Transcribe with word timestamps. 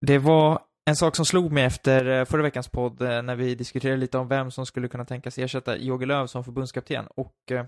Det 0.00 0.18
var 0.18 0.64
en 0.84 0.96
sak 0.96 1.16
som 1.16 1.24
slog 1.24 1.52
mig 1.52 1.64
efter 1.64 2.06
eh, 2.06 2.24
förra 2.24 2.42
veckans 2.42 2.68
podd 2.68 3.02
eh, 3.02 3.22
när 3.22 3.36
vi 3.36 3.54
diskuterade 3.54 3.98
lite 3.98 4.18
om 4.18 4.28
vem 4.28 4.50
som 4.50 4.66
skulle 4.66 4.88
kunna 4.88 5.04
tänkas 5.04 5.38
ersätta 5.38 5.76
Jogi 5.76 6.06
Löw 6.06 6.26
som 6.26 6.44
förbundskapten 6.44 7.06
och 7.06 7.36
eh, 7.50 7.66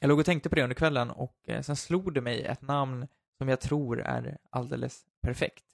jag 0.00 0.08
låg 0.08 0.18
och 0.18 0.26
tänkte 0.26 0.48
på 0.48 0.54
det 0.54 0.62
under 0.62 0.74
kvällen 0.74 1.10
och 1.10 1.36
sen 1.62 1.76
slog 1.76 2.14
det 2.14 2.20
mig 2.20 2.42
ett 2.44 2.62
namn 2.62 3.08
som 3.38 3.48
jag 3.48 3.60
tror 3.60 4.00
är 4.00 4.38
alldeles 4.50 5.04
perfekt. 5.22 5.64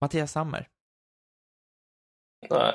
Mattias 0.00 0.32
Sammer. 0.32 0.68
Nej. 2.50 2.74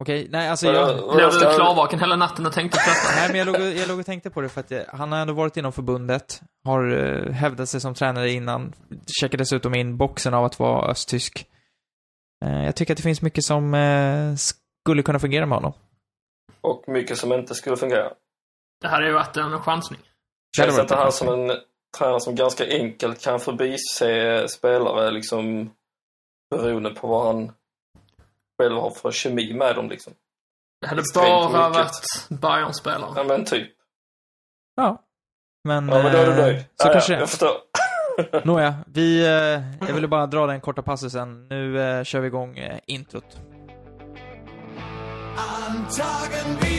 Okej, 0.00 0.26
nej 0.30 0.48
alltså 0.48 0.66
jag... 0.66 1.16
Blev 1.16 1.30
du 1.30 1.38
klarvaken 1.38 2.00
hela 2.00 2.16
natten 2.16 2.46
och 2.46 2.52
tänkte 2.52 2.78
på 2.78 2.90
detta? 2.90 3.20
Nej, 3.20 3.28
men 3.28 3.38
jag 3.38 3.46
låg, 3.46 3.76
jag 3.76 3.88
låg 3.88 3.98
och 3.98 4.06
tänkte 4.06 4.30
på 4.30 4.40
det 4.40 4.48
för 4.48 4.60
att 4.60 4.70
jag, 4.70 4.84
han 4.92 5.12
har 5.12 5.18
ändå 5.18 5.34
varit 5.34 5.56
inom 5.56 5.72
förbundet, 5.72 6.42
har 6.64 6.92
uh, 6.92 7.32
hävdat 7.32 7.68
sig 7.68 7.80
som 7.80 7.94
tränare 7.94 8.30
innan, 8.30 8.72
checkar 9.20 9.38
dessutom 9.38 9.74
in 9.74 9.96
boxen 9.96 10.34
av 10.34 10.44
att 10.44 10.58
vara 10.58 10.90
östtysk. 10.90 11.46
Eh, 12.44 12.64
jag 12.64 12.76
tycker 12.76 12.92
att 12.92 12.96
det 12.96 13.02
finns 13.02 13.22
mycket 13.22 13.44
som 13.44 13.74
eh, 13.74 14.34
skulle 14.36 15.02
kunna 15.02 15.18
fungera 15.18 15.46
med 15.46 15.56
honom. 15.56 15.72
Och 16.60 16.84
mycket 16.86 17.18
som 17.18 17.32
inte 17.32 17.54
skulle 17.54 17.76
fungera. 17.76 18.12
Det 18.80 18.88
hade 18.88 19.06
ju 19.06 19.12
varit 19.12 19.36
en 19.36 19.58
chansning. 19.58 20.00
Känns 20.56 20.78
inte 20.78 20.94
han 20.94 21.12
som 21.12 21.28
en 21.28 21.56
tränare 21.98 22.20
som 22.20 22.34
ganska 22.34 22.64
enkelt 22.66 23.24
kan 23.24 23.40
förbise 23.40 24.48
spelare 24.48 25.10
liksom 25.10 25.70
beroende 26.50 26.90
på 26.90 27.06
vad 27.06 27.26
han 27.26 27.52
själv 28.60 28.76
har 28.76 28.90
för 28.90 29.10
kemi 29.10 29.54
med 29.54 29.76
dem 29.76 29.88
liksom. 29.88 30.12
Det 30.80 30.86
hade 30.86 31.00
Extremt 31.00 31.52
bara 31.52 31.68
mycket. 31.68 31.84
varit 32.28 32.40
Bayern-spelare. 32.40 33.12
Ja 33.16 33.24
men 33.24 33.44
typ. 33.44 33.70
Ja. 34.76 35.02
Men, 35.64 35.88
Ja 35.88 36.02
men 36.02 36.12
då 36.12 36.18
är 36.18 36.26
du 36.26 36.32
eh, 36.32 36.38
nöjd. 36.38 36.58
Så 36.58 36.88
ja, 36.88 36.92
kanske 36.92 37.12
ja, 37.12 37.16
det. 37.16 37.22
jag 37.22 37.30
förstår. 37.30 37.52
Nåja, 38.44 38.74
vi, 38.86 39.20
eh, 39.26 39.86
jag 39.88 39.94
ville 39.94 40.08
bara 40.08 40.26
dra 40.26 40.46
den 40.46 40.60
korta 40.60 40.82
passusen. 40.82 41.48
Nu 41.48 41.80
eh, 41.80 42.04
kör 42.04 42.20
vi 42.20 42.26
igång 42.26 42.58
introt. 42.86 43.40
An 45.36 45.86
Tagen 45.90 46.69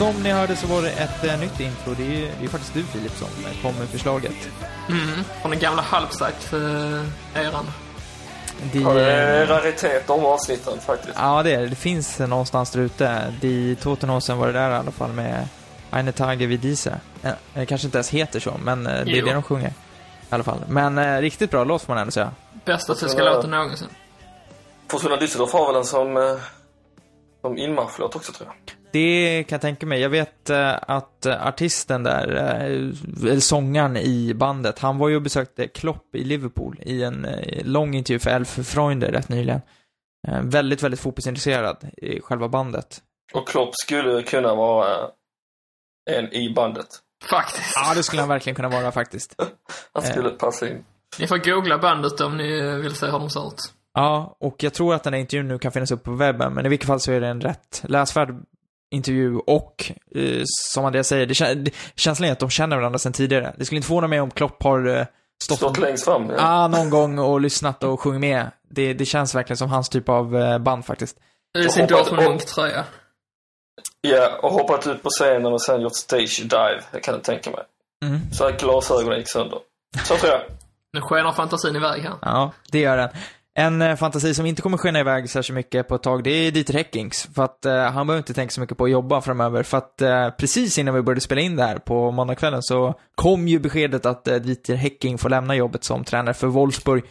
Som 0.00 0.22
ni 0.22 0.30
hörde 0.30 0.56
så 0.56 0.66
var 0.66 0.82
det 0.82 0.90
ett 0.90 1.24
eh, 1.24 1.40
nytt 1.40 1.60
intro. 1.60 1.94
Det 1.94 2.02
är 2.02 2.10
ju 2.10 2.30
det 2.38 2.44
är 2.44 2.48
faktiskt 2.48 2.74
du 2.74 2.82
Filip 2.84 3.12
som 3.16 3.28
eh, 3.44 3.62
kom 3.62 3.74
med 3.78 3.88
förslaget. 3.88 4.32
Mm, 4.88 5.24
från 5.40 5.50
den 5.50 5.60
gamla 5.60 5.82
halvsagt-eran. 5.82 7.66
Det, 8.72 8.78
Ja, 8.78 8.92
det 8.94 9.12
är 9.12 9.46
raritet 9.46 10.06
de 10.06 10.24
avsnitten 10.24 10.80
faktiskt. 10.80 11.14
Ja, 11.18 11.42
det 11.42 11.54
är 11.54 11.60
det. 11.60 11.66
Det 11.66 11.76
finns 11.76 12.18
någonstans 12.18 12.70
där 12.70 12.80
ute. 12.80 13.34
De 13.40 13.76
Totenhausen 13.76 14.38
var 14.38 14.46
det 14.46 14.52
där 14.52 14.70
i 14.70 14.74
alla 14.74 14.90
fall 14.90 15.12
med 15.12 15.48
Eine 15.92 16.12
Tage 16.12 16.46
wie 16.46 16.56
diese. 16.56 17.00
Eh, 17.22 17.32
Det 17.54 17.66
kanske 17.66 17.86
inte 17.86 17.98
ens 17.98 18.10
heter 18.10 18.40
så, 18.40 18.54
men 18.64 18.86
eh, 18.86 18.92
det 18.92 18.98
är 18.98 19.04
Jo. 19.16 19.26
det 19.26 19.32
de 19.32 19.42
sjunger. 19.42 19.68
I 19.68 19.72
alla 20.30 20.44
fall. 20.44 20.58
Men 20.68 20.98
eh, 20.98 21.20
riktigt 21.20 21.50
bra 21.50 21.64
låt 21.64 21.82
får 21.82 21.92
man 21.92 22.00
ändå 22.00 22.10
säga. 22.10 22.30
Bästa 22.64 22.94
tyska 22.94 23.22
låten 23.24 23.50
någonsin. 23.50 23.88
Fortuna 24.90 25.16
Düsseldorf 25.16 25.52
har 25.52 25.66
väl 25.66 25.76
en 25.76 25.84
som, 25.84 26.16
eh, 26.16 26.22
som 27.40 27.58
inmarschlåt 27.58 28.16
också 28.16 28.32
tror 28.32 28.48
jag. 28.48 28.74
Det 28.92 29.44
kan 29.48 29.56
jag 29.56 29.60
tänka 29.60 29.86
mig. 29.86 30.00
Jag 30.00 30.10
vet 30.10 30.50
eh, 30.50 30.76
att 30.82 31.26
eh, 31.26 31.46
artisten 31.46 32.02
där, 32.02 32.36
eh, 32.36 33.30
eller 33.30 33.40
sångaren 33.40 33.96
i 33.96 34.34
bandet, 34.34 34.78
han 34.78 34.98
var 34.98 35.08
ju 35.08 35.16
och 35.16 35.22
besökte 35.22 35.68
Klopp 35.68 36.14
i 36.14 36.24
Liverpool 36.24 36.80
i 36.82 37.02
en 37.02 37.26
lång 37.64 37.94
intervju 37.94 38.18
för 38.18 38.30
Elf 38.30 38.68
Freunde 38.68 39.12
rätt 39.12 39.28
nyligen. 39.28 39.60
Väldigt, 40.42 40.82
väldigt 40.82 41.00
fotbollsintresserad 41.00 41.90
i 41.96 42.20
själva 42.20 42.48
bandet. 42.48 43.02
Och 43.32 43.48
Klopp 43.48 43.70
skulle 43.74 44.22
kunna 44.22 44.54
vara 44.54 45.10
en 46.10 46.32
i 46.32 46.52
bandet. 46.54 46.86
Faktiskt. 47.30 47.72
Ja, 47.74 47.94
det 47.94 48.02
skulle 48.02 48.22
han 48.22 48.28
verkligen 48.28 48.56
kunna 48.56 48.68
vara 48.68 48.92
faktiskt. 48.92 49.34
Han 49.92 50.02
skulle 50.02 50.30
passa 50.30 50.68
in. 50.68 50.84
Ni 51.18 51.26
får 51.26 51.38
googla 51.38 51.78
bandet 51.78 52.20
om 52.20 52.36
ni 52.36 52.80
vill 52.82 52.94
se 52.94 53.06
hur 53.06 53.18
de 53.18 53.30
ser 53.30 53.46
ut. 53.46 53.72
Ja, 53.94 54.36
och 54.40 54.62
jag 54.62 54.74
tror 54.74 54.94
att 54.94 55.02
den 55.02 55.12
här 55.12 55.20
intervjun 55.20 55.48
nu 55.48 55.58
kan 55.58 55.72
finnas 55.72 55.90
upp 55.90 56.04
på 56.04 56.12
webben, 56.12 56.54
men 56.54 56.66
i 56.66 56.68
vilket 56.68 56.86
fall 56.86 57.00
så 57.00 57.12
är 57.12 57.20
det 57.20 57.28
en 57.28 57.40
rätt 57.40 57.82
läsvärd 57.84 58.34
intervju 58.90 59.36
och, 59.36 59.92
eh, 60.14 60.42
som 60.44 60.84
Andreas 60.84 61.08
säger, 61.08 61.26
det, 61.26 61.34
kän- 61.34 61.54
det, 61.54 61.70
känslan 61.94 62.28
är 62.28 62.32
att 62.32 62.38
de 62.38 62.50
känner 62.50 62.76
varandra 62.76 62.98
sedan 62.98 63.12
tidigare. 63.12 63.54
Det 63.58 63.64
skulle 63.64 63.76
inte 63.76 63.86
förvåna 63.88 64.06
mig 64.06 64.20
om 64.20 64.30
Klopp 64.30 64.62
har 64.62 64.86
eh, 64.86 65.06
stått, 65.42 65.56
Stått 65.58 65.78
längst 65.78 66.04
fram. 66.04 66.30
Ja. 66.30 66.36
ah, 66.38 66.68
någon 66.68 66.90
gång 66.90 67.18
och 67.18 67.40
lyssnat 67.40 67.82
och 67.84 68.00
sjungit 68.00 68.20
med. 68.20 68.50
Det, 68.70 68.94
det 68.94 69.04
känns 69.04 69.34
verkligen 69.34 69.56
som 69.56 69.70
hans 69.70 69.88
typ 69.88 70.08
av 70.08 70.36
eh, 70.36 70.58
band 70.58 70.84
faktiskt. 70.84 71.16
I 71.58 71.68
sin 71.68 71.82
hoppas- 71.82 72.08
Dortmund-tröja. 72.10 72.84
ja, 74.00 74.38
och 74.42 74.52
hoppat 74.52 74.86
ut 74.86 75.02
på 75.02 75.08
scenen 75.10 75.46
och 75.52 75.62
sen 75.62 75.80
gjort 75.80 75.96
stage 75.96 76.40
dive. 76.42 76.80
Det 76.92 77.00
kan 77.00 77.14
jag 77.14 77.24
tänka 77.24 77.50
mig. 77.50 77.60
Mm. 78.04 78.20
Så 78.32 78.44
att 78.46 78.60
glasögonen 78.60 79.18
gick 79.18 79.28
sönder. 79.30 79.58
Så 80.04 80.16
tror 80.16 80.32
jag. 80.32 80.40
Nu 80.92 81.00
skenar 81.00 81.32
fantasin 81.32 81.76
iväg 81.76 82.02
här. 82.02 82.14
Ja, 82.22 82.52
det 82.72 82.78
gör 82.78 82.96
den. 82.96 83.08
En 83.60 83.82
eh, 83.82 83.96
fantasi 83.96 84.34
som 84.34 84.46
inte 84.46 84.62
kommer 84.62 84.78
skena 84.78 85.00
iväg 85.00 85.30
särskilt 85.30 85.54
mycket 85.54 85.88
på 85.88 85.94
ett 85.94 86.02
tag, 86.02 86.24
det 86.24 86.30
är 86.30 86.50
Dieter 86.50 86.74
Häckings. 86.74 87.28
För 87.34 87.42
att 87.42 87.64
eh, 87.64 87.82
han 87.82 88.06
behöver 88.06 88.18
inte 88.18 88.34
tänka 88.34 88.50
så 88.50 88.60
mycket 88.60 88.78
på 88.78 88.84
att 88.84 88.90
jobba 88.90 89.20
framöver. 89.20 89.62
För 89.62 89.78
att 89.78 90.02
eh, 90.02 90.30
precis 90.30 90.78
innan 90.78 90.94
vi 90.94 91.02
började 91.02 91.20
spela 91.20 91.40
in 91.40 91.56
det 91.56 91.62
här 91.62 91.78
på 91.78 92.10
måndagskvällen 92.10 92.62
så 92.62 92.94
kom 93.14 93.48
ju 93.48 93.58
beskedet 93.58 94.06
att 94.06 94.28
eh, 94.28 94.36
Dieter 94.36 94.74
Häcking 94.74 95.18
får 95.18 95.28
lämna 95.28 95.54
jobbet 95.54 95.84
som 95.84 96.04
tränare 96.04 96.34
för 96.34 96.46
Wolfsburg. 96.46 97.04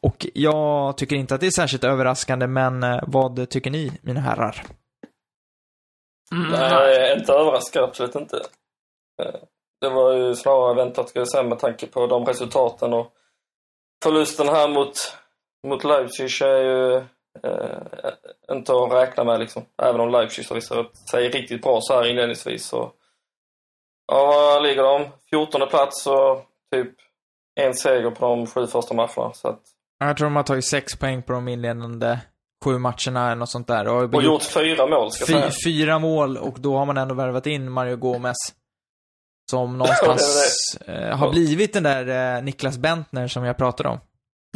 Och 0.00 0.26
jag 0.34 0.96
tycker 0.96 1.16
inte 1.16 1.34
att 1.34 1.40
det 1.40 1.46
är 1.46 1.50
särskilt 1.50 1.84
överraskande, 1.84 2.46
men 2.46 2.82
eh, 2.82 3.00
vad 3.06 3.48
tycker 3.50 3.70
ni, 3.70 3.92
mina 4.02 4.20
herrar? 4.20 4.62
Mm, 6.32 6.50
Nej, 6.50 6.70
jag 6.72 6.94
är 7.10 7.18
inte 7.18 7.32
överraskad, 7.32 7.84
absolut 7.84 8.14
inte. 8.14 8.36
Eh, 9.22 9.40
Det 9.80 9.88
var 9.88 10.12
ju 10.12 10.34
snarare 10.34 10.74
väntat, 10.74 11.08
ska 11.08 11.18
jag 11.18 11.28
säga, 11.28 11.42
med 11.42 11.58
tanke 11.58 11.86
på 11.86 12.06
de 12.06 12.24
resultaten 12.24 12.92
och 12.92 13.12
förlusten 14.02 14.48
här 14.48 14.68
mot, 14.68 15.16
mot 15.66 15.84
Leipzig 15.84 16.42
är 16.42 16.62
ju 16.62 16.96
eh, 17.42 18.12
inte 18.50 18.72
att 18.72 18.92
räkna 18.92 19.24
med 19.24 19.40
liksom. 19.40 19.62
Även 19.82 20.00
om 20.00 20.10
Leipzig 20.10 20.44
har 20.48 20.54
visat 20.54 20.96
sig 21.10 21.28
riktigt 21.28 21.62
bra 21.62 21.78
så 21.82 21.94
här 21.94 22.06
inledningsvis 22.06 22.66
så... 22.66 22.92
Ja, 24.12 24.26
vad 24.26 24.62
ligger 24.62 24.82
de? 24.82 25.06
14 25.30 25.68
plats 25.68 26.06
och 26.06 26.46
typ 26.72 26.94
en 27.60 27.74
seger 27.74 28.10
på 28.10 28.26
de 28.26 28.46
sju 28.46 28.66
första 28.66 28.94
matcherna. 28.94 29.32
Så 29.32 29.48
att, 29.48 29.60
Jag 29.98 30.16
tror 30.16 30.26
de 30.26 30.36
har 30.36 30.42
tagit 30.42 30.64
sex 30.64 30.96
poäng 30.96 31.22
på 31.22 31.32
de 31.32 31.48
inledande 31.48 32.18
sju 32.64 32.78
matcherna 32.78 33.26
eller 33.26 33.34
något 33.34 33.48
sånt 33.48 33.66
där. 33.66 33.88
Och, 33.88 34.14
och 34.14 34.22
gjort 34.22 34.42
fyra 34.42 34.86
mål, 34.86 35.10
ska 35.10 35.32
jag 35.32 35.52
säga. 35.52 35.52
fyra 35.66 35.98
mål 35.98 36.36
och 36.36 36.60
då 36.60 36.76
har 36.76 36.86
man 36.86 36.96
ändå 36.96 37.14
värvat 37.14 37.46
in 37.46 37.70
Mario 37.72 37.96
Gomez. 37.96 38.36
Som 39.50 39.72
någonstans 39.78 40.76
eh, 40.86 41.16
har 41.16 41.30
blivit 41.30 41.72
den 41.72 41.82
där 41.82 42.36
eh, 42.36 42.42
Niklas 42.42 42.78
Bentner 42.78 43.28
som 43.28 43.44
jag 43.44 43.56
pratade 43.56 43.88
om. 43.88 43.98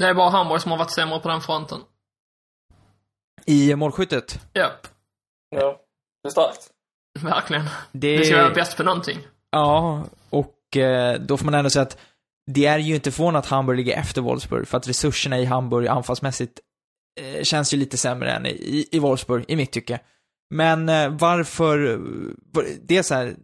Det 0.00 0.06
är 0.06 0.14
bara 0.14 0.30
Hamburg 0.30 0.60
som 0.60 0.70
har 0.70 0.78
varit 0.78 0.90
sämre 0.90 1.20
på 1.20 1.28
den 1.28 1.40
fronten. 1.40 1.80
I 3.46 3.74
målskyttet. 3.74 4.40
Japp. 4.54 4.86
Ja, 5.50 5.80
det 6.22 6.28
är 6.28 6.30
starkt. 6.30 6.70
Verkligen. 7.20 7.64
Det, 7.92 8.24
ska 8.24 8.36
vara 8.36 8.54
bäst 8.54 8.76
på 8.76 8.82
någonting. 8.82 9.18
Ja, 9.50 10.04
och 10.30 10.76
eh, 10.76 11.20
då 11.20 11.36
får 11.36 11.44
man 11.44 11.54
ändå 11.54 11.70
säga 11.70 11.82
att 11.82 11.98
det 12.46 12.66
är 12.66 12.78
ju 12.78 12.94
inte 12.94 13.10
förvånande 13.10 13.38
att 13.38 13.46
Hamburg 13.46 13.76
ligger 13.76 13.96
efter 13.96 14.20
Wolfsburg, 14.22 14.68
för 14.68 14.78
att 14.78 14.88
resurserna 14.88 15.38
i 15.38 15.44
Hamburg 15.44 15.86
anfallsmässigt 15.86 16.60
eh, 17.20 17.42
känns 17.42 17.74
ju 17.74 17.78
lite 17.78 17.96
sämre 17.96 18.32
än 18.32 18.46
i, 18.46 18.88
i 18.92 18.98
Wolfsburg, 18.98 19.44
i 19.48 19.56
mitt 19.56 19.72
tycke. 19.72 20.00
Men 20.54 20.88
eh, 20.88 21.08
varför, 21.10 21.96
var- 22.52 22.66
det 22.82 22.96
är 22.98 23.02
så 23.02 23.14
här, 23.14 23.36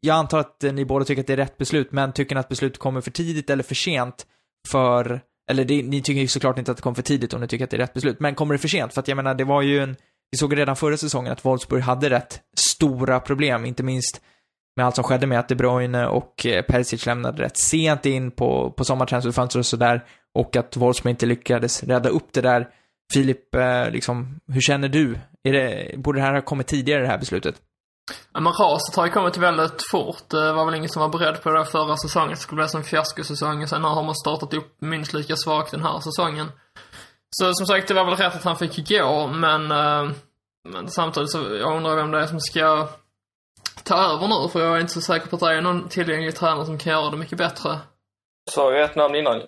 jag 0.00 0.16
antar 0.16 0.38
att 0.38 0.62
ni 0.62 0.84
båda 0.84 1.04
tycker 1.04 1.20
att 1.22 1.26
det 1.26 1.32
är 1.32 1.36
rätt 1.36 1.58
beslut, 1.58 1.92
men 1.92 2.12
tycker 2.12 2.34
ni 2.34 2.40
att 2.40 2.48
beslutet 2.48 2.78
kommer 2.78 3.00
för 3.00 3.10
tidigt 3.10 3.50
eller 3.50 3.62
för 3.62 3.74
sent 3.74 4.26
för, 4.68 5.20
eller 5.50 5.64
det, 5.64 5.82
ni 5.82 6.02
tycker 6.02 6.20
ju 6.20 6.28
såklart 6.28 6.58
inte 6.58 6.70
att 6.70 6.76
det 6.76 6.82
kom 6.82 6.94
för 6.94 7.02
tidigt 7.02 7.34
om 7.34 7.40
ni 7.40 7.48
tycker 7.48 7.64
att 7.64 7.70
det 7.70 7.76
är 7.76 7.78
rätt 7.78 7.94
beslut, 7.94 8.20
men 8.20 8.34
kommer 8.34 8.54
det 8.54 8.58
för 8.58 8.68
sent? 8.68 8.94
För 8.94 9.00
att 9.00 9.08
jag 9.08 9.16
menar, 9.16 9.34
det 9.34 9.44
var 9.44 9.62
ju 9.62 9.78
en, 9.78 9.96
vi 10.30 10.38
såg 10.38 10.56
redan 10.56 10.76
förra 10.76 10.96
säsongen 10.96 11.32
att 11.32 11.44
Wolfsburg 11.44 11.82
hade 11.82 12.10
rätt 12.10 12.40
stora 12.56 13.20
problem, 13.20 13.64
inte 13.64 13.82
minst 13.82 14.20
med 14.76 14.86
allt 14.86 14.94
som 14.94 15.04
skedde 15.04 15.26
med 15.26 15.38
att 15.38 15.48
De 15.48 15.54
Bruyne 15.54 16.06
och 16.06 16.46
eh, 16.46 16.62
Perisic 16.62 17.06
lämnade 17.06 17.42
rätt 17.42 17.58
sent 17.58 18.06
in 18.06 18.30
på, 18.30 18.70
på 18.70 18.84
sommartransferfönstret 18.84 19.60
och 19.60 19.66
sådär. 19.66 20.04
Och 20.34 20.56
att 20.56 20.76
Wolfsburg 20.76 21.10
inte 21.10 21.26
lyckades 21.26 21.82
rädda 21.82 22.08
upp 22.08 22.32
det 22.32 22.40
där. 22.40 22.68
Filip, 23.12 23.54
eh, 23.54 23.90
liksom, 23.90 24.40
hur 24.46 24.60
känner 24.60 24.88
du? 24.88 25.18
Är 25.42 25.52
det, 25.52 25.94
borde 25.98 26.18
det 26.18 26.22
här 26.22 26.34
ha 26.34 26.40
kommit 26.40 26.66
tidigare, 26.66 27.02
det 27.02 27.08
här 27.08 27.18
beslutet? 27.18 27.54
Ja, 28.32 28.40
men 28.40 28.52
raset 28.52 28.96
har 28.96 29.06
ju 29.06 29.12
kommit 29.12 29.36
väldigt 29.36 29.90
fort. 29.90 30.28
Det 30.28 30.52
var 30.52 30.64
väl 30.64 30.74
ingen 30.74 30.88
som 30.88 31.00
var 31.00 31.08
beredd 31.08 31.42
på 31.42 31.50
det 31.50 31.64
förra 31.64 31.96
säsongen. 31.96 32.30
Det 32.30 32.36
skulle 32.36 32.62
bli 32.62 32.68
som 32.68 32.84
fiaskosäsong. 32.84 33.66
Sen 33.66 33.84
har 33.84 34.02
man 34.02 34.14
startat 34.14 34.54
upp 34.54 34.80
minst 34.80 35.12
lika 35.12 35.36
svagt 35.36 35.70
den 35.70 35.82
här 35.82 36.00
säsongen. 36.00 36.52
Så 37.30 37.54
som 37.54 37.66
sagt, 37.66 37.88
det 37.88 37.94
var 37.94 38.04
väl 38.04 38.16
rätt 38.16 38.34
att 38.34 38.44
han 38.44 38.56
fick 38.56 38.88
gå, 38.88 39.26
men, 39.26 39.70
eh, 39.70 40.10
men 40.68 40.90
samtidigt 40.90 41.30
så 41.30 41.38
jag 41.38 41.76
undrar 41.76 41.96
vem 41.96 42.10
det 42.10 42.20
är 42.20 42.26
som 42.26 42.40
ska 42.40 42.88
ta 43.82 43.96
över 43.96 44.28
nu. 44.28 44.48
För 44.48 44.60
jag 44.60 44.76
är 44.76 44.80
inte 44.80 44.92
så 44.92 45.00
säker 45.00 45.26
på 45.26 45.36
att 45.36 45.40
det 45.40 45.54
är 45.54 45.60
någon 45.60 45.88
tillgänglig 45.88 46.36
tränare 46.36 46.66
som 46.66 46.78
kan 46.78 46.92
göra 46.92 47.10
det 47.10 47.16
mycket 47.16 47.38
bättre 47.38 47.78
Sa 48.50 48.72
jag 48.72 48.84
ett 48.84 48.96
namn 48.96 49.14
innan? 49.14 49.42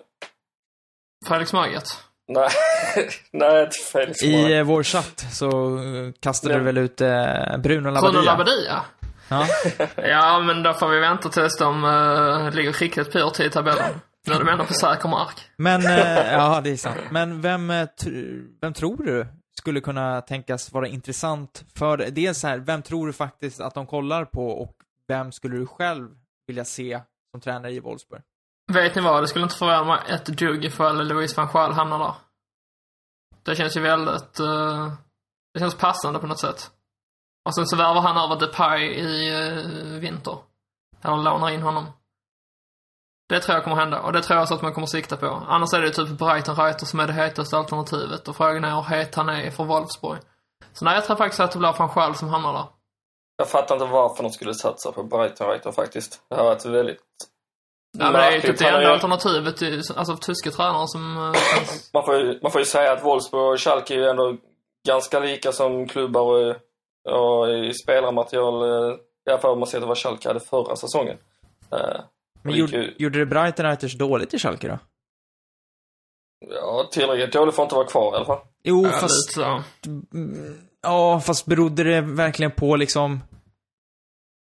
Felix 1.27 1.53
Magath. 1.53 2.06
Nej, 2.27 2.49
nej 3.31 3.63
inte 3.63 3.75
Felix 3.91 4.23
I 4.23 4.35
Magath. 4.35 4.51
eh, 4.57 4.63
vår 4.63 4.83
chatt 4.83 5.25
så 5.31 5.77
eh, 5.77 6.11
kastade 6.19 6.53
du 6.53 6.59
väl 6.63 6.77
ut 6.77 7.01
eh, 7.01 7.07
Bruno 7.07 7.59
Bruno 7.59 7.89
Labbadia? 7.89 8.21
Labbadia. 8.21 8.81
Ja. 9.29 9.47
Ja, 10.07 10.39
men 10.39 10.63
då 10.63 10.73
får 10.73 10.87
vi 10.89 10.99
vänta 10.99 11.29
tills 11.29 11.57
de 11.57 11.83
uh, 11.83 12.51
ligger 12.51 12.73
riktigt 12.73 13.11
pyrt 13.11 13.39
i 13.39 13.49
tabellen. 13.49 13.99
Nu 14.27 14.33
är 14.33 14.39
de 14.39 14.47
ändå 14.49 14.65
på 14.65 14.73
säker 14.73 15.09
mark. 15.09 15.35
Men, 15.57 15.85
eh, 15.85 16.31
ja 16.33 16.61
det 16.63 16.69
är 16.69 16.75
sant. 16.77 16.97
Men 17.11 17.41
vem, 17.41 17.69
eh, 17.69 17.87
tr- 18.01 18.47
vem 18.61 18.73
tror 18.73 19.03
du 19.03 19.27
skulle 19.59 19.81
kunna 19.81 20.21
tänkas 20.21 20.71
vara 20.73 20.87
intressant 20.87 21.63
för, 21.75 21.97
dels 21.97 22.39
så 22.39 22.47
här, 22.47 22.57
vem 22.57 22.81
tror 22.81 23.07
du 23.07 23.13
faktiskt 23.13 23.59
att 23.61 23.73
de 23.73 23.87
kollar 23.87 24.25
på 24.25 24.47
och 24.49 24.73
vem 25.07 25.31
skulle 25.31 25.57
du 25.57 25.65
själv 25.67 26.07
vilja 26.47 26.65
se 26.65 26.99
som 27.31 27.41
tränare 27.41 27.71
i 27.71 27.79
Wolfsburg? 27.79 28.21
Vet 28.73 28.95
ni 28.95 29.01
vad? 29.01 29.23
Det 29.23 29.27
skulle 29.27 29.43
inte 29.43 29.55
förvåna 29.55 29.83
mig 29.83 29.99
ett 30.07 30.25
dugg 30.25 30.65
ifall 30.65 31.07
Louise 31.07 31.41
van 31.41 31.49
Gaal 31.53 31.73
hamnar 31.73 31.99
där. 31.99 32.13
Det 33.43 33.55
känns 33.55 33.77
ju 33.77 33.81
väldigt... 33.81 34.39
Uh, 34.39 34.93
det 35.53 35.59
känns 35.59 35.75
passande 35.75 36.19
på 36.19 36.27
något 36.27 36.39
sätt. 36.39 36.71
Och 37.45 37.55
sen 37.55 37.67
så 37.67 37.75
värvar 37.75 38.01
han 38.01 38.17
över 38.17 38.39
Depay 38.39 38.83
i 38.83 39.31
uh, 39.41 39.99
vinter. 39.99 40.37
Eller 41.03 41.17
lånar 41.17 41.49
in 41.49 41.61
honom. 41.61 41.85
Det 43.29 43.39
tror 43.39 43.55
jag 43.55 43.63
kommer 43.63 43.77
hända 43.77 44.01
och 44.01 44.13
det 44.13 44.21
tror 44.21 44.39
jag 44.39 44.47
så 44.47 44.53
att 44.55 44.61
man 44.61 44.73
kommer 44.73 44.87
sikta 44.87 45.17
på. 45.17 45.27
Annars 45.27 45.73
är 45.73 45.81
det 45.81 45.87
ju 45.87 45.93
typ 45.93 46.09
Brighton 46.09 46.55
Reiter 46.55 46.85
som 46.85 46.99
är 46.99 47.07
det 47.07 47.13
hetaste 47.13 47.57
alternativet 47.57 48.27
och 48.27 48.35
frågan 48.35 48.63
är 48.63 48.75
hur 48.75 48.81
het 48.81 49.15
han 49.15 49.29
är 49.29 49.51
för 49.51 49.63
Wolfsburg. 49.63 50.19
Så 50.73 50.85
nej, 50.85 50.95
jag 50.95 51.05
tror 51.05 51.15
faktiskt 51.15 51.39
att 51.39 51.51
det 51.51 51.59
blir 51.59 51.75
van 51.77 51.91
Gaal 51.95 52.15
som 52.15 52.29
hamnar 52.29 52.53
där. 52.53 52.65
Jag 53.37 53.49
fattar 53.49 53.75
inte 53.75 53.85
varför 53.85 54.23
de 54.23 54.31
skulle 54.31 54.53
satsa 54.53 54.91
på 54.91 55.03
Brighton 55.03 55.47
Reiter 55.47 55.71
faktiskt. 55.71 56.21
Det 56.29 56.35
har 56.35 56.43
varit 56.43 56.65
väldigt... 56.65 57.01
Ja, 57.99 58.11
men 58.11 58.13
det 58.13 58.27
är 58.27 58.31
ju 58.31 58.41
typ 58.41 58.57
det 58.59 58.67
enda 58.69 58.91
alternativet, 58.93 59.57
till, 59.57 59.81
alltså 59.95 60.17
tyska 60.17 60.51
tränare 60.51 60.87
som 60.87 61.33
finns. 61.57 61.89
Man 61.93 62.05
får, 62.05 62.15
ju, 62.15 62.39
man 62.43 62.51
får 62.51 62.61
ju 62.61 62.65
säga 62.65 62.91
att 62.91 63.03
Wolfsburg 63.03 63.53
och 63.53 63.59
Schalke 63.61 63.93
är 63.93 63.97
ju 63.97 64.05
ändå 64.09 64.37
ganska 64.87 65.19
lika 65.19 65.51
som 65.51 65.87
klubbar 65.87 66.21
och, 66.21 66.55
och 67.39 67.49
i 67.49 67.73
spelarmaterial. 67.73 68.61
eh, 68.89 68.95
I 69.27 69.29
alla 69.31 69.39
fall 69.41 69.51
om 69.51 69.59
man 69.59 69.67
ser 69.67 69.79
till 69.79 69.87
vad 69.87 69.97
Schalke 69.97 70.27
hade 70.27 70.39
förra 70.39 70.75
säsongen. 70.75 71.17
Eh, 71.71 71.99
Men 72.41 72.55
gjorde, 72.55 72.77
ju- 72.77 72.93
gjorde 72.97 73.19
det 73.19 73.25
Brighton 73.25 73.65
Reiters 73.65 73.97
dåligt 73.97 74.33
i 74.33 74.39
Schalke 74.39 74.67
då? 74.67 74.79
Ja, 76.49 76.87
tillräckligt 76.91 77.33
dåligt 77.33 77.55
för 77.55 77.63
att 77.63 77.65
inte 77.65 77.75
vara 77.75 77.87
kvar 77.87 78.13
i 78.13 78.15
alla 78.15 78.25
fall. 78.25 78.39
Jo, 78.63 78.83
Ja, 78.85 78.89
fast... 78.91 79.33
så. 79.33 79.61
Ja, 80.81 81.19
fast 81.19 81.45
berodde 81.45 81.83
det 81.83 82.01
verkligen 82.01 82.51
på 82.51 82.75
liksom... 82.75 83.23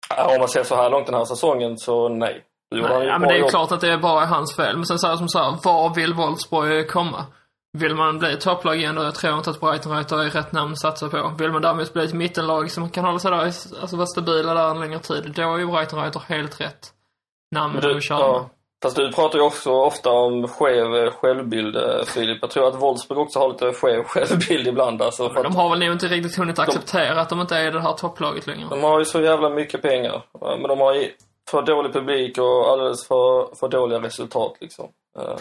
Ja, 0.08 0.32
Om 0.34 0.38
man 0.38 0.48
ser 0.48 0.64
så 0.64 0.76
här 0.76 0.90
långt 0.90 1.06
den 1.06 1.14
här 1.14 1.24
säsongen 1.24 1.78
så 1.78 2.08
nej. 2.08 2.44
Ja, 2.78 3.18
men 3.18 3.28
det 3.28 3.34
är 3.34 3.38
ju 3.38 3.48
klart 3.48 3.72
att 3.72 3.80
det 3.80 3.92
är 3.92 3.98
bara 3.98 4.26
hans 4.26 4.56
fel. 4.56 4.76
Men 4.76 4.86
sen 4.86 4.98
så 4.98 5.06
här 5.08 5.16
som 5.16 5.28
så 5.28 5.38
här, 5.38 5.56
var 5.64 5.94
vill 5.94 6.14
Wolfsburg 6.14 6.90
komma? 6.90 7.24
Vill 7.78 7.94
man 7.94 8.18
bli 8.18 8.32
ett 8.32 8.40
topplag 8.40 8.76
igen 8.76 8.94
då? 8.94 9.02
Jag 9.02 9.14
tror 9.14 9.36
inte 9.36 9.50
att 9.50 9.60
Brighton 9.60 9.92
Reiter 9.96 10.22
är 10.22 10.30
rätt 10.30 10.52
namn 10.52 10.72
att 10.72 10.80
satsa 10.80 11.08
på. 11.08 11.32
Vill 11.38 11.52
man 11.52 11.62
däremot 11.62 11.92
bli 11.92 12.04
ett 12.04 12.12
mittenlag 12.14 12.70
som 12.70 12.90
kan 12.90 13.04
hålla 13.04 13.18
sig 13.18 13.30
där, 13.30 13.42
i- 13.46 13.80
alltså 13.80 13.96
vara 13.96 14.06
stabila 14.06 14.54
där 14.54 14.70
en 14.70 14.80
längre 14.80 14.98
tid, 14.98 15.32
då 15.36 15.42
är 15.54 15.58
ju 15.58 15.66
Brighton 15.66 16.02
Reiter 16.02 16.22
helt 16.28 16.60
rätt 16.60 16.90
namn 17.54 17.76
att 17.76 18.02
köra 18.04 18.18
ja, 18.18 18.50
fast 18.82 18.96
du 18.96 19.12
pratar 19.12 19.38
ju 19.38 19.44
också 19.44 19.70
ofta 19.72 20.10
om 20.10 20.48
skev 20.48 20.94
eh, 20.96 21.10
självbild, 21.12 21.76
eh, 21.76 22.04
Filip. 22.06 22.38
Jag 22.40 22.50
tror 22.50 22.68
att 22.68 22.82
Wolfsburg 22.82 23.18
också 23.18 23.38
har 23.38 23.48
lite 23.48 23.72
skev 23.72 24.04
självbild 24.04 24.66
ibland. 24.66 25.02
Alltså, 25.02 25.30
Men 25.34 25.42
de 25.42 25.56
har 25.56 25.70
väl 25.70 25.78
nog 25.78 25.92
inte 25.92 26.06
riktigt 26.06 26.36
hunnit 26.38 26.58
acceptera 26.58 27.20
att 27.20 27.28
de 27.28 27.40
inte 27.40 27.56
är 27.56 27.72
det 27.72 27.80
här 27.80 27.92
topplaget 27.92 28.46
längre. 28.46 28.66
de 28.70 28.82
har 28.82 28.98
ju 28.98 29.04
så 29.04 29.20
jävla 29.20 29.48
mycket 29.48 29.82
pengar. 29.82 30.22
Men 30.40 30.62
de 30.68 30.80
har 30.80 30.94
ju 30.94 31.10
för 31.50 31.62
dålig 31.62 31.92
publik 31.92 32.38
och 32.38 32.70
alldeles 32.70 33.06
för, 33.06 33.54
för 33.54 33.68
dåliga 33.68 33.98
resultat 34.02 34.56
liksom. 34.60 34.88
Eh, 35.18 35.38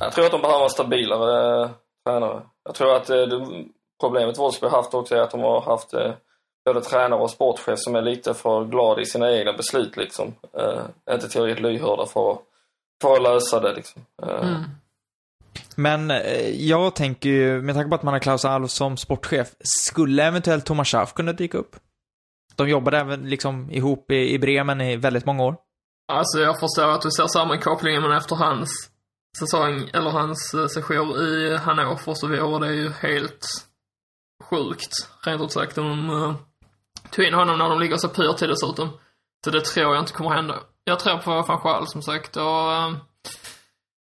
Jag 0.00 0.12
tror 0.12 0.24
att 0.24 0.32
de 0.32 0.40
behöver 0.40 0.64
en 0.64 0.70
stabilare 0.70 1.62
eh, 1.64 1.70
tränare. 2.06 2.42
Jag 2.64 2.74
tror 2.74 2.96
att 2.96 3.10
eh, 3.10 3.16
det, 3.16 3.64
problemet 4.00 4.38
Wolfsburg 4.38 4.70
har 4.70 4.78
haft 4.78 4.94
också 4.94 5.14
är 5.14 5.20
att 5.20 5.30
de 5.30 5.40
har 5.40 5.60
haft 5.60 5.94
både 6.64 6.80
tränare 6.80 7.20
och 7.20 7.30
sportchef 7.30 7.78
som 7.78 7.96
är 7.96 8.02
lite 8.02 8.34
för 8.34 8.64
glada 8.64 9.00
i 9.00 9.06
sina 9.06 9.32
egna 9.32 9.52
beslut 9.52 9.96
liksom. 9.96 10.34
Eh, 10.58 11.14
inte 11.14 11.28
tillräckligt 11.28 11.62
lyhörda 11.72 12.06
för, 12.06 12.38
för 13.02 13.14
att 13.14 13.22
lösa 13.22 13.60
det 13.60 13.72
liksom. 13.74 14.02
Eh, 14.22 14.48
Mm. 14.48 14.62
Men 15.76 16.12
jag 16.54 16.94
tänker 16.94 17.28
ju, 17.28 17.62
med 17.62 17.74
tanke 17.74 17.88
på 17.88 17.94
att 17.94 18.02
man 18.02 18.14
har 18.14 18.18
Klaus 18.20 18.44
Alf 18.44 18.70
som 18.70 18.96
sportchef, 18.96 19.48
skulle 19.60 20.24
eventuellt 20.24 20.66
Thomas 20.66 20.88
Schaff 20.88 21.12
kunna 21.14 21.32
dyka 21.32 21.58
upp? 21.58 21.76
De 22.56 22.68
jobbade 22.68 22.98
även 22.98 23.28
liksom 23.28 23.70
ihop 23.70 24.10
i, 24.10 24.34
i 24.34 24.38
Bremen 24.38 24.80
i 24.80 24.96
väldigt 24.96 25.26
många 25.26 25.44
år. 25.44 25.56
Alltså 26.12 26.38
jag 26.38 26.60
förstår 26.60 26.90
att 26.90 27.02
du 27.02 27.10
ser 27.10 27.26
sammankopplingen 27.26 28.02
men 28.02 28.12
efter 28.12 28.36
hans 28.36 28.90
säsong, 29.38 29.90
eller 29.92 30.10
hans 30.10 30.54
eh, 30.54 30.66
session 30.66 31.10
i 31.10 31.56
Hannover 31.56 32.14
så 32.14 32.28
vore 32.28 32.66
det 32.66 32.74
ju 32.74 32.90
helt 32.90 33.46
sjukt, 34.44 34.92
rent 35.26 35.42
ut 35.42 35.52
sagt, 35.52 35.78
om 35.78 35.88
de 35.88 36.10
uh, 36.10 36.34
tog 37.10 37.24
in 37.24 37.34
honom 37.34 37.58
när 37.58 37.68
de 37.68 37.80
ligger 37.80 37.96
så 37.96 38.08
pyrt 38.08 38.36
till 38.36 38.48
dessutom. 38.48 38.88
Så 39.44 39.50
det 39.50 39.64
tror 39.64 39.94
jag 39.94 40.02
inte 40.02 40.12
kommer 40.12 40.30
hända. 40.30 40.58
Jag 40.84 40.98
tror 40.98 41.18
på 41.18 41.30
van 41.30 41.60
Gaal 41.62 41.88
som 41.88 42.02
sagt 42.02 42.36
och 42.36 42.42
uh, 42.42 42.96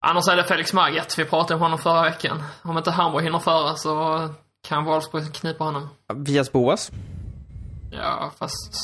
annars 0.07 0.29
är 0.29 0.37
det 0.37 0.45
Felix 0.45 0.73
Magath, 0.73 1.19
vi 1.19 1.25
pratade 1.25 1.55
om 1.55 1.61
honom 1.61 1.79
förra 1.79 2.03
veckan. 2.03 2.43
Om 2.63 2.79
inte 2.79 2.91
Hamburg 2.91 3.25
hinner 3.25 3.39
före 3.39 3.77
så 3.77 4.29
kan 4.69 4.85
Wolfsburg 4.85 5.35
knipa 5.35 5.65
honom. 5.65 5.89
Vias 6.15 6.53
Boas. 6.53 6.91
Ja, 7.93 8.31
fast... 8.39 8.75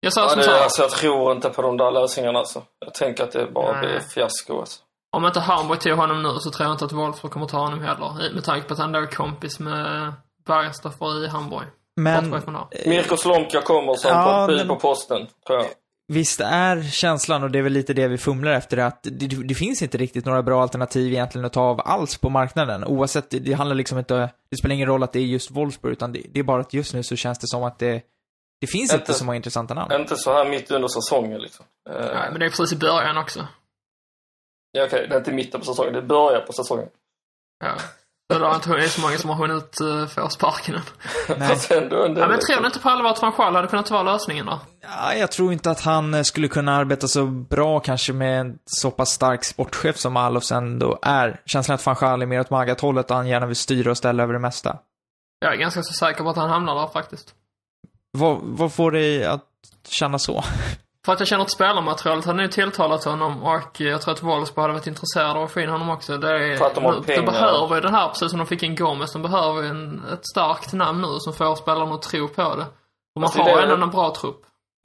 Jag 0.00 0.12
sa 0.12 0.20
Ja, 0.22 0.28
som 0.28 0.38
det, 0.38 0.44
så 0.44 0.50
här, 0.50 0.62
alltså, 0.62 0.82
jag 0.82 0.90
tror 0.90 1.32
inte 1.32 1.50
på 1.50 1.62
de 1.62 1.76
där 1.76 1.90
lösningarna 1.90 2.38
alltså. 2.38 2.62
Jag 2.84 2.94
tänker 2.94 3.24
att 3.24 3.32
det 3.32 3.46
bara 3.46 3.72
Nej. 3.72 3.80
blir 3.80 4.00
fiasko 4.00 4.60
alltså. 4.60 4.80
Om 5.16 5.26
inte 5.26 5.40
Hamburg 5.40 5.80
tog 5.80 5.92
honom 5.98 6.22
nu 6.22 6.38
så 6.38 6.50
tror 6.50 6.66
jag 6.66 6.74
inte 6.74 6.84
att 6.84 6.92
Wolfsburg 6.92 7.32
kommer 7.32 7.46
ta 7.46 7.58
honom 7.58 7.80
heller. 7.82 8.34
Med 8.34 8.44
tanke 8.44 8.66
på 8.68 8.72
att 8.74 8.80
han 8.80 8.92
då 8.92 8.98
är 8.98 9.06
kompis 9.06 9.60
med 9.60 10.12
Bergstoffer 10.46 11.24
i 11.24 11.28
Hamburg. 11.28 11.66
Men. 11.96 12.30
Mirko 12.86 13.16
Slomka 13.16 13.60
kommer 13.62 13.94
som 13.94 14.10
Ja, 14.10 14.46
bud 14.46 14.56
men- 14.56 14.68
på 14.68 14.76
posten, 14.76 15.26
tror 15.46 15.58
jag. 15.58 15.66
Visst 16.10 16.40
är 16.40 16.82
känslan, 16.82 17.42
och 17.42 17.50
det 17.50 17.58
är 17.58 17.62
väl 17.62 17.72
lite 17.72 17.92
det 17.94 18.08
vi 18.08 18.18
fumlar 18.18 18.52
efter, 18.52 18.76
att 18.76 19.02
det, 19.02 19.26
det 19.26 19.54
finns 19.54 19.82
inte 19.82 19.98
riktigt 19.98 20.24
några 20.24 20.42
bra 20.42 20.62
alternativ 20.62 21.12
egentligen 21.12 21.44
att 21.44 21.52
ta 21.52 21.60
av 21.62 21.80
alls 21.84 22.18
på 22.18 22.28
marknaden. 22.30 22.84
Oavsett, 22.84 23.30
det, 23.30 23.38
det 23.38 23.52
handlar 23.52 23.74
liksom 23.76 23.98
inte, 23.98 24.30
det 24.50 24.56
spelar 24.56 24.74
ingen 24.74 24.86
roll 24.88 25.02
att 25.02 25.12
det 25.12 25.18
är 25.18 25.24
just 25.24 25.50
Wolfsburg, 25.50 25.92
utan 25.92 26.12
det, 26.12 26.22
det 26.32 26.40
är 26.40 26.44
bara 26.44 26.60
att 26.60 26.72
just 26.74 26.94
nu 26.94 27.02
så 27.02 27.16
känns 27.16 27.38
det 27.38 27.46
som 27.48 27.64
att 27.64 27.78
det, 27.78 28.02
det 28.60 28.66
finns 28.66 28.92
inte 28.92 29.02
Inte- 29.02 29.14
så 29.14 29.24
många 29.24 29.36
intressanta 29.36 29.74
namn. 29.74 29.92
Inte 30.00 30.16
så 30.16 30.32
här 30.32 30.50
mitt 30.50 30.70
under 30.70 30.88
säsongen 30.88 31.40
liksom. 31.40 31.66
Eh, 31.90 31.94
Nej, 31.96 32.28
men 32.30 32.40
det 32.40 32.46
är 32.46 32.50
precis 32.50 32.72
i 32.72 32.76
början 32.76 33.18
också. 33.18 33.46
ja, 34.72 34.84
okej, 34.84 35.06
det 35.08 35.14
är 35.14 35.18
inte 35.18 35.32
mitten 35.32 35.60
på 35.60 35.66
säsongen, 35.66 35.92
det 35.92 36.02
börjar 36.02 36.40
på 36.40 36.52
säsongen. 36.52 36.88
Ja. 37.64 37.74
Så 38.30 38.38
det 38.38 38.46
har 38.46 38.54
inte 38.54 38.70
hunnit 38.70 38.90
så 38.90 39.00
många 39.00 39.18
som 39.18 39.30
har 39.30 39.36
hunnit 39.36 39.80
uh, 39.80 40.06
få 40.06 40.28
sparken 40.28 40.74
än. 40.74 40.82
Ja, 41.28 42.28
men 42.28 42.38
tror 42.38 42.60
ni 42.60 42.66
inte 42.66 42.78
på 42.78 42.88
allvar 42.88 43.10
att 43.10 43.22
van 43.22 43.32
Gaal 43.36 43.54
hade 43.54 43.68
kunnat 43.68 43.90
vara 43.90 44.02
lösningen 44.02 44.46
då? 44.46 44.60
Ja, 44.82 45.14
jag 45.14 45.32
tror 45.32 45.52
inte 45.52 45.70
att 45.70 45.80
han 45.80 46.14
eh, 46.14 46.22
skulle 46.22 46.48
kunna 46.48 46.76
arbeta 46.76 47.08
så 47.08 47.26
bra 47.26 47.80
kanske 47.80 48.12
med 48.12 48.40
en 48.40 48.58
så 48.64 48.90
pass 48.90 49.10
stark 49.10 49.44
sportchef 49.44 49.96
som 49.96 50.16
Alofs 50.16 50.52
ändå 50.52 50.98
är. 51.02 51.40
Känslan 51.46 51.74
att 51.74 51.86
van 51.86 51.96
Gaal 52.00 52.22
är 52.22 52.26
mer 52.26 52.40
åt 52.40 52.50
Magat-hållet 52.50 53.10
och 53.10 53.16
han 53.16 53.28
gärna 53.28 53.46
vill 53.46 53.56
styra 53.56 53.90
och 53.90 53.96
ställa 53.96 54.22
över 54.22 54.32
det 54.32 54.38
mesta. 54.38 54.78
Jag 55.40 55.54
är 55.54 55.56
ganska 55.56 55.82
så 55.82 55.92
säker 55.92 56.24
på 56.24 56.30
att 56.30 56.36
han 56.36 56.50
hamnar 56.50 56.74
där 56.74 56.86
faktiskt. 56.86 57.34
Vad, 58.12 58.38
vad 58.42 58.72
får 58.72 58.90
dig 58.90 59.24
att 59.24 59.44
känna 59.88 60.18
så? 60.18 60.44
För 61.06 61.12
att 61.12 61.18
jag 61.20 61.28
känner 61.28 61.42
att 61.44 61.50
spelarmaterialet 61.50 62.24
hade 62.24 62.42
nu 62.42 62.48
tilltalat 62.48 63.04
honom 63.04 63.42
och 63.42 63.60
jag 63.78 64.02
tror 64.02 64.14
att 64.14 64.22
Wolfsburg 64.22 64.62
hade 64.62 64.72
varit 64.74 64.86
intresserade 64.86 65.30
av 65.38 65.42
att 65.44 65.50
få 65.50 65.60
in 65.60 65.68
honom 65.68 65.90
också. 65.90 66.16
Det 66.18 66.28
är, 66.30 66.56
För 66.56 66.66
att 66.66 66.74
de 66.74 66.84
har 66.84 66.92
nu- 66.94 67.02
pengar. 67.02 67.22
De 67.22 67.26
behöver 67.26 67.74
ju 67.74 67.80
det 67.80 67.90
här, 67.90 68.08
precis 68.08 68.30
som 68.30 68.38
de 68.38 68.46
fick 68.46 68.62
in 68.62 68.76
Gomes, 68.76 69.12
de 69.12 69.22
behöver 69.22 69.62
ju 69.62 69.68
en, 69.68 70.02
ett 70.12 70.26
starkt 70.26 70.72
namn 70.72 71.00
nu 71.02 71.08
som 71.18 71.32
får 71.32 71.54
spelarna 71.54 71.94
att 71.94 72.02
tro 72.02 72.28
på 72.28 72.42
det. 72.56 72.66
Och 73.14 73.20
man 73.20 73.30
är 73.36 73.42
har 73.54 73.62
ändå 73.62 73.84
en 73.84 73.90
bra 73.90 74.14
trupp. 74.14 74.40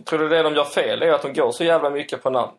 Tror 0.10 0.20
du 0.20 0.30
det 0.30 0.44
de 0.44 0.54
gör 0.56 0.64
fel 0.64 1.02
är 1.02 1.12
att 1.12 1.22
de 1.22 1.34
går 1.34 1.52
så 1.52 1.64
jävla 1.64 1.90
mycket 1.90 2.24
på 2.24 2.30
namn? 2.30 2.52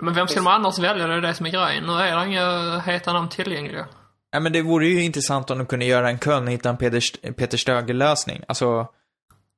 Men 0.00 0.14
vem 0.14 0.28
ska 0.28 0.42
man 0.42 0.52
annars 0.54 0.78
välja? 0.78 1.06
Det 1.06 1.14
är 1.14 1.20
det 1.20 1.34
som 1.34 1.46
är 1.46 1.50
grejen. 1.50 1.84
Nu 1.84 1.92
är 1.92 2.16
det 2.16 2.26
inga 2.26 2.78
heta 2.78 3.12
namn 3.12 3.28
tillgängliga. 3.28 3.86
Ja, 4.30 4.40
men 4.40 4.52
det 4.52 4.62
vore 4.62 4.86
ju 4.86 5.02
intressant 5.04 5.50
om 5.50 5.58
de 5.58 5.66
kunde 5.66 5.84
göra 5.84 6.10
en 6.10 6.18
Köln 6.18 6.46
och 6.46 6.52
hitta 6.52 6.68
en 6.68 6.76
Peter, 6.76 7.32
Peter 7.32 7.56
Stöger-lösning. 7.58 8.42
Alltså, 8.48 8.86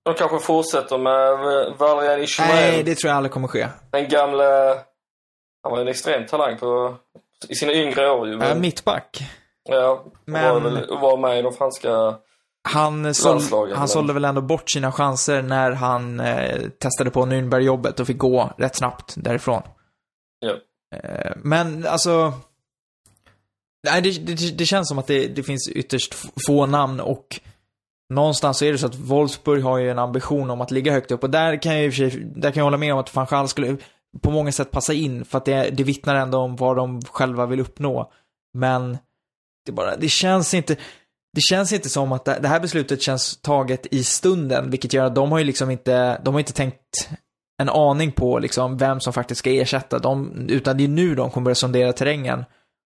De 0.04 0.14
kanske 0.14 0.38
fortsätter 0.38 0.98
med 0.98 1.38
Valerian 1.78 2.20
Ismail. 2.20 2.50
nej, 2.54 2.82
det 2.82 2.94
tror 2.94 3.08
jag 3.08 3.16
aldrig 3.16 3.32
kommer 3.32 3.48
ske. 3.48 3.68
Den 3.90 4.08
gamle... 4.08 4.44
Han 5.62 5.72
var 5.72 5.80
en 5.80 5.88
extrem 5.88 6.26
talang 6.26 6.58
på, 6.58 6.96
i 7.48 7.54
sina 7.54 7.72
yngre 7.72 8.10
år 8.10 8.26
ju. 8.28 8.32
Äh, 8.32 8.38
Men, 8.38 8.60
mittback. 8.60 9.22
ja, 9.68 10.04
men- 10.24 10.54
var, 10.54 10.60
väl, 10.60 10.86
var 10.88 11.16
med 11.16 11.38
i 11.38 11.42
de 11.42 11.52
franska... 11.52 12.14
Han, 12.68 13.14
sål, 13.14 13.32
Landslaget, 13.32 13.74
han 13.76 13.80
men- 13.80 13.88
sålde 13.88 14.12
väl 14.12 14.24
ändå 14.24 14.40
bort 14.40 14.70
sina 14.70 14.92
chanser 14.92 15.42
när 15.42 15.70
han 15.72 16.20
eh, 16.20 16.60
testade 16.78 17.10
på 17.10 17.26
Nürnberg-jobbet 17.26 18.00
och 18.00 18.06
fick 18.06 18.18
gå 18.18 18.50
rätt 18.58 18.76
snabbt 18.76 19.14
därifrån. 19.16 19.62
Ja. 20.40 20.54
Eh, 20.98 21.32
men 21.36 21.86
alltså... 21.86 22.32
Nej, 23.86 24.02
det, 24.02 24.10
det, 24.10 24.58
det 24.58 24.64
känns 24.66 24.88
som 24.88 24.98
att 24.98 25.06
det, 25.06 25.26
det 25.26 25.42
finns 25.42 25.68
ytterst 25.68 26.14
få 26.46 26.66
namn 26.66 27.00
och 27.00 27.40
någonstans 28.10 28.58
så 28.58 28.64
är 28.64 28.72
det 28.72 28.78
så 28.78 28.86
att 28.86 28.94
Wolfsburg 28.94 29.62
har 29.62 29.78
ju 29.78 29.90
en 29.90 29.98
ambition 29.98 30.50
om 30.50 30.60
att 30.60 30.70
ligga 30.70 30.92
högt 30.92 31.10
upp 31.10 31.22
och 31.22 31.30
där 31.30 31.62
kan 31.62 31.74
jag 31.74 31.84
i 31.84 31.88
och 31.88 31.94
för 31.94 32.10
sig, 32.10 32.20
där 32.36 32.50
kan 32.50 32.60
jag 32.60 32.64
hålla 32.64 32.76
med 32.76 32.92
om 32.92 32.98
att 32.98 33.14
van 33.14 33.26
Gaal 33.30 33.48
skulle, 33.48 33.76
på 34.22 34.30
många 34.30 34.52
sätt 34.52 34.70
passa 34.70 34.92
in 34.92 35.24
för 35.24 35.38
att 35.38 35.44
det, 35.44 35.70
det 35.70 35.84
vittnar 35.84 36.14
ändå 36.14 36.38
om 36.38 36.56
vad 36.56 36.76
de 36.76 37.02
själva 37.02 37.46
vill 37.46 37.60
uppnå. 37.60 38.12
Men 38.58 38.98
det 39.66 39.72
bara, 39.72 39.96
det 39.96 40.08
känns 40.08 40.54
inte, 40.54 40.76
det 41.32 41.40
känns 41.40 41.72
inte 41.72 41.88
som 41.88 42.12
att 42.12 42.24
det, 42.24 42.38
det 42.42 42.48
här 42.48 42.60
beslutet 42.60 43.02
känns 43.02 43.36
taget 43.36 43.86
i 43.90 44.04
stunden, 44.04 44.70
vilket 44.70 44.92
gör 44.92 45.04
att 45.04 45.14
de 45.14 45.32
har 45.32 45.38
ju 45.38 45.44
liksom 45.44 45.70
inte, 45.70 46.20
de 46.24 46.34
har 46.34 46.40
inte 46.40 46.52
tänkt 46.52 47.08
en 47.62 47.68
aning 47.68 48.12
på 48.12 48.38
liksom 48.38 48.76
vem 48.76 49.00
som 49.00 49.12
faktiskt 49.12 49.38
ska 49.38 49.50
ersätta 49.50 49.98
dem, 49.98 50.46
utan 50.48 50.76
det 50.76 50.84
är 50.84 50.88
nu 50.88 51.14
de 51.14 51.30
kommer 51.30 51.44
börja 51.44 51.54
sondera 51.54 51.92
terrängen. 51.92 52.44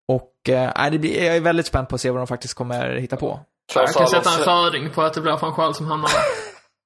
Och 0.08 0.50
äh, 0.50 0.92
det 0.92 1.00
blir, 1.00 1.24
jag 1.24 1.36
är 1.36 1.42
väldigt 1.42 1.66
spänd 1.66 1.90
på 1.90 1.96
att 1.96 2.02
se 2.02 2.12
vad 2.12 2.20
de 2.20 2.28
faktiskt 2.28 2.54
kommer 2.54 2.96
hitta 2.96 3.18
på. 3.18 3.40
Jag 3.76 3.94
kan 3.94 4.08
sätta 4.08 4.30
en 4.30 4.34
Alofs 4.36 4.44
förding 4.46 4.90
på 4.90 5.02
att 5.02 5.14
det 5.14 5.22
blir 5.22 5.38
van 5.38 5.54
Schaal 5.54 5.76
som 5.76 5.86
hamnar 5.88 6.10
där. 6.10 6.22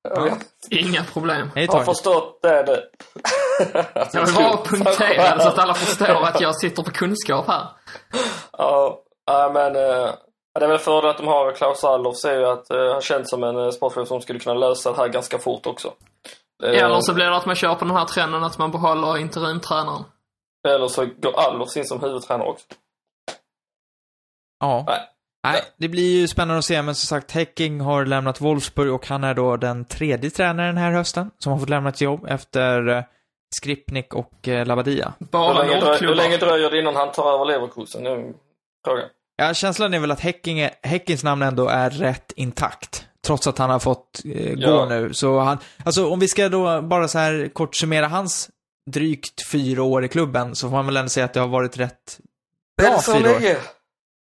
ja. 0.30 0.38
Inga 0.70 1.04
problem. 1.04 1.52
Hej 1.56 1.68
har 1.68 1.84
förstått 1.84 2.40
det. 2.42 2.60
Att 3.94 4.14
Jag 4.14 4.26
vill 4.26 4.36
tror- 4.36 4.44
bara 4.44 4.64
punktera 4.64 5.40
så 5.40 5.48
att 5.48 5.60
alla 5.60 5.74
förstår 5.74 6.24
att 6.24 6.42
jag 6.42 6.56
sitter 6.56 6.84
på 6.84 6.92
kunskap 6.92 7.48
här. 7.48 7.68
Ja, 8.58 9.02
men 9.54 9.76
eh, 9.76 10.10
det 10.60 10.66
är 10.66 10.68
väl 10.68 10.78
fördelen 10.78 11.10
att 11.12 11.18
de 11.18 11.28
har 11.28 11.52
Klaus 11.52 11.84
Allofs 11.84 12.26
är 12.26 12.38
ju 12.40 12.46
att 12.46 12.70
eh, 12.72 12.92
han 12.92 13.02
känns 13.02 13.30
som 13.30 13.44
en 13.44 13.58
eh, 13.58 13.70
sportchef 13.70 14.08
som 14.08 14.22
skulle 14.22 14.40
kunna 14.40 14.56
lösa 14.56 14.92
det 14.92 14.98
här 14.98 15.08
ganska 15.08 15.40
fort 15.40 15.66
också. 15.66 15.94
Eller 16.64 17.02
så 17.02 17.14
blir 17.14 17.26
det 17.26 17.36
att 17.38 17.46
man 17.46 17.56
kör 17.56 17.76
på 17.76 17.86
den 17.86 17.96
här 17.96 18.06
trenden 18.06 18.44
att 18.44 18.58
man 18.58 18.72
behåller 18.72 19.18
interimtränaren. 19.18 20.04
eller 20.68 20.88
så 20.88 21.06
går 21.06 21.40
Allofs 21.40 21.78
in 21.78 21.86
som 21.86 22.00
huvudtränare 22.02 22.48
också. 22.50 22.66
Ja. 24.60 24.84
Nej. 24.88 25.10
Nej, 25.52 25.62
det 25.78 25.88
blir 25.88 26.20
ju 26.20 26.28
spännande 26.28 26.58
att 26.60 26.66
se, 26.66 26.82
men 26.82 26.96
som 26.96 27.08
sagt, 27.08 27.32
Häcking 27.32 27.80
har 27.82 28.06
lämnat 28.06 28.42
Wolfsburg 28.42 28.94
och 28.94 29.08
han 29.08 29.24
är 29.24 29.34
då 29.34 29.58
den 29.58 29.86
tredje 29.86 30.30
tränaren 30.30 30.76
den 30.76 30.84
här 30.84 30.92
hösten 30.92 31.32
som 31.40 31.52
har 31.52 31.60
fått 31.60 31.70
lämna 31.70 31.90
ett 31.90 32.02
jobb 32.02 32.26
efter 32.30 32.88
eh, 32.88 33.04
Skripnik 33.56 34.14
och 34.14 34.48
eh, 34.48 34.66
Labadia. 34.66 35.14
Hur 35.20 35.26
Bara 35.26 35.64
länge, 35.64 35.80
dröj, 35.80 35.98
hur 36.02 36.16
länge 36.16 36.38
dröjer 36.38 36.72
det 36.72 36.80
innan 36.80 36.96
han 36.96 37.12
tar 37.12 37.34
över 37.34 37.46
Leverkusen? 37.46 38.06
Är 38.06 38.34
frågan. 38.86 39.06
Ja, 39.36 39.54
känslan 39.54 39.94
är 39.94 40.00
väl 40.00 40.12
att 40.12 40.20
Häcking 40.20 40.60
är, 40.60 40.72
Häckings 40.84 41.24
namn 41.24 41.42
ändå 41.42 41.68
är 41.68 41.90
rätt 41.90 42.32
intakt. 42.36 43.06
Trots 43.26 43.48
att 43.48 43.58
han 43.58 43.70
har 43.70 43.80
fått 43.80 44.22
eh, 44.26 44.54
gå 44.56 44.62
Ja. 44.62 44.86
nu. 44.86 45.14
Så 45.14 45.40
han, 45.40 45.58
alltså 45.86 46.10
om 46.10 46.20
vi 46.20 46.28
ska 46.28 46.50
då 46.50 46.82
bara 46.82 47.08
så 47.08 47.18
här 47.20 47.50
kort 47.54 47.76
summera 47.76 48.08
hans 48.08 48.50
drygt 48.92 49.48
fyra 49.52 49.84
år 49.84 50.06
i 50.06 50.08
klubben, 50.08 50.56
så 50.56 50.70
får 50.70 50.76
man 50.76 50.86
väl 50.86 50.98
ändå 50.98 51.10
säga 51.10 51.26
att 51.26 51.34
det 51.34 51.40
har 51.40 51.48
varit 51.48 51.78
rätt 51.78 52.20
bra 52.78 53.02
fyra 53.02 53.16
år. 53.36 53.40
länge? 53.40 53.58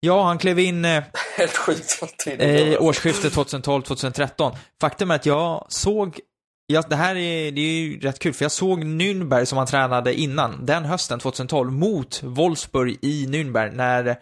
Ja, 0.06 0.22
han 0.22 0.38
klev 0.38 0.58
in 0.58 0.84
eh, 0.84 1.04
Helt 1.36 1.56
sjukt 1.56 1.98
vad 2.00 2.10
tiden 2.10 2.50
i 2.50 2.76
årsskiftet 2.78 3.32
2012-2013. 3.32 4.56
Faktum 4.80 5.10
är 5.10 5.14
att 5.14 5.26
jag 5.26 5.66
såg, 5.68 6.20
ja, 6.66 6.82
det 6.88 6.96
här 6.96 7.16
är, 7.16 7.52
det 7.52 7.60
är 7.60 7.72
ju 7.72 8.00
rätt 8.00 8.18
kul, 8.18 8.34
för 8.34 8.44
jag 8.44 8.52
såg 8.52 8.84
Nürnberg 8.84 9.44
som 9.44 9.58
han 9.58 9.66
tränade 9.66 10.14
innan, 10.14 10.66
den 10.66 10.84
hösten 10.84 11.18
2012, 11.18 11.72
mot 11.72 12.22
Wolfsburg 12.22 12.98
i 13.02 13.26
Nürnberg, 13.26 13.74
när 13.74 14.16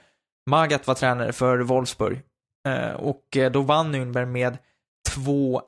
Magat 0.50 0.86
var 0.86 0.94
tränare 0.94 1.32
för 1.32 1.58
Wolfsburg. 1.58 2.20
Eh, 2.68 2.92
och 2.92 3.36
eh, 3.36 3.50
då 3.50 3.62
vann 3.62 3.94
Nürnberg 3.94 4.26
med 4.26 4.58
2-1, 5.16 5.60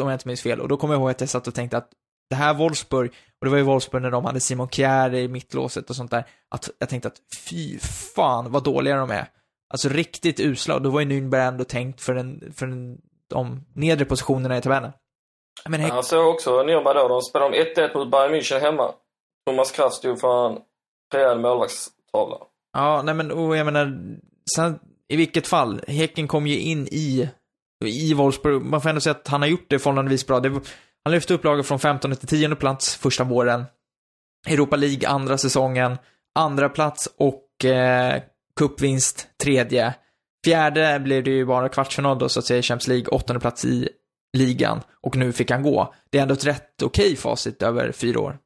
om 0.00 0.08
jag 0.08 0.12
inte 0.12 0.28
minns 0.28 0.42
fel. 0.42 0.60
Och 0.60 0.68
då 0.68 0.76
kommer 0.76 0.94
jag 0.94 1.00
ihåg 1.00 1.10
att 1.10 1.20
jag 1.20 1.30
satt 1.30 1.48
och 1.48 1.54
tänkte 1.54 1.76
att 1.76 1.90
det 2.30 2.36
här 2.36 2.54
Wolfsburg, 2.54 3.10
och 3.40 3.46
det 3.46 3.50
var 3.50 3.58
ju 3.58 3.64
Wolfsburg 3.64 4.02
när 4.02 4.10
de 4.10 4.24
hade 4.24 4.40
Simon 4.40 4.68
Kjär 4.68 5.14
i 5.14 5.28
mittlåset 5.28 5.90
och 5.90 5.96
sånt 5.96 6.10
där, 6.10 6.24
att 6.50 6.70
jag 6.78 6.88
tänkte 6.88 7.08
att 7.08 7.20
fy 7.48 7.78
fan 8.14 8.52
vad 8.52 8.64
dåliga 8.64 8.96
de 8.96 9.10
är. 9.10 9.28
Alltså 9.70 9.88
riktigt 9.88 10.40
usla, 10.40 10.74
och 10.74 10.82
då 10.82 10.90
var 10.90 11.00
ju 11.00 11.06
Nürnberg 11.06 11.48
ändå 11.48 11.64
tänkt 11.64 12.00
för, 12.00 12.14
en, 12.14 12.52
för 12.56 12.66
en, 12.66 12.98
de 13.30 13.64
nedre 13.74 14.04
positionerna 14.04 14.58
i 14.58 14.60
tabellen. 14.60 14.92
Men 15.68 15.80
Häck, 15.80 15.92
Jag 15.92 16.04
såg 16.04 16.28
också 16.28 16.62
Nürnberg 16.62 16.94
då. 16.94 17.08
De 17.08 17.22
spelade 17.22 17.46
om 17.48 17.64
1-1 17.76 17.94
mot 17.94 18.10
Bayern 18.10 18.34
München 18.34 18.60
hemma. 18.60 18.92
Thomas 19.46 19.72
Kraft 19.72 19.96
stod 19.96 20.20
för 20.20 20.46
en 20.50 20.58
rejäl 21.14 21.40
målvaktstavla. 21.40 22.36
ja, 22.72 23.02
nej 23.02 23.14
men, 23.14 23.30
och 23.30 23.56
jag 23.56 23.64
menar, 23.64 23.98
sen, 24.56 24.78
i 25.08 25.16
vilket 25.16 25.46
fall, 25.46 25.80
Häcken 25.88 26.28
kom 26.28 26.46
ju 26.46 26.58
in 26.60 26.88
i, 26.90 27.28
i 27.84 28.14
Wolfsburg, 28.14 28.62
man 28.62 28.80
får 28.80 28.88
ändå 28.88 29.00
säga 29.00 29.14
att 29.14 29.28
han 29.28 29.42
har 29.42 29.48
gjort 29.48 29.66
det 29.68 29.78
förhållandevis 29.78 30.26
bra. 30.26 30.40
Det, 30.40 30.60
han 31.04 31.12
lyfte 31.12 31.34
upp 31.34 31.44
laget 31.44 31.66
från 31.66 31.78
15 31.78 32.16
till 32.16 32.28
10 32.28 32.54
plats 32.54 32.96
första 32.96 33.24
våren. 33.24 33.64
Europa 34.46 34.76
League 34.76 35.08
andra 35.08 35.38
säsongen, 35.38 35.98
andra 36.34 36.68
plats 36.68 37.08
och 37.18 37.64
eh, 37.64 38.22
cupvinst 38.58 39.38
tredje. 39.42 39.94
Fjärde 40.44 41.00
blev 41.00 41.24
det 41.24 41.30
ju 41.30 41.46
bara 41.46 41.68
kvartsfinal 41.68 42.18
då, 42.18 42.28
så 42.28 42.38
att 42.38 42.44
säga, 42.44 42.58
i 42.58 42.62
Champions 42.62 42.88
League, 42.88 43.06
åttonde 43.06 43.40
plats 43.40 43.64
i 43.64 43.88
ligan. 44.36 44.80
Och 45.00 45.16
nu 45.16 45.32
fick 45.32 45.50
han 45.50 45.62
gå. 45.62 45.94
Det 46.10 46.18
är 46.18 46.22
ändå 46.22 46.34
ett 46.34 46.46
rätt 46.46 46.82
okej 46.82 47.16
facit 47.16 47.62
över 47.62 47.92
fyra 47.92 48.20
år. 48.20 48.38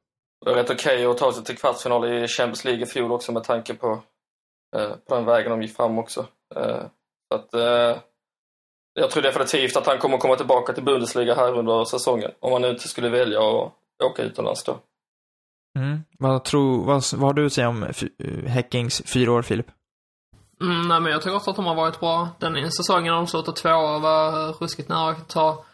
Det 0.44 0.50
är 0.50 0.54
rätt 0.54 0.70
okej 0.70 1.06
att 1.06 1.18
ta 1.18 1.32
sig 1.32 1.44
till 1.44 1.56
kvartsfinal 1.56 2.12
i 2.12 2.28
Champions 2.28 2.64
League 2.64 2.82
i 2.82 2.86
fjol 2.86 3.12
också 3.12 3.32
med 3.32 3.44
tanke 3.44 3.74
på, 3.74 4.02
eh, 4.76 4.90
på 5.08 5.14
den 5.14 5.24
vägen 5.24 5.50
de 5.50 5.62
gick 5.62 5.76
fram 5.76 5.98
också. 5.98 6.26
Eh, 6.56 6.82
så 7.28 7.38
att, 7.38 7.54
eh, 7.54 8.02
jag 8.94 9.10
tror 9.10 9.22
definitivt 9.22 9.76
att 9.76 9.86
han 9.86 9.98
kommer 9.98 10.18
komma 10.18 10.36
tillbaka 10.36 10.72
till 10.72 10.84
Bundesliga 10.84 11.34
här 11.34 11.58
under 11.58 11.84
säsongen. 11.84 12.30
Om 12.40 12.52
han 12.52 12.62
nu 12.62 12.70
inte 12.70 12.88
skulle 12.88 13.08
välja 13.08 13.38
att 13.38 13.72
åka 14.04 14.22
utomlands 14.22 14.64
då. 14.64 14.78
Mm. 15.78 16.00
Vad, 16.18 16.44
tror, 16.44 16.84
vad, 16.84 17.02
vad 17.14 17.22
har 17.22 17.32
du 17.32 17.46
att 17.46 17.52
säga 17.52 17.68
om 17.68 17.86
Häckings 18.46 19.02
fyra 19.06 19.32
år, 19.32 19.42
Filip? 19.42 19.66
Mm, 20.62 20.88
nej, 20.88 21.00
men 21.00 21.12
jag 21.12 21.22
tycker 21.22 21.36
också 21.36 21.50
att 21.50 21.56
de 21.56 21.66
har 21.66 21.74
varit 21.74 22.00
bra. 22.00 22.28
Den 22.38 22.72
säsongen 22.72 23.14
de 23.14 23.26
slutade 23.26 23.56
tvåa 23.56 23.98
var 23.98 24.52
ruskigt 24.52 24.88
nära 24.88 25.10
att 25.10 25.28
ta, 25.28 25.64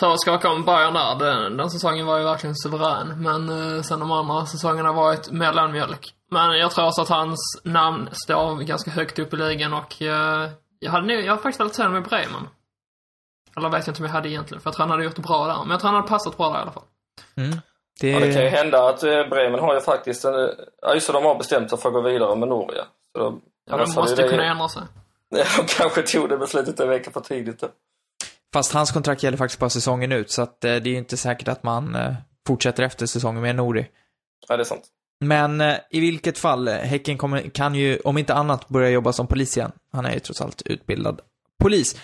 ta 0.00 0.12
och 0.12 0.20
skaka 0.20 0.50
om 0.50 0.64
Bayern 0.64 0.94
där. 0.94 1.14
Den, 1.14 1.56
den 1.56 1.70
säsongen 1.70 2.06
var 2.06 2.18
ju 2.18 2.24
verkligen 2.24 2.56
suverän. 2.56 3.22
Men 3.22 3.48
eh, 3.76 3.82
sen 3.82 4.00
de 4.00 4.12
andra 4.12 4.46
säsongerna 4.46 4.88
har 4.88 4.94
varit 4.96 5.30
mellanmjölk. 5.30 6.14
Men 6.30 6.58
jag 6.58 6.70
tror 6.70 6.86
också 6.86 7.02
att 7.02 7.08
hans 7.08 7.60
namn 7.64 8.08
står 8.12 8.56
ganska 8.56 8.90
högt 8.90 9.18
upp 9.18 9.34
i 9.34 9.36
ligan 9.36 9.72
och 9.74 10.02
eh, 10.02 10.48
jag 10.78 10.90
hade 10.90 11.06
nog, 11.06 11.24
jag 11.24 11.32
har 11.32 11.36
faktiskt 11.36 11.60
velat 11.60 11.74
se 11.74 11.82
honom 11.82 11.98
i 11.98 12.00
Bremen. 12.08 12.48
Eller 13.56 13.68
vet 13.68 13.86
jag 13.86 13.92
inte 13.92 14.02
om 14.02 14.06
jag 14.06 14.12
hade 14.12 14.28
egentligen, 14.28 14.60
för 14.60 14.68
jag 14.70 14.74
tror 14.74 14.82
han 14.82 14.90
hade 14.90 15.04
gjort 15.04 15.16
det 15.16 15.22
bra 15.22 15.46
där. 15.46 15.58
Men 15.60 15.70
jag 15.70 15.80
tror 15.80 15.88
han 15.90 15.96
hade 15.96 16.08
passat 16.08 16.36
bra 16.36 16.48
där 16.50 16.58
i 16.58 16.62
alla 16.62 16.72
fall. 16.72 16.82
Mm. 17.36 17.58
Det, 18.00 18.10
Ja, 18.10 18.20
det 18.20 18.32
kan 18.34 18.42
ju 18.42 18.48
hända 18.48 18.88
att 18.88 19.02
eh, 19.02 19.28
Bremen 19.30 19.60
har 19.60 19.74
ju 19.74 19.80
faktiskt 19.80 20.24
en... 20.24 20.34
eh, 20.34 20.50
Ja, 20.82 20.94
just 20.94 21.06
det, 21.06 21.12
de 21.12 21.24
har 21.24 21.34
bestämt 21.34 21.70
sig 21.70 21.78
för 21.78 21.88
att 21.88 21.94
gå 21.94 22.00
vidare 22.00 22.36
med 22.36 22.48
Norge. 22.48 22.84
Så 23.12 23.18
de, 23.18 23.40
Ja, 23.68 23.74
annars 23.74 23.94
de 23.94 24.00
måste 24.00 24.22
det- 24.22 24.28
kunna 24.28 24.44
ändra 24.44 24.68
sig. 24.68 24.82
De 25.30 25.64
kanske 25.68 26.02
tog 26.02 26.28
det 26.28 26.38
beslutet 26.38 26.80
en 26.80 26.88
vecka 26.88 27.10
för 27.10 27.20
tidigt 27.20 27.60
då. 27.60 27.68
Fast 28.52 28.72
hans 28.72 28.90
kontrakt 28.92 29.22
gäller 29.22 29.36
faktiskt 29.38 29.60
bara 29.60 29.70
säsongen 29.70 30.12
ut, 30.12 30.30
så 30.30 30.42
att 30.42 30.64
eh, 30.64 30.70
det 30.70 30.88
är 30.90 30.92
ju 30.92 30.98
inte 30.98 31.16
säkert 31.16 31.48
att 31.48 31.62
man 31.62 31.94
eh, 31.94 32.14
fortsätter 32.46 32.82
efter 32.82 33.06
säsongen 33.06 33.42
med 33.42 33.56
Nori. 33.56 33.86
Ja, 34.48 34.56
det 34.56 34.62
är 34.62 34.64
sant. 34.64 34.82
Men 35.20 35.60
eh, 35.60 35.76
i 35.90 36.00
vilket 36.00 36.38
fall, 36.38 36.68
Häcken 36.68 37.18
kommer, 37.18 37.42
kan 37.50 37.74
ju, 37.74 37.98
om 38.04 38.18
inte 38.18 38.34
annat, 38.34 38.68
börja 38.68 38.90
jobba 38.90 39.12
som 39.12 39.26
polis 39.26 39.56
igen. 39.56 39.72
Han 39.92 40.06
är 40.06 40.12
ju 40.12 40.20
trots 40.20 40.40
allt 40.40 40.62
utbildad 40.64 41.20
polis. 41.62 41.96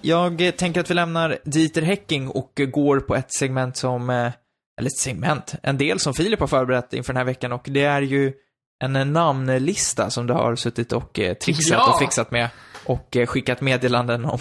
Jag 0.00 0.52
tänker 0.56 0.80
att 0.80 0.90
vi 0.90 0.94
lämnar 0.94 1.38
Dieter 1.44 1.82
Häcking 1.82 2.28
och 2.28 2.52
går 2.72 3.00
på 3.00 3.14
ett 3.16 3.32
segment 3.32 3.76
som, 3.76 4.10
eller 4.10 4.86
ett 4.86 4.98
segment, 4.98 5.54
en 5.62 5.78
del 5.78 6.00
som 6.00 6.14
Filip 6.14 6.40
har 6.40 6.46
förberett 6.46 6.92
inför 6.92 7.12
den 7.12 7.18
här 7.18 7.24
veckan 7.24 7.52
och 7.52 7.62
det 7.70 7.84
är 7.84 8.02
ju 8.02 8.32
en 8.78 8.96
eh, 8.96 9.04
namnlista 9.04 10.10
som 10.10 10.26
du 10.26 10.34
har 10.34 10.56
suttit 10.56 10.92
och 10.92 11.18
eh, 11.18 11.34
trixat 11.34 11.78
Ja. 11.78 11.92
och 11.92 11.98
fixat 11.98 12.30
med 12.30 12.48
och 12.84 13.16
eh, 13.16 13.26
skickat 13.26 13.60
meddelanden 13.60 14.24
om. 14.24 14.38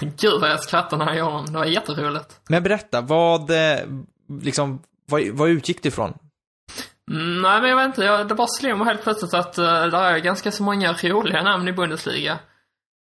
Gud 0.00 0.40
vad 0.40 0.50
jag 0.50 0.62
skrattade 0.62 1.04
när 1.04 1.14
jag 1.14 1.18
gjorde 1.18 1.36
den. 1.44 1.52
Det 1.52 1.58
var 1.58 1.64
jätteroligt. 1.64 2.40
Men 2.48 2.62
berätta, 2.62 3.00
vad, 3.00 3.50
eh, 3.50 3.78
liksom, 4.40 4.82
vad, 5.06 5.22
vad 5.32 5.48
utgick 5.48 5.82
det 5.82 5.88
ifrån? 5.88 6.14
Mm, 7.10 7.42
nej, 7.42 7.60
men 7.60 7.70
jag 7.70 7.76
vet 7.76 7.86
inte. 7.86 8.04
Jag, 8.04 8.28
det 8.28 8.34
bara 8.34 8.46
slog 8.46 8.78
mig 8.78 8.86
helt 8.86 9.02
plötsligt 9.02 9.34
att 9.34 9.58
uh, 9.58 9.64
det 9.64 9.96
är 9.96 10.18
ganska 10.18 10.52
så 10.52 10.62
många 10.62 10.92
roliga 10.92 11.42
namn 11.42 11.68
i 11.68 11.72
Bundesliga. 11.72 12.38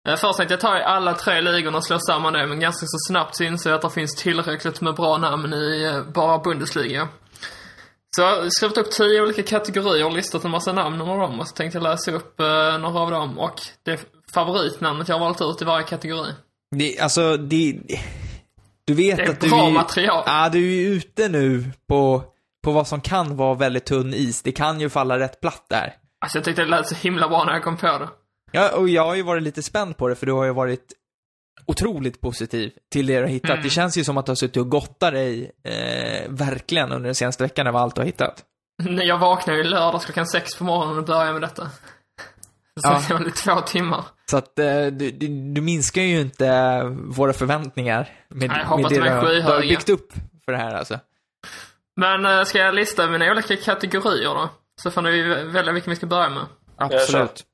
Uh, 0.08 0.16
först 0.16 0.36
tänkte 0.36 0.52
jag 0.52 0.60
ta 0.60 0.68
alla 0.68 1.14
tre 1.14 1.40
ligorna 1.40 1.76
och 1.76 1.84
slå 1.84 1.98
samman 1.98 2.32
det, 2.32 2.46
men 2.46 2.60
ganska 2.60 2.86
så 2.86 2.96
snabbt 3.08 3.36
så 3.36 3.44
insåg 3.44 3.70
jag 3.70 3.76
att 3.76 3.82
det 3.82 3.90
finns 3.90 4.16
tillräckligt 4.16 4.80
med 4.80 4.94
bra 4.94 5.18
namn 5.18 5.52
i 5.52 5.88
uh, 5.88 6.12
bara 6.12 6.38
Bundesliga. 6.38 7.08
Så 8.18 8.22
jag 8.22 8.42
har 8.42 8.50
skrivit 8.50 8.78
upp 8.78 8.90
tio 8.90 9.22
olika 9.22 9.42
kategorier 9.42 10.06
och 10.06 10.12
listat 10.12 10.44
en 10.44 10.50
massa 10.50 10.72
namn 10.72 11.00
under 11.00 11.16
dem 11.16 11.40
och 11.40 11.48
så 11.48 11.54
tänkte 11.54 11.78
jag 11.78 11.82
läsa 11.82 12.12
upp 12.12 12.40
uh, 12.40 12.78
några 12.80 13.00
av 13.00 13.10
dem 13.10 13.38
och 13.38 13.60
det 13.82 14.00
favoritnamnet 14.32 15.08
jag 15.08 15.18
har 15.18 15.20
valt 15.20 15.40
ut 15.40 15.62
i 15.62 15.64
varje 15.64 15.86
kategori. 15.86 16.32
Det, 16.76 17.00
alltså, 17.00 17.36
det... 17.36 17.78
Du 18.84 18.94
vet 18.94 19.16
Det 19.16 19.22
är 19.22 19.30
att 19.30 19.40
du 19.40 19.48
bra 19.48 19.66
är, 19.66 19.70
material. 19.70 20.22
Ja, 20.26 20.48
du 20.48 20.74
är 20.74 20.88
ute 20.88 21.28
nu 21.28 21.64
på, 21.88 22.22
på 22.64 22.72
vad 22.72 22.86
som 22.86 23.00
kan 23.00 23.36
vara 23.36 23.54
väldigt 23.54 23.86
tunn 23.86 24.14
is. 24.14 24.42
Det 24.42 24.52
kan 24.52 24.80
ju 24.80 24.88
falla 24.88 25.18
rätt 25.18 25.40
platt 25.40 25.66
där. 25.70 25.94
Alltså 26.20 26.38
jag 26.38 26.44
tyckte 26.44 26.62
det 26.62 26.68
lät 26.68 26.88
så 26.88 26.94
himla 26.94 27.28
bra 27.28 27.44
när 27.44 27.52
jag 27.52 27.64
kom 27.64 27.76
på 27.76 27.86
det. 27.86 28.08
Ja, 28.52 28.76
och 28.76 28.88
jag 28.88 29.04
har 29.04 29.14
ju 29.14 29.22
varit 29.22 29.42
lite 29.42 29.62
spänd 29.62 29.96
på 29.96 30.08
det, 30.08 30.14
för 30.14 30.26
du 30.26 30.32
har 30.32 30.44
ju 30.44 30.52
varit 30.52 30.92
otroligt 31.68 32.20
positiv 32.20 32.72
till 32.92 33.06
det 33.06 33.16
du 33.16 33.22
har 33.22 33.28
hittat. 33.28 33.50
Mm. 33.50 33.62
Det 33.62 33.70
känns 33.70 33.98
ju 33.98 34.04
som 34.04 34.16
att 34.18 34.26
du 34.26 34.30
har 34.30 34.36
suttit 34.36 34.56
och 34.56 34.68
gottat 34.70 35.12
dig, 35.12 35.52
eh, 35.64 36.28
verkligen, 36.28 36.92
under 36.92 37.04
den 37.08 37.14
senaste 37.14 37.42
veckan 37.42 37.66
över 37.66 37.78
allt 37.78 37.94
du 37.94 38.00
har 38.00 38.06
hittat. 38.06 38.44
När 38.82 39.04
jag 39.04 39.18
vaknade 39.18 39.58
ju 39.58 39.64
lördags 39.64 40.04
klockan 40.04 40.26
sex 40.26 40.54
på 40.54 40.64
morgonen 40.64 40.98
och 40.98 41.04
började 41.04 41.32
med 41.32 41.42
detta. 41.42 41.70
Så 42.80 42.88
Ja. 42.88 43.02
det 43.08 43.14
var 43.14 43.20
lite 43.20 43.42
två 43.42 43.60
timmar. 43.60 44.04
Så 44.30 44.36
att 44.36 44.58
eh, 44.58 44.86
du, 44.86 45.10
du, 45.10 45.28
du 45.28 45.60
minskar 45.60 46.02
ju 46.02 46.20
inte 46.20 46.80
våra 46.94 47.32
förväntningar 47.32 48.08
med, 48.28 48.48
Nej, 48.48 48.58
jag 48.60 48.66
hoppas 48.66 48.92
med 48.92 49.00
det 49.00 49.04
du 49.04 49.10
har, 49.10 49.26
du 49.34 49.42
har 49.42 49.60
byggt 49.60 49.88
upp 49.88 50.12
för 50.44 50.52
det 50.52 50.58
här 50.58 50.74
alltså. 50.74 50.98
Men 51.96 52.24
eh, 52.26 52.44
ska 52.44 52.58
jag 52.58 52.74
lista 52.74 53.06
mina 53.06 53.30
olika 53.32 53.56
kategorier 53.56 54.34
då? 54.34 54.50
Så 54.82 54.90
får 54.90 55.02
ni 55.02 55.22
välja 55.44 55.72
vilken 55.72 55.90
vi 55.90 55.96
ska 55.96 56.06
börja 56.06 56.28
med. 56.28 56.46
Absolut. 56.76 57.44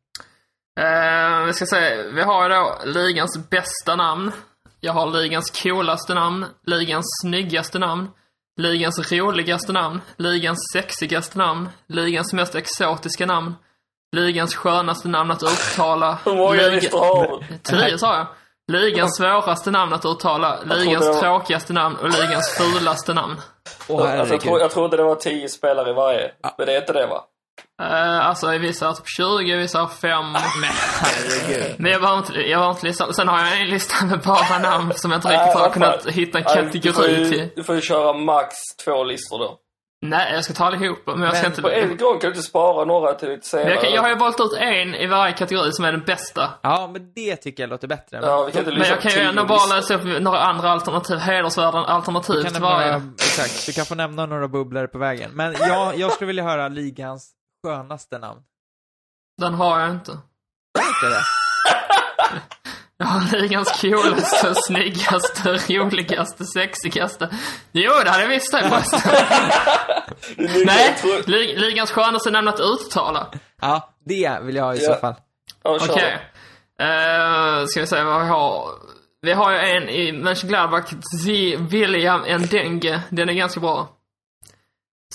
Eh, 0.81 1.45
vi 1.47 1.53
ska 1.53 1.67
se, 1.67 2.03
vi 2.03 2.23
har 2.23 2.51
då 2.51 2.79
ligans 2.85 3.49
bästa 3.51 3.97
namn. 3.97 4.33
Jag 4.81 4.93
har 4.93 5.07
ligans 5.07 5.51
coolaste 5.63 6.15
namn, 6.15 6.47
ligans 6.67 7.05
snyggaste 7.23 7.79
namn, 7.79 8.11
ligans 8.61 9.13
roligaste 9.13 9.73
namn, 9.73 10.01
ligans 10.17 10.59
sexigaste 10.73 11.39
namn, 11.39 11.69
ligans 11.87 12.33
mest 12.33 12.55
exotiska 12.55 13.27
namn, 13.27 13.55
ligans 14.17 14.55
skönaste 14.55 15.09
namn 15.09 15.31
att 15.31 15.43
uttala. 15.43 16.19
Hur 16.25 16.35
många 16.35 16.53
liga- 16.53 16.71
listor 16.71 16.99
har 17.01 17.39
du? 17.51 17.59
Tio 17.59 17.99
sa 17.99 18.17
jag. 18.17 18.27
Ligans 18.73 19.17
svåraste 19.17 19.71
namn 19.71 19.93
att 19.93 20.05
uttala, 20.05 20.59
ligans 20.65 21.07
var- 21.07 21.21
tråkigaste 21.21 21.73
namn 21.73 21.97
och 21.97 22.09
ligans 22.11 22.57
fulaste 22.59 23.15
namn. 23.15 23.37
Åh 23.89 23.97
Alltså, 23.97 24.09
jag, 24.11 24.17
herregud. 24.17 24.41
tror, 24.41 24.61
jag 24.61 24.71
trodde 24.71 24.97
det 24.97 25.03
var 25.03 25.15
tio 25.15 25.49
spelare 25.49 25.91
i 25.91 25.93
varje. 25.93 26.33
Men 26.59 26.67
det 26.67 26.73
är 26.75 26.81
inte 26.81 26.93
det 26.93 27.07
va? 27.07 27.25
Uh, 27.83 28.27
alltså 28.27 28.55
i 28.55 28.59
vissa 28.59 28.87
har 28.87 28.95
typ 28.95 29.09
20, 29.09 29.53
i 29.53 29.57
vissa 29.57 29.79
har 29.81 29.89
5. 29.89 30.11
Herregud. 30.35 31.75
Men 31.79 31.93
jag 31.93 32.01
behöver 32.01 32.19
inte, 32.19 32.33
jag 32.33 32.59
behöver 32.59 32.71
inte 32.71 32.87
lista. 32.87 33.13
Sen 33.13 33.29
har 33.29 33.39
jag 33.39 33.61
en 33.61 33.71
lista 33.71 34.05
med 34.07 34.21
bara 34.21 34.59
namn 34.59 34.93
som 34.97 35.11
jag 35.11 35.19
inte 35.19 35.29
riktigt 35.29 35.55
har 35.55 35.61
vad 35.61 35.73
kunnat 35.73 36.07
hitta 36.07 36.39
en 36.39 36.45
får 36.45 36.55
kategori 36.55 37.19
ju, 37.19 37.31
till. 37.31 37.49
du 37.57 37.65
får 37.65 37.75
ju 37.75 37.81
köra 37.81 38.13
max 38.13 38.55
två 38.85 39.05
listor 39.05 39.39
då. 39.39 39.59
Nej, 40.07 40.33
jag 40.35 40.45
ska 40.45 40.55
ta 40.55 40.65
allihop. 40.65 40.99
Men 41.07 41.21
jag 41.21 41.37
ska 41.37 41.43
Men 41.43 41.51
inte... 41.51 41.63
På 41.63 41.71
en 41.71 41.97
gång 41.97 42.13
kan 42.13 42.21
du 42.21 42.29
inte 42.29 42.43
spara 42.43 42.85
några 42.85 43.15
till 43.15 43.29
lite 43.29 43.37
Men 43.39 43.43
senare. 43.43 43.71
jag, 43.71 43.81
kan, 43.83 43.93
jag 43.93 44.03
har 44.03 44.09
ju 44.09 44.15
valt 44.15 44.41
ut 44.41 44.53
en 44.59 44.95
i 44.95 45.07
varje 45.07 45.33
kategori 45.33 45.73
som 45.73 45.85
är 45.85 45.93
den 45.93 46.05
bästa. 46.07 46.51
Ja, 46.63 46.91
men 46.93 47.13
det 47.15 47.37
tycker 47.37 47.63
jag 47.63 47.71
låter 47.71 47.89
bättre. 47.89 48.21
Men 48.21 48.31
Ja, 48.31 48.45
vi 48.45 48.53
kan 48.53 48.59
inte 48.59 48.79
Men 48.79 48.89
jag 48.89 49.01
kan 49.01 49.13
ju 49.13 49.19
ändå 49.21 49.45
bara 49.45 49.77
läsa 49.77 49.95
upp 49.95 50.23
några 50.23 50.39
andra 50.41 50.71
alternativ, 50.71 51.19
hedersvärda 51.19 51.79
alternativ 51.79 52.35
kan 52.43 52.53
till 52.53 52.53
nämna, 52.53 52.69
varje. 52.69 53.03
exakt, 53.17 53.67
du 53.67 53.73
kan 53.73 53.85
få 53.85 53.95
nämna 53.95 54.27
några 54.27 54.49
bubblor 54.49 54.87
på 54.87 54.99
vägen. 54.99 55.31
Men 55.35 55.55
jag, 55.61 55.99
jag 55.99 56.13
skulle 56.13 56.27
vilja 56.27 56.45
höra 56.45 56.69
ligans 56.69 57.34
skönaste 57.69 58.19
namn. 58.19 58.41
Den 59.41 59.55
har 59.55 59.81
jag 59.81 59.91
inte. 59.91 60.13
Inte 60.79 61.09
det? 61.09 61.23
Har 63.05 63.39
ligans 63.41 63.81
coolaste, 63.81 64.55
snyggaste, 64.67 65.53
roligaste, 65.69 66.45
sexigaste. 66.45 67.29
Jo, 67.73 67.93
det 68.05 68.11
hade 68.11 68.23
jag 68.23 68.29
visst 68.29 68.53
det. 68.53 68.85
Nej, 70.67 70.97
ligans 71.57 71.91
skönaste 71.93 72.31
namn 72.31 72.49
att 72.49 72.61
uttala. 72.61 73.27
Ja, 73.61 73.95
det 74.05 74.39
vill 74.43 74.57
jag 74.57 74.65
ha 74.65 74.75
i 74.75 74.85
Ja. 74.85 74.95
så 74.95 75.01
fall. 75.01 75.15
Ja, 75.63 75.79
kör. 75.79 75.93
Okej. 75.93 76.13
Eh, 76.81 77.65
ska 77.67 77.81
vi 77.81 77.87
se 77.87 78.03
vad 78.03 78.21
vi 78.23 78.29
har. 78.29 78.65
Vi 79.23 79.33
har 79.33 79.51
ju 79.53 79.59
en 79.59 79.89
i 79.89 80.13
Mönchengladbach, 80.13 80.93
William 81.59 82.21
Ndenge. 82.21 83.03
Den 83.11 83.29
är 83.29 83.33
ganska 83.35 83.61
bra. 83.61 83.89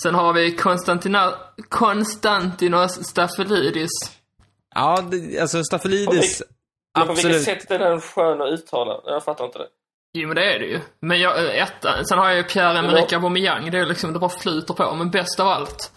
Sen 0.02 0.14
har 0.14 0.32
vi 0.32 0.56
Konstantina, 0.56 1.34
Konstantinos 1.68 3.04
Staphylidis. 3.06 3.90
Ja, 4.74 5.00
det, 5.10 5.40
alltså 5.40 5.64
Staffelides, 5.64 6.42
Men 6.98 7.06
på 7.06 7.14
vilket 7.14 7.42
sätt 7.42 7.70
är 7.70 7.78
den 7.78 8.00
skön 8.00 8.42
att 8.42 8.48
uttala? 8.48 9.00
Jag 9.04 9.24
fattar 9.24 9.44
inte 9.44 9.58
det. 9.58 9.68
Jo 10.12 10.28
men 10.28 10.36
det 10.36 10.54
är 10.54 10.58
det 10.58 10.66
ju. 10.66 10.80
Men 11.00 11.20
jag, 11.20 11.44
eh, 11.44 11.62
ettan, 11.62 12.04
sen 12.04 12.18
har 12.18 12.28
jag 12.28 12.36
ju 12.36 12.42
Pierre-Emerick 12.42 13.12
Aubameyang. 13.12 13.70
Det 13.70 13.78
är 13.78 13.86
liksom, 13.86 14.12
det 14.12 14.18
bara 14.18 14.30
flyter 14.30 14.74
på. 14.74 14.94
Men 14.94 15.10
bäst 15.10 15.40
av 15.40 15.48
allt. 15.48 15.92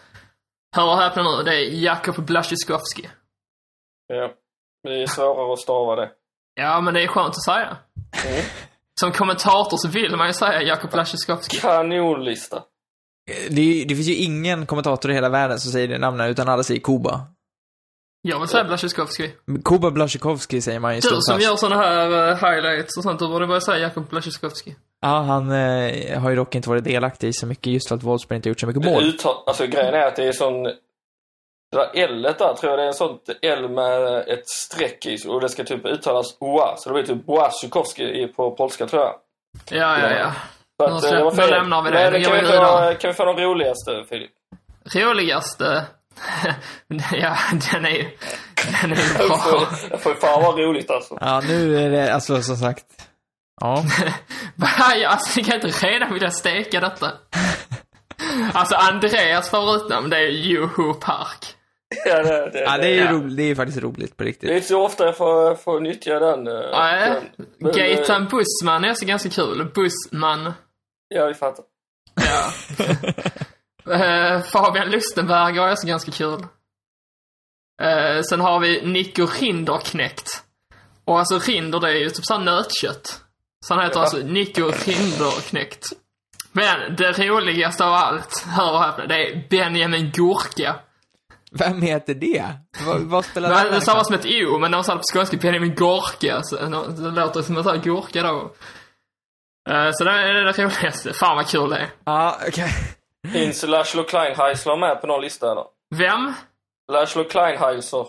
Hör 0.76 0.92
och 0.92 0.98
häpna 0.98 1.24
nu, 1.24 1.44
det 1.44 1.56
är 1.56 1.84
Jakub 1.84 2.26
Blaszczykowski. 2.26 3.10
Ja. 4.08 4.32
Det 4.84 5.02
är 5.02 5.08
svårare 5.08 5.54
att 5.54 5.60
stava 5.60 5.96
det. 5.96 6.12
Ja 6.54 6.82
men 6.82 6.94
det 6.94 7.04
är 7.04 7.08
skönt 7.08 7.30
att 7.30 7.44
säga. 7.44 7.78
Mm. 8.26 8.46
Som 9.00 9.12
kommentator 9.12 9.78
så 9.78 9.90
vill 9.90 10.16
man 10.16 10.28
ju 10.28 10.34
säga 10.34 10.62
Jakub 10.62 10.92
Blaszczykowski. 10.92 11.58
Kanonlista. 11.58 12.64
Det, 13.26 13.86
det 13.88 13.96
finns 13.96 14.08
ju 14.08 14.16
ingen 14.16 14.66
kommentator 14.66 15.12
i 15.12 15.14
hela 15.14 15.30
världen 15.30 15.60
som 15.60 15.72
säger 15.72 15.88
det 15.88 15.98
namnet, 15.98 16.32
utan 16.32 16.50
alla 16.50 16.64
säger 16.64 16.82
Kuba. 16.82 17.22
Jag 18.22 18.40
vill 18.40 18.48
säga 18.48 18.64
Blaszczykowski. 18.64 19.32
Kuba 19.66 19.92
Blaszczykowski 19.92 20.62
säger 20.62 20.80
man 20.80 20.96
ju 20.96 21.02
Du 21.02 21.22
som 21.22 21.40
gör 21.40 21.56
såna 21.56 21.76
här 21.76 22.30
eh, 22.30 22.36
highlights 22.36 22.98
och 22.98 23.04
sånt, 23.04 23.20
du 23.20 23.28
borde 23.28 23.48
börja 23.48 23.62
säga 23.62 23.78
Jakub 23.78 24.10
Blaszczykowski. 24.10 24.76
Ja, 25.02 25.22
han 25.22 25.52
eh, 25.52 26.20
har 26.20 26.30
ju 26.30 26.36
dock 26.36 26.56
inte 26.56 26.70
varit 26.70 26.84
delaktig 26.84 27.28
i 27.28 27.34
så 27.34 27.46
mycket 27.46 27.74
just 27.74 27.88
för 27.88 27.96
att 27.96 28.04
Wolfsburg 28.04 28.38
inte 28.38 28.50
gjort 28.50 28.60
så 28.60 28.68
mycket 28.68 28.86
mål. 28.86 29.04
Uttal, 29.04 29.36
alltså 29.46 29.68
grejen 29.68 29.94
är 29.94 30.08
att 30.08 30.16
det 30.16 30.24
är 30.24 30.32
sån... 30.32 30.64
Det 30.64 30.74
där 31.72 31.90
L 31.94 32.22
där 32.22 32.54
tror 32.54 32.72
jag 32.72 32.80
det 32.80 32.84
är 32.84 32.88
en 32.88 32.94
sånt 32.94 33.30
L 33.42 33.70
med 33.70 34.18
ett 34.28 34.48
streck 34.48 35.06
i 35.06 35.18
och 35.28 35.42
det 35.42 35.50
ska 35.50 35.64
typ 35.64 35.86
uttalas 35.86 36.38
OA. 36.40 36.78
Så 36.78 36.90
det 36.90 36.94
blir 36.94 37.16
typ 37.16 37.26
Boasukowski 37.26 38.28
på 38.28 38.52
polska 38.52 38.88
tror 38.88 39.02
jag. 39.02 39.16
Ja, 39.70 40.00
ja, 40.00 40.12
ja. 40.12 40.32
Så 40.78 40.86
att, 40.86 41.04
släpp- 41.04 41.12
eh, 41.12 41.18
det 41.18 41.24
var 41.24 41.32
fel. 41.32 41.50
lämnar 41.50 41.82
vi 41.82 41.92
det. 41.92 42.12
Men 42.12 42.24
kan, 42.24 42.34
vi 42.34 42.40
få, 42.40 42.46
vidare. 42.46 42.96
kan 42.96 43.08
vi 43.10 43.14
få 43.14 43.26
de 43.26 43.38
roligaste 43.38 44.04
Filip? 44.10 44.32
Roligaste... 44.96 45.86
ja, 47.12 47.38
den 47.72 47.86
är 47.86 47.90
ju... 47.90 48.10
Den 48.82 48.92
är 48.92 48.96
ju 48.96 49.02
Jag 49.20 49.28
bra. 49.28 49.38
får, 49.38 49.68
jag 49.92 50.02
får 50.02 50.12
ju 50.14 50.20
fan 50.20 50.42
vara 50.44 50.56
roligt 50.58 50.92
alltså. 50.92 51.18
Ja, 51.22 51.42
nu 51.48 51.78
är 51.86 51.90
det 51.90 52.14
alltså 52.14 52.42
som 52.42 52.56
sagt. 52.56 52.86
Ja. 53.62 53.84
Ja, 54.96 55.08
Alltså, 55.10 55.40
ni 55.40 55.44
kan 55.44 55.56
inte 55.56 55.68
redan 55.88 56.14
vilja 56.14 56.32
steka 56.32 56.80
detta. 56.80 57.12
Alltså, 58.54 58.76
Andreas 58.76 59.50
favoritnamn, 59.50 60.10
det 60.10 60.18
är 60.18 60.28
Juho 60.30 60.94
Park. 60.94 61.56
Ja, 62.06 62.24
det, 62.24 62.50
det, 62.50 62.60
ja, 62.60 62.78
det 62.78 62.88
är 62.88 62.92
ju 62.94 63.00
Ja. 63.04 63.12
roligt. 63.12 63.38
Det 63.38 63.44
är 63.44 63.48
ju 63.48 63.56
faktiskt 63.56 63.82
roligt 63.84 64.18
på 64.18 64.24
det 64.24 64.28
är 64.28 64.32
riktigt. 64.32 64.50
inte 64.50 64.68
så 64.68 64.86
ofta 64.86 65.06
jag 65.06 65.18
får, 65.18 65.56
får 65.56 65.80
nyttja 65.80 66.20
den. 66.20 66.48
eh, 66.48 66.54
Nej. 66.72 67.10
eh, 67.10 67.72
Gaetan 67.76 68.28
Bussman 68.28 68.84
är 68.86 68.92
också 68.92 69.06
ganska 69.06 69.30
kul. 69.30 69.72
Bussman. 69.76 70.54
Ja, 71.14 71.26
vi 71.26 71.34
fattar. 71.34 71.66
Ja. 72.16 72.52
Eh, 73.92 74.42
Fabian 74.42 74.90
Lustenberger 74.92 75.68
är 75.68 75.72
också 75.72 75.88
ganska 75.88 76.12
kul. 76.12 76.46
Eh, 77.82 78.22
sen 78.30 78.42
har 78.42 78.60
vi 78.60 78.82
Nico 78.86 79.26
Rinderknäckt. 79.26 80.44
Och 81.06 81.20
alltså 81.20 81.40
Rinder, 81.40 81.80
det 81.80 81.88
är 81.90 81.96
ju 81.96 82.10
typ 82.10 82.26
såhär 82.26 82.42
nötkött. 82.42 83.22
Så 83.66 83.74
han 83.74 83.84
heter 83.84 83.98
Ja. 83.98 84.02
alltså 84.02 84.18
Nico 84.18 84.72
Rinderknäckt. 84.86 85.86
Men 86.52 86.96
det 86.96 87.12
roligaste 87.12 87.86
av 87.86 87.94
allt, 87.94 88.46
hör 88.48 88.74
och 88.74 88.84
häpna, 88.84 89.06
det 89.06 89.16
är 89.16 89.48
Benjamin 89.50 90.12
Gurka. 90.12 90.76
Vem 91.52 91.82
heter 91.82 92.14
det? 92.14 92.46
Vad, 93.00 93.26
spelar 93.26 93.50
Det 93.50 93.56
är 93.56 93.72
den 93.72 93.82
samma 93.82 94.04
som 94.04 94.16
ett 94.16 94.26
O, 94.26 94.60
men 94.60 94.72
man 94.72 94.84
sa 94.84 94.92
det 94.94 94.98
på 94.98 95.04
skånska, 95.14 95.38
Benjamin 95.38 95.76
Gorka, 95.76 96.40
så 96.44 96.56
det 96.56 97.12
låter 97.12 97.42
som 97.42 97.58
att 97.58 97.66
säga 97.66 97.78
gurka 97.78 98.24
då. 98.24 98.56
Eh, 99.70 99.90
Så 99.94 100.04
det 100.04 100.12
är 100.12 100.34
det 100.34 100.52
roligaste. 100.64 101.14
Fan 101.14 101.36
vad 101.36 101.48
kul 101.48 101.70
det 101.70 101.78
är. 101.78 101.90
Ja, 102.06 102.38
okej. 102.48 102.70
Finns 103.34 103.64
Laszlo 103.64 104.04
Kleinheisler 104.04 104.78
med 104.78 105.02
på 105.02 105.08
någon 105.08 105.22
lista 105.22 105.52
eller? 105.52 105.64
Vem? 105.96 106.34
Laszlo 106.92 107.24
Kleinheiser. 107.24 108.08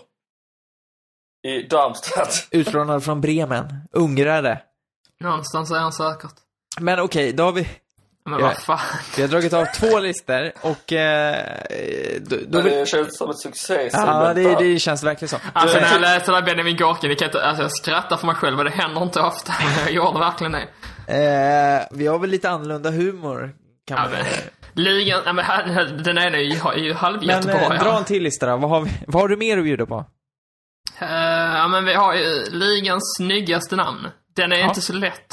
I 1.47 1.61
Darmstadt. 1.61 2.47
Utlånad 2.51 3.03
från 3.03 3.21
Bremen. 3.21 3.81
Ungrare. 3.91 4.59
Någonstans 5.19 5.71
är 5.71 5.75
han 5.79 5.93
säkert. 5.93 6.33
Men 6.79 6.99
okej, 6.99 7.33
då 7.33 7.43
har 7.43 7.51
vi, 7.51 7.67
Men 8.25 8.39
Ja. 8.39 8.45
vad 8.47 8.57
fan. 8.57 8.79
vi 9.15 9.21
har 9.21 9.29
dragit 9.29 9.53
av 9.53 9.65
två 9.65 9.99
listor 9.99 10.51
och 10.61 10.93
eh, 10.93 11.45
då, 12.19 12.35
då 12.47 12.61
vill, 12.61 12.73
det 12.73 12.85
känns 12.87 13.17
som 13.17 13.29
ett 13.29 13.39
succé. 13.39 13.89
Ja, 13.93 14.33
det, 14.33 14.55
det 14.55 14.79
känns 14.79 15.03
verkligen 15.03 15.29
så. 15.29 15.37
Alltså 15.53 15.79
när 15.79 15.91
jag 15.91 16.01
läste 16.01 16.31
den 16.31 16.35
här 16.35 16.41
Benjamin 16.41 16.77
Gorka, 16.77 17.07
det 17.07 17.15
kan 17.15 17.25
jag 17.25 17.29
inte, 17.29 17.45
alltså 17.47 17.63
jag 17.63 17.71
skrattar 17.71 18.17
för 18.17 18.25
mig 18.27 18.35
själv 18.35 18.57
och 18.57 18.63
det 18.65 18.71
händer 18.71 19.03
inte 19.03 19.21
ofta, 19.21 19.53
men 19.59 19.83
jag 19.85 19.91
gjorde 19.93 20.19
verkligen 20.19 20.51
det. 20.51 20.67
Eh, 21.07 21.87
vi 21.91 22.07
har 22.07 22.19
väl 22.19 22.29
lite 22.29 22.49
annorlunda 22.49 22.89
humor, 22.91 23.55
kan 23.87 23.97
Ja, 23.97 24.03
man 24.03 24.11
men, 24.11 24.25
ligan, 24.85 25.21
ja, 25.25 25.33
men 25.33 26.03
den 26.03 26.17
ena 26.17 26.37
är 26.37 26.41
ju, 26.41 26.55
är 26.55 26.77
ju 26.77 26.87
Men 26.87 26.95
halvjättebra. 26.97 27.61
eh, 27.61 27.69
dra 27.69 27.85
ja. 27.85 27.97
en 27.97 28.03
till 28.05 28.23
lista 28.23 28.45
då. 28.45 28.57
Vad 28.57 28.69
har, 28.69 28.81
vi, 28.81 28.91
vad 29.07 29.21
har 29.21 29.27
du 29.29 29.37
mer 29.37 29.57
att 29.57 29.63
bjuda 29.63 29.85
på? 29.85 30.05
Eh, 30.99 31.07
ja, 31.55 31.67
men 31.67 31.85
vi 31.85 31.93
har 31.93 32.15
ju 32.15 32.43
ligans 32.51 33.15
snyggaste 33.17 33.75
namn. 33.75 34.07
Den 34.35 34.51
är 34.51 34.57
Ja. 34.57 34.67
inte 34.67 34.81
så 34.81 34.93
lätt. 34.93 35.27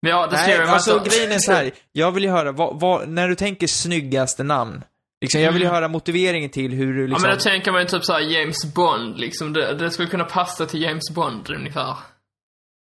Vi 0.00 0.10
har, 0.10 0.28
det 0.28 0.36
Nej, 0.36 0.60
alltså 0.62 1.02
grejen 1.04 1.32
är 1.32 1.38
så 1.38 1.52
här. 1.52 1.70
Jag 1.92 2.12
vill 2.12 2.24
ju 2.24 2.30
höra, 2.30 2.52
vad, 2.52 2.80
vad, 2.80 3.08
när 3.08 3.28
du 3.28 3.34
tänker 3.34 3.66
snyggaste 3.66 4.42
namn, 4.42 4.84
liksom, 5.20 5.40
jag 5.40 5.52
vill 5.52 5.62
ju 5.62 5.68
höra 5.68 5.88
motiveringen 5.88 6.50
till 6.50 6.72
hur 6.72 6.94
du 6.94 7.00
Ja 7.02 7.06
liksom... 7.06 7.28
men 7.28 7.38
då 7.38 7.42
tänker 7.42 7.72
man 7.72 7.80
ju 7.80 7.86
typ 7.88 8.04
såhär 8.04 8.20
James 8.20 8.74
Bond, 8.74 9.18
liksom. 9.18 9.52
Det, 9.52 9.74
det 9.74 9.90
skulle 9.90 10.08
kunna 10.08 10.24
passa 10.24 10.66
till 10.66 10.82
James 10.82 11.10
Bond 11.14 11.50
ungefär. 11.50 11.94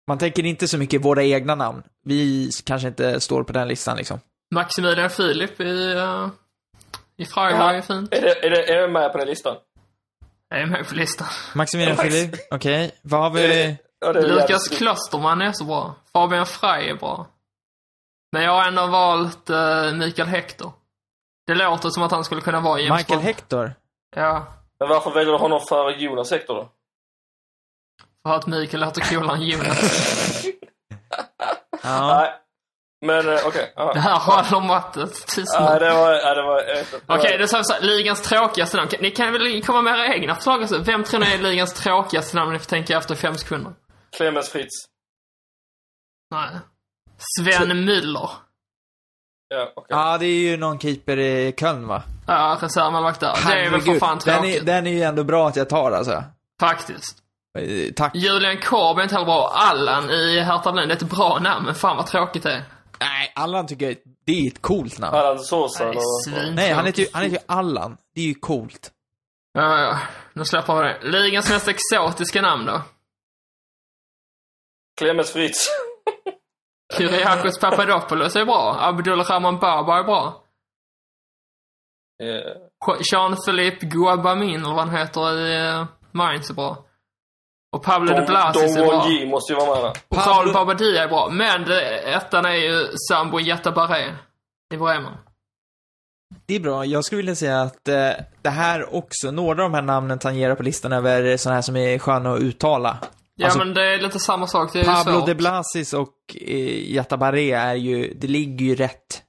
Man 0.07 0.17
tänker 0.17 0.45
inte 0.45 0.67
så 0.67 0.77
mycket 0.77 1.05
våra 1.05 1.23
egna 1.23 1.55
namn. 1.55 1.83
Vi 2.05 2.51
kanske 2.65 2.87
inte 2.87 3.19
står 3.19 3.43
på 3.43 3.53
den 3.53 3.67
listan 3.67 3.97
liksom. 3.97 4.19
Maximilian 4.55 5.09
Filip 5.09 5.61
i, 5.61 5.95
uh, 5.95 6.29
i 7.17 7.25
Freiburg 7.25 7.77
är 7.77 7.81
fint. 7.81 8.13
Är 8.13 8.21
det, 8.21 8.45
är, 8.45 8.49
det, 8.49 8.73
är 8.73 8.81
det 8.81 8.87
med 8.87 9.11
på 9.11 9.17
den 9.17 9.27
listan? 9.27 9.55
Jag 10.49 10.61
är 10.61 10.65
med 10.65 10.87
på 10.87 10.95
listan. 10.95 11.27
Maximilian 11.55 11.97
Max- 11.97 12.09
Filip, 12.09 12.35
okej. 12.51 12.91
Vad 13.01 13.21
har 13.21 13.29
vi? 13.29 13.77
Ja, 13.99 14.11
Lukas 14.11 14.67
Klosterman 14.67 15.41
är 15.41 15.51
så 15.51 15.63
bra. 15.65 15.95
Fabian 16.13 16.45
Frey 16.45 16.89
är 16.89 16.95
bra. 16.95 17.27
Men 18.31 18.43
jag 18.43 18.51
har 18.51 18.67
ändå 18.67 18.87
valt 18.87 19.49
uh, 19.49 19.93
Mikael 19.93 20.27
Hector. 20.27 20.71
Det 21.47 21.55
låter 21.55 21.89
som 21.89 22.03
att 22.03 22.11
han 22.11 22.23
skulle 22.23 22.41
kunna 22.41 22.59
vara 22.59 22.79
James 22.79 22.99
Michael 22.99 23.17
Bond. 23.17 23.25
Hector? 23.25 23.73
Ja. 24.15 24.47
Men 24.79 24.89
varför 24.89 25.11
väljer 25.11 25.31
du 25.31 25.39
honom 25.39 25.59
före 25.69 26.01
Jonas 26.01 26.31
Hector 26.31 26.55
då? 26.55 26.69
För 28.23 28.35
att 28.35 28.47
Mikael 28.47 28.83
heter 28.83 29.01
coolare 29.01 29.35
än 29.35 29.43
Jonas. 29.43 30.45
Ja. 31.83 32.17
Nej. 32.17 32.33
Men 33.05 33.29
eh, 33.29 33.39
okej. 33.45 33.73
ja. 33.75 33.93
Det 33.93 33.99
här 33.99 34.19
håller 34.19 34.67
måttet. 34.67 35.27
Tystnad. 35.27 35.75
Ja, 35.75 35.79
det 35.79 35.93
var... 35.93 36.11
Ja, 36.13 36.35
det 36.35 36.41
var 36.43 36.61
Okej, 37.17 37.37
det 37.37 37.43
är 37.43 37.63
så, 37.63 37.73
ligans 37.81 38.21
tråkigaste 38.21 38.77
namn. 38.77 38.89
Ni 39.01 39.11
kan 39.11 39.33
väl 39.33 39.63
komma 39.63 39.81
med 39.81 39.93
era 39.93 40.15
egna 40.15 40.35
förslag 40.35 40.61
också? 40.61 40.77
Vem 40.77 41.03
tror 41.03 41.19
ni 41.19 41.25
är 41.25 41.37
ligans 41.37 41.73
tråkigaste 41.73 42.35
namn? 42.35 42.53
Ni 42.53 42.59
får 42.59 42.65
tänka 42.65 42.97
efter 42.97 43.15
fem 43.15 43.35
sekunder. 43.35 43.73
Clemens 44.17 44.49
Fritz. 44.49 44.85
Nej. 46.31 46.49
Sven 47.17 47.71
Müller. 47.71 48.29
Ja, 49.47 49.71
okej. 49.75 49.97
Ja, 49.97 50.17
det 50.17 50.25
är 50.25 50.39
ju 50.39 50.57
någon 50.57 50.79
keeper 50.79 51.19
i 51.19 51.53
Köln 51.57 51.87
va? 51.87 52.03
Ja, 52.27 52.57
reservmålvakt 52.61 53.19
där. 53.19 53.37
Det 53.47 53.53
är 53.53 53.69
väl 53.69 53.81
för 53.81 53.99
fan 53.99 54.19
den 54.25 54.35
är, 54.35 54.41
tråkigt. 54.41 54.65
den 54.65 54.87
är 54.87 54.91
ju 54.91 55.01
ändå 55.01 55.23
bra 55.23 55.47
att 55.47 55.55
jag 55.55 55.69
tar 55.69 55.91
alltså. 55.91 56.23
Faktiskt. 56.59 57.17
Eh, 57.57 57.93
Tack. 57.95 58.15
Julian 58.15 58.57
Korb 58.57 58.97
är 58.97 59.03
inte 59.03 59.15
heller 59.15 59.25
bra. 59.25 59.51
Allan 59.53 60.09
i 60.09 60.39
Hertha 60.39 60.71
Berlin, 60.71 60.87
det 60.87 60.93
är 60.93 61.05
ett 61.05 61.09
bra 61.09 61.39
namn, 61.39 61.65
men 61.65 61.75
fan 61.75 61.97
vad 61.97 62.07
tråkigt 62.07 62.43
det 62.43 62.51
är. 62.51 62.63
Nej, 62.99 63.31
Allan 63.35 63.67
tycker 63.67 63.85
jag, 63.85 63.95
det 64.25 64.31
är 64.31 64.47
ett 64.47 64.61
coolt 64.61 64.99
namn. 64.99 65.15
Allan 65.15 65.39
Sosa 65.39 65.85
Nej, 65.85 65.97
eller... 66.27 66.51
Nej, 66.51 66.73
han 66.73 66.85
heter 66.85 67.01
ju, 67.01 67.07
han 67.13 67.23
heter 67.23 67.37
ju 67.37 67.43
Allan. 67.45 67.97
Det 68.15 68.21
är 68.21 68.25
ju 68.25 68.33
coolt. 68.33 68.91
Ja, 69.53 69.81
ja. 69.81 69.99
Nu 70.33 70.45
släpper 70.45 70.75
vi 70.75 70.81
det. 70.81 71.19
Ligans 71.19 71.49
mest 71.49 71.67
exotiska 71.67 72.41
namn 72.41 72.65
då? 72.65 72.81
Clemens 74.99 75.31
Fritz. 75.31 75.69
Kyriakos 76.97 77.59
Papadopoulos 77.59 78.35
är 78.35 78.45
bra. 78.45 78.77
Abdul 78.79 79.19
Rahman 79.19 79.59
Baba 79.59 79.99
är 79.99 80.03
bra. 80.03 80.43
Eh, 82.23 82.97
Jean-Philippe 83.11 83.85
Guabamin, 83.85 84.63
eller 84.63 84.75
vad 84.75 84.87
han 84.87 84.97
heter 84.97 85.39
i 85.39 85.71
uh, 85.71 85.85
Mainz 86.11 86.49
är 86.49 86.53
bra. 86.53 86.86
Och 87.71 87.83
Pablo 87.83 88.07
de 88.11 88.15
Don, 88.17 88.25
Blasis 88.25 88.75
är 88.75 88.79
Don 88.79 88.87
bra. 88.87 88.95
Juan 88.95 89.11
Ji 89.11 89.25
måste 89.25 89.53
ju 89.53 89.59
vara 89.59 89.75
med 89.75 89.83
där. 89.83 89.93
Och 90.09 90.17
Pablo- 90.17 90.53
Babadia 90.53 91.03
är 91.03 91.07
bra. 91.07 91.29
Men 91.31 91.63
det, 91.65 91.97
ettan 91.99 92.45
är 92.45 92.53
ju 92.55 92.87
Sambo 93.09 93.39
Jetabaré 93.39 94.05
i 94.73 94.77
Bremen. 94.77 95.13
Det 96.45 96.55
är 96.55 96.59
bra. 96.59 96.85
Jag 96.85 97.05
skulle 97.05 97.17
vilja 97.17 97.35
säga 97.35 97.61
att 97.61 97.87
eh, 97.87 98.09
det 98.41 98.49
här 98.49 98.95
också, 98.95 99.31
några 99.31 99.51
av 99.63 99.71
de 99.71 99.73
här 99.73 99.81
namnen 99.81 100.19
tangerar 100.19 100.55
på 100.55 100.63
listan 100.63 100.91
över 100.93 101.37
sådana 101.37 101.55
här 101.55 101.61
som 101.61 101.75
är 101.75 101.99
sköna 101.99 102.33
att 102.33 102.39
uttala. 102.39 102.97
Ja, 103.35 103.45
Alltså, 103.45 103.59
men 103.59 103.73
det 103.73 103.93
är 103.93 103.97
lite 104.01 104.19
samma 104.19 104.47
sak. 104.47 104.73
Det 104.73 104.79
är 104.79 104.83
Pablo 104.83 105.25
de 105.25 105.35
Blasis 105.35 105.93
och 105.93 106.13
eh, 106.41 106.93
Jatabaré 106.93 107.51
är 107.51 107.73
ju, 107.75 108.13
det 108.13 108.27
ligger 108.27 108.65
ju 108.65 108.75
rätt. 108.75 109.23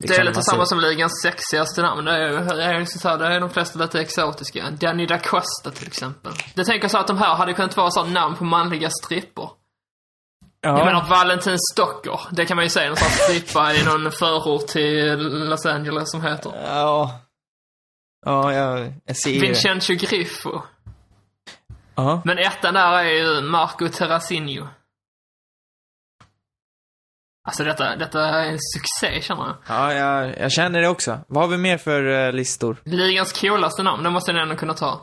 Det 0.00 0.06
är 0.06 0.08
Liksom, 0.08 0.26
lite 0.26 0.42
samma 0.42 0.66
som 0.66 0.80
ligans 0.80 1.12
sexigaste 1.22 1.82
namn. 1.82 2.04
Det 2.04 2.12
är, 2.12 2.28
ju- 2.28 2.44
det 2.44 2.64
är, 2.64 2.78
ju 2.78 2.86
så 2.86 3.08
här, 3.08 3.18
det 3.18 3.26
är 3.26 3.40
de 3.40 3.50
flesta 3.50 3.78
lite 3.78 4.00
exotiska. 4.00 4.70
Danny 4.70 5.06
da 5.06 5.18
Costa 5.18 5.70
till 5.70 5.86
exempel. 5.86 6.32
Jag 6.54 6.66
tänker 6.66 6.88
så 6.88 6.98
att 6.98 7.06
de 7.06 7.18
här 7.18 7.34
hade 7.34 7.52
kunnat 7.54 7.76
vara 7.76 7.90
sån 7.90 8.12
namn 8.12 8.36
på 8.36 8.44
manliga 8.44 8.90
strippor. 8.90 9.50
Jag 10.60 10.78
Ja, 10.78 10.84
menar 10.84 11.06
Valentin 11.08 11.56
Stocker. 11.72 12.20
Det 12.30 12.46
kan 12.46 12.56
man 12.56 12.64
ju 12.64 12.68
säga, 12.70 12.88
någon 12.88 12.96
sån 12.96 13.10
strippa 13.10 13.74
i 13.74 13.84
någon 13.84 14.12
förort 14.12 14.66
till 14.66 15.16
Los 15.48 15.66
Angeles 15.66 16.10
som 16.10 16.22
heter. 16.24 16.52
ja. 16.66 17.20
Ja, 18.26 18.52
jag, 18.54 18.92
jag 19.04 19.16
ser 19.16 19.32
det. 19.32 19.40
Vincenzo 19.40 19.94
Griffo. 19.94 20.60
Ja. 21.94 22.22
Men 22.24 22.38
ettan 22.38 22.74
där 22.74 22.92
är 22.92 23.04
ju 23.04 23.40
Marco 23.40 23.88
Terrasinho. 23.88 24.66
Alltså 27.48 27.64
detta, 27.64 27.96
detta 27.96 28.20
är 28.20 28.46
en 28.46 28.58
succé 28.74 29.20
känner 29.22 29.42
jag. 29.42 29.56
Ja, 29.68 29.94
jag, 29.94 30.38
jag 30.38 30.52
känner 30.52 30.80
det 30.80 30.88
också. 30.88 31.18
Vad 31.28 31.42
har 31.44 31.48
vi 31.48 31.56
mer 31.56 31.78
för 31.78 32.26
eh, 32.26 32.32
listor? 32.32 32.76
Ligans 32.84 33.40
coolaste 33.40 33.82
namn, 33.82 34.02
det 34.02 34.10
måste 34.10 34.32
ni 34.32 34.40
ändå 34.40 34.56
kunna 34.56 34.74
ta. 34.74 35.00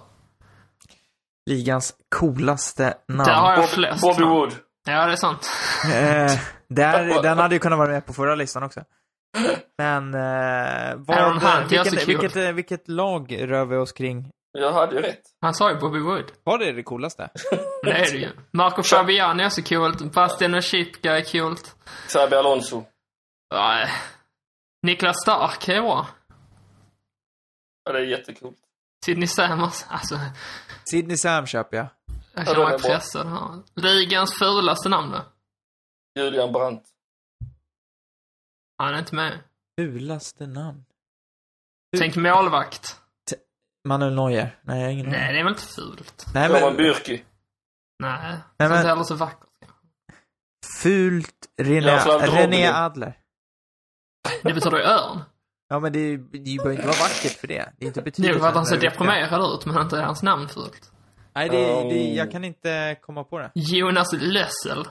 Ligans 1.49 1.93
coolaste 2.15 2.93
namn. 3.07 3.27
Där 3.27 3.33
har 3.33 3.51
jag 3.51 3.59
Bob, 3.61 3.69
flest 3.69 4.01
Bobby 4.01 4.21
namn. 4.21 4.35
Wood. 4.35 4.53
Ja, 4.87 5.05
det 5.05 5.11
är 5.11 5.15
sant. 5.15 5.49
Eh, 5.85 6.39
där, 6.69 7.21
den 7.23 7.37
hade 7.37 7.55
ju 7.55 7.59
kunnat 7.59 7.79
vara 7.79 7.89
med 7.89 8.05
på 8.05 8.13
förra 8.13 8.35
listan 8.35 8.63
också. 8.63 8.81
Men, 9.77 10.13
eh, 10.13 10.95
vad, 10.97 11.17
Aaron 11.17 11.37
Hunt 11.41 11.71
vilket, 11.71 12.07
vilket, 12.07 12.35
eh, 12.35 12.51
vilket 12.51 12.87
lag 12.87 13.37
rör 13.51 13.65
vi 13.65 13.77
oss 13.77 13.91
kring? 13.91 14.31
Jag 14.59 14.71
hade 14.73 14.95
ju 14.95 15.01
rätt. 15.01 15.21
Han 15.41 15.53
sa 15.53 15.71
ju 15.71 15.77
Bobby 15.79 15.99
Wood. 15.99 16.31
Var 16.43 16.57
det 16.57 16.71
det 16.71 16.83
coolaste? 16.83 17.29
Det 17.83 17.91
är 17.91 18.11
det 18.11 18.17
ju. 18.17 18.29
Marco 18.51 18.83
Fabiani 18.83 19.43
är 19.43 19.49
så 19.49 19.63
coolt. 19.63 20.13
Bastian 20.13 20.55
Oshipka 20.55 21.17
är 21.17 21.31
coolt. 21.31 21.75
Xabi 22.07 22.35
Alonso. 22.35 22.83
Nej. 23.53 23.89
Niklas 24.81 25.21
Stark 25.21 25.67
är 25.67 25.81
bra. 25.81 26.07
Ja, 27.83 27.91
det 27.91 27.99
är 27.99 28.03
jättekul. 28.03 28.53
Sidney 29.05 29.27
Samers. 29.27 29.83
Alltså, 29.87 30.19
Sidney 30.91 31.17
Sam 31.17 31.45
köper 31.45 31.77
jag. 31.77 31.87
jag 32.33 32.41
Ja, 32.41 32.45
känner 32.45 32.59
de 32.65 32.69
mig 32.69 32.79
pressad 32.79 33.27
här. 33.27 33.61
Ligans 33.75 34.33
fulaste 34.39 34.89
namn 34.89 35.11
då? 35.11 35.25
Julian 36.21 36.51
Brandt. 36.51 36.83
Han 38.77 38.93
är 38.93 38.99
inte 38.99 39.15
med. 39.15 39.39
Fulaste 39.79 40.47
namn? 40.47 40.85
Tänk 41.97 42.15
målvakt. 42.15 42.99
Manuel 43.87 44.15
Neuer? 44.15 44.55
Nej, 44.61 44.81
jag 44.81 44.93
ingen 44.93 45.09
Nej, 45.09 45.33
det 45.33 45.39
är 45.39 45.43
väl 45.43 45.53
inte 45.53 45.65
fult? 45.65 46.25
Nej, 46.33 46.47
Roman 46.49 46.61
men 46.75 46.85
Bürki. 46.85 47.21
Nej. 47.99 48.19
Nej, 48.21 48.37
det 48.57 48.63
är 48.63 48.69
men- 48.69 48.77
inte 48.77 48.87
heller 48.89 49.03
så 49.03 49.15
vackert. 49.15 49.43
fult 50.83 51.35
René. 51.61 51.97
René 52.27 52.67
Adler. 52.67 53.17
Det 54.43 54.53
betyder 54.53 54.77
ju 54.77 54.83
örn. 54.83 55.21
Ja, 55.69 55.79
men 55.79 55.93
det, 55.93 56.17
det 56.17 56.57
behöver 56.57 56.71
inte 56.71 56.87
vara 56.87 56.97
vackert 56.97 57.39
för 57.39 57.47
det. 57.47 57.69
Det 57.77 57.85
är 57.85 57.87
inte 57.87 58.01
Det 58.01 58.27
är 58.29 58.39
för 58.39 58.47
att 58.47 58.55
han 58.55 58.65
ser 58.65 58.77
det 58.77 58.89
deprimerad 58.89 59.53
ut, 59.53 59.65
men 59.65 59.81
inte 59.81 59.97
är 59.97 60.03
hans 60.03 60.23
namn 60.23 60.47
fult. 60.47 60.91
Nej, 61.35 61.49
det, 61.49 61.57
det, 61.57 62.09
Um. 62.09 62.15
jag 62.15 62.31
kan 62.31 62.43
inte 62.43 62.97
komma 63.01 63.23
på 63.23 63.39
det. 63.39 63.51
Jonas 63.55 64.13
Lössel. 64.13 64.85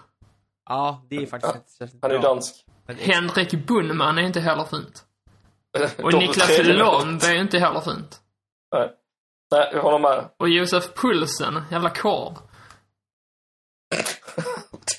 Ja, 0.68 1.06
det 1.10 1.16
är 1.16 1.26
faktiskt 1.26 1.54
inte 1.54 1.70
särskilt 1.70 2.02
Han 2.02 2.10
är 2.10 2.14
ju 2.14 2.20
bra. 2.20 2.28
dansk. 2.28 2.64
Men- 2.86 2.96
Henrik 2.96 3.66
Bunnman 3.66 4.18
är 4.18 4.22
inte 4.22 4.40
heller 4.40 4.64
fint. 4.64 5.04
Och 6.02 6.12
Niklas 6.14 6.58
Lomb 6.64 7.22
är 7.22 7.34
inte 7.40 7.58
heller 7.58 7.80
fint. 7.80 8.20
Nej. 8.78 8.92
Nej, 9.50 9.70
jag 9.72 9.82
håller 9.82 9.98
med. 9.98 10.30
Och 10.38 10.48
Josef 10.48 10.94
Pulsen, 10.94 11.62
jävla 11.70 11.90
korv. 11.90 12.34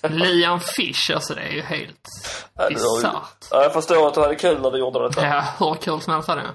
Liam 0.10 0.60
Fish, 0.60 1.12
alltså 1.14 1.34
det 1.36 1.42
är 1.42 1.52
ju 1.52 1.62
helt 1.62 2.08
Ja, 2.54 2.70
ju- 2.70 2.76
bisarrt. 2.76 3.46
Ja, 3.52 3.64
jag 3.64 3.74
förstår 3.74 4.08
att 4.08 4.14
du 4.14 4.22
hade 4.22 4.36
kul 4.36 4.62
när 4.62 4.72
du 4.72 4.80
gjorde 4.80 5.08
detta. 5.08 5.26
Ja, 5.28 5.44
hur 5.60 5.76
kul 5.76 6.02
som 6.02 6.14
helst 6.14 6.28
hade 6.30 6.42
jag. 6.42 6.54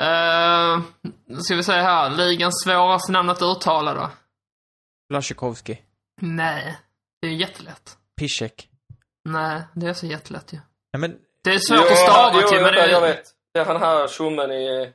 Uh, 0.00 0.82
ska 1.42 1.54
vi 1.56 1.62
säga 1.62 1.82
här, 1.82 2.10
ligans 2.10 2.62
svåraste 2.64 3.12
namn 3.12 3.30
att 3.30 3.42
uttala 3.42 3.94
då? 3.94 4.10
Blasjukovskij. 5.08 5.82
Nej, 6.20 6.78
det 7.22 7.28
är 7.28 7.32
jättelätt. 7.32 7.96
Piszek. 8.20 8.68
Nej, 9.24 9.62
det 9.74 9.86
är 9.86 9.94
så 9.94 10.06
jättelätt 10.06 10.52
ju. 10.52 10.56
Nej, 10.92 11.00
men 11.00 11.16
Det 11.44 11.50
är 11.50 11.58
svårt 11.58 11.90
att 11.90 11.98
stava 11.98 12.40
jo, 12.42 12.48
till, 12.48 12.56
jag 12.58 12.64
men 12.64 12.74
vet, 12.74 12.84
det 12.84 12.90
jag 12.90 13.02
är... 13.02 13.14
vet. 13.14 13.24
Det 13.54 13.60
är 13.60 13.64
han 13.64 13.80
här 13.80 14.08
tjommen 14.08 14.50
i 14.52 14.92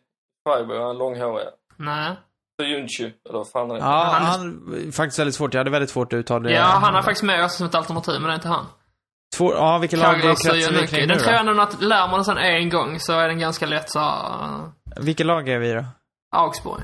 Freiburg, 0.48 0.82
han 0.82 0.98
långhåriga. 0.98 1.50
Nej. 1.76 2.16
Junchu, 2.64 3.04
eller 3.04 3.38
vad 3.38 3.50
fan 3.50 3.70
han 3.70 3.76
heter. 3.78 3.90
ja, 3.90 4.04
han- 4.04 4.24
han, 4.26 4.92
faktiskt 4.92 5.20
väldigt 5.20 5.36
svårt. 5.36 5.54
Jag 5.54 5.60
hade 5.60 5.70
väldigt 5.72 5.90
svårt 5.90 6.14
att 6.14 6.18
uttala 6.18 6.44
det. 6.50 6.54
Ja, 6.54 6.64
han 6.64 6.96
är 6.96 7.02
faktiskt 7.02 7.24
med 7.24 7.44
också 7.46 7.58
som 7.58 7.68
ett 7.68 7.76
alternativ, 7.76 8.14
men 8.22 8.24
det 8.24 8.32
är 8.32 8.36
inte 8.36 8.48
han. 8.48 8.66
Svår, 9.36 9.54
ja, 9.56 9.78
vilket 9.78 10.00
lag 10.00 10.22
kretsar 10.22 10.54
vi 10.54 10.88
kring 10.88 11.02
nu 11.02 11.08
Den 11.08 11.18
tror 11.20 11.32
jag 11.32 11.48
ändå 11.48 11.62
att 11.64 11.82
lär 11.82 12.08
man 12.08 12.26
sen 12.26 12.38
en 12.38 12.70
gång 12.70 13.00
så 13.00 13.14
är 13.14 13.28
den 13.28 13.40
ganska 13.40 13.66
lätt 13.66 13.90
så 13.92 14.12
Vilket 14.96 15.26
lag 15.26 15.50
är 15.50 15.60
vi 15.60 15.74
då? 15.74 15.86
Augsburg. 16.36 16.82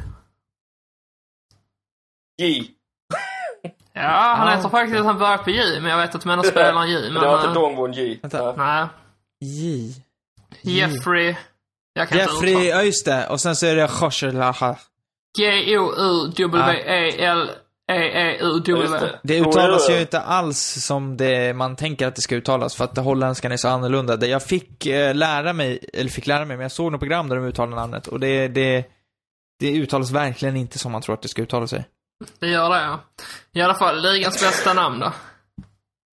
J. 2.42 2.66
Ja, 3.94 4.02
han 4.38 4.48
Ah, 4.48 4.56
heter 4.56 4.70
faktiskt 4.70 5.00
att 5.00 5.06
han 5.06 5.18
börjar 5.18 5.38
på 5.38 5.50
J, 5.50 5.80
men 5.82 5.92
jag 5.92 5.98
vet 5.98 6.16
att 6.16 6.26
menar 6.26 6.44
spelaren 6.44 6.90
J. 6.90 7.02
Men, 7.12 7.22
det 7.22 7.28
var 7.28 7.36
inte 7.36 7.48
eh, 7.48 7.54
Dongwon 7.54 7.94
J. 7.94 8.20
Vänta. 8.22 8.54
Nej. 8.58 8.88
J. 9.40 9.94
Jeffrey. 10.62 11.36
Jag 11.94 12.10
kan 12.10 12.18
Jeffrey, 12.18 12.68
ja 12.68 12.84
just 12.84 13.06
det. 13.06 13.28
Och 13.28 13.42
sen 13.42 13.56
så 13.56 13.66
är 13.66 13.76
det 13.76 13.88
Khoshelaha. 13.88 14.76
G-O-U-W-E-L-E-E-U-W. 17.84 18.82
Just 18.82 18.94
det. 19.24 19.40
Uttalas 19.40 19.90
ju 19.90 20.02
inte 20.02 20.20
alls 20.22 20.60
som 20.86 21.18
det 21.18 21.54
man 21.56 21.76
tänker 21.76 22.08
att 22.08 22.16
det 22.16 22.22
ska 22.22 22.36
uttalas, 22.36 22.76
för 22.76 22.84
att 22.84 22.98
holländskan 22.98 23.52
är 23.52 23.58
så 23.58 23.68
annorlunda. 23.68 24.16
Det- 24.16 24.28
Jag 24.28 24.44
fick 24.44 24.86
eh, 24.86 25.16
lära 25.16 25.54
mig, 25.54 25.80
eller 25.94 26.10
fick 26.10 26.28
lära 26.28 26.46
mig, 26.46 26.58
men 26.58 26.62
jag 26.64 26.72
såg 26.72 26.92
något 26.92 27.00
program 27.02 27.30
där 27.30 27.36
de 27.36 27.46
uttalade 27.46 27.76
namnet 27.76 28.08
och 28.08 28.20
det, 28.20 28.48
det, 28.48 28.86
det 29.60 29.72
uttalas 29.72 30.12
verkligen 30.12 30.58
inte 30.58 30.80
som 30.80 30.92
man 30.92 31.02
tror 31.02 31.16
att 31.16 31.22
det 31.22 31.28
ska 31.30 31.42
uttala 31.42 31.68
sig. 31.68 31.86
Det 32.40 32.48
gör 32.48 32.70
det, 32.70 32.82
ja. 32.82 33.00
I 33.54 33.62
alla 33.62 33.76
fall, 33.76 34.02
ligans 34.14 34.42
bästa 34.42 34.74
namn 34.74 35.00
då. 35.00 35.14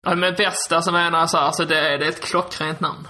Ja, 0.06 0.16
med 0.16 0.36
bästa 0.36 0.82
så 0.82 0.92
menar 0.92 1.20
jag 1.20 1.30
så 1.30 1.38
här, 1.38 1.46
alltså 1.46 1.66
det 1.66 1.80
är, 1.80 1.98
det 1.98 2.06
är 2.06 2.10
ett 2.10 2.22
klockrent 2.22 2.80
namn. 2.80 3.08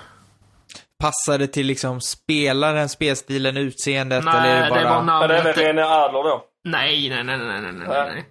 Passar 1.03 1.37
det 1.37 1.47
till 1.47 1.65
liksom 1.67 2.01
spelaren, 2.01 2.89
spelstilen, 2.89 3.57
utseendet, 3.57 4.23
Nej, 4.23 4.33
eller 4.35 4.49
är 4.49 4.63
det 4.63 4.69
bara... 4.69 4.79
det 4.79 4.85
var 4.89 5.03
Men 5.03 5.29
det 5.29 5.35
är 5.35 5.43
namnet. 5.43 5.57
René 5.57 5.81
Adler 5.81 6.23
då? 6.23 6.43
Nej, 6.63 7.09
nej, 7.09 7.23
nej, 7.23 7.37
nej, 7.37 7.61
nej, 7.61 7.71
nej, 7.73 7.87
nej. 7.87 8.25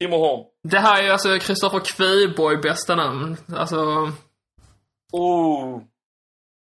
Timo 0.00 0.16
Horn. 0.18 0.44
Det 0.68 0.78
här 0.78 0.98
är 0.98 1.02
ju 1.02 1.10
alltså 1.10 1.38
Kristoffer 1.38 1.80
Kviborg 1.84 2.56
bästa 2.56 2.94
namn. 2.94 3.36
Alltså, 3.56 3.76
Oh. 5.12 5.80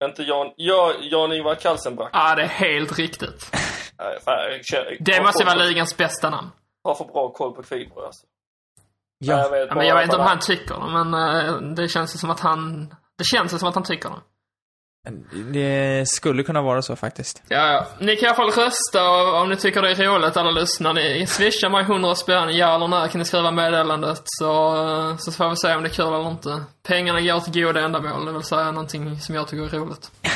Inte 0.04 0.22
Jan... 0.22 0.52
Ja, 0.56 0.92
Jan-Ingvar 1.00 1.54
Kalsenbrack. 1.54 2.10
ja 2.12 2.34
det 2.34 2.42
är 2.42 2.46
helt 2.46 2.98
riktigt. 2.98 3.50
Det 5.00 5.22
måste 5.22 5.44
för- 5.44 5.54
vara 5.54 5.64
ligans 5.64 5.96
bästa 5.96 6.30
namn. 6.30 6.50
Har 6.84 6.94
för 6.94 7.04
bra 7.04 7.28
koll 7.32 7.52
på 7.52 7.62
Kviborg 7.62 8.06
alltså. 8.06 8.26
Ja. 9.18 9.38
Jag 9.38 9.50
vet, 9.50 9.68
Ja, 9.68 9.74
men 9.74 9.86
jag 9.86 9.94
vet 9.96 10.04
inte 10.04 10.16
om 10.16 10.22
han 10.22 10.38
tycker 10.38 10.74
det, 10.74 11.04
men 11.04 11.14
eh, 11.14 11.74
det 11.74 11.88
känns 11.88 12.14
ju 12.14 12.18
som 12.18 12.30
att 12.30 12.40
han 12.40 12.94
Det 13.18 13.24
känns 13.24 13.58
som 13.60 13.68
att 13.68 13.74
han 13.74 13.84
tycker 13.84 14.08
det. 14.08 14.16
Det 15.52 16.04
skulle 16.08 16.42
kunna 16.42 16.62
vara 16.62 16.82
så 16.82 16.96
faktiskt. 16.96 17.42
Ja, 17.48 17.72
ja. 17.72 17.86
Ni 17.98 18.16
kan 18.16 18.24
i 18.24 18.28
alla 18.28 18.34
fall 18.36 18.64
rösta 18.64 19.10
om 19.42 19.48
ni 19.48 19.56
tycker 19.56 19.82
det 19.82 19.90
är 19.90 19.94
roligt, 20.14 20.36
alla 20.36 20.50
lyssnar. 20.50 20.94
Ni 20.94 21.26
swishar 21.26 21.68
mig 21.70 21.82
100 21.82 22.14
spänn, 22.14 22.56
ja 22.56 22.74
eller 22.74 22.88
nej, 22.88 23.08
kan 23.08 23.18
ni 23.18 23.24
skriva 23.24 23.50
meddelandet. 23.50 24.22
Så, 24.24 25.16
så 25.18 25.32
får 25.32 25.50
vi 25.50 25.56
se 25.56 25.74
om 25.74 25.82
det 25.82 25.88
är 25.88 25.92
kul 25.94 26.06
eller 26.06 26.28
inte. 26.30 26.62
Pengarna 26.88 27.20
går 27.20 27.40
till 27.40 27.62
goda 27.64 27.80
ändamål, 27.80 28.26
det 28.26 28.32
vill 28.32 28.42
säga 28.42 28.70
någonting 28.70 29.20
som 29.20 29.34
jag 29.34 29.48
tycker 29.48 29.64
är 29.64 29.78
roligt. 29.78 30.10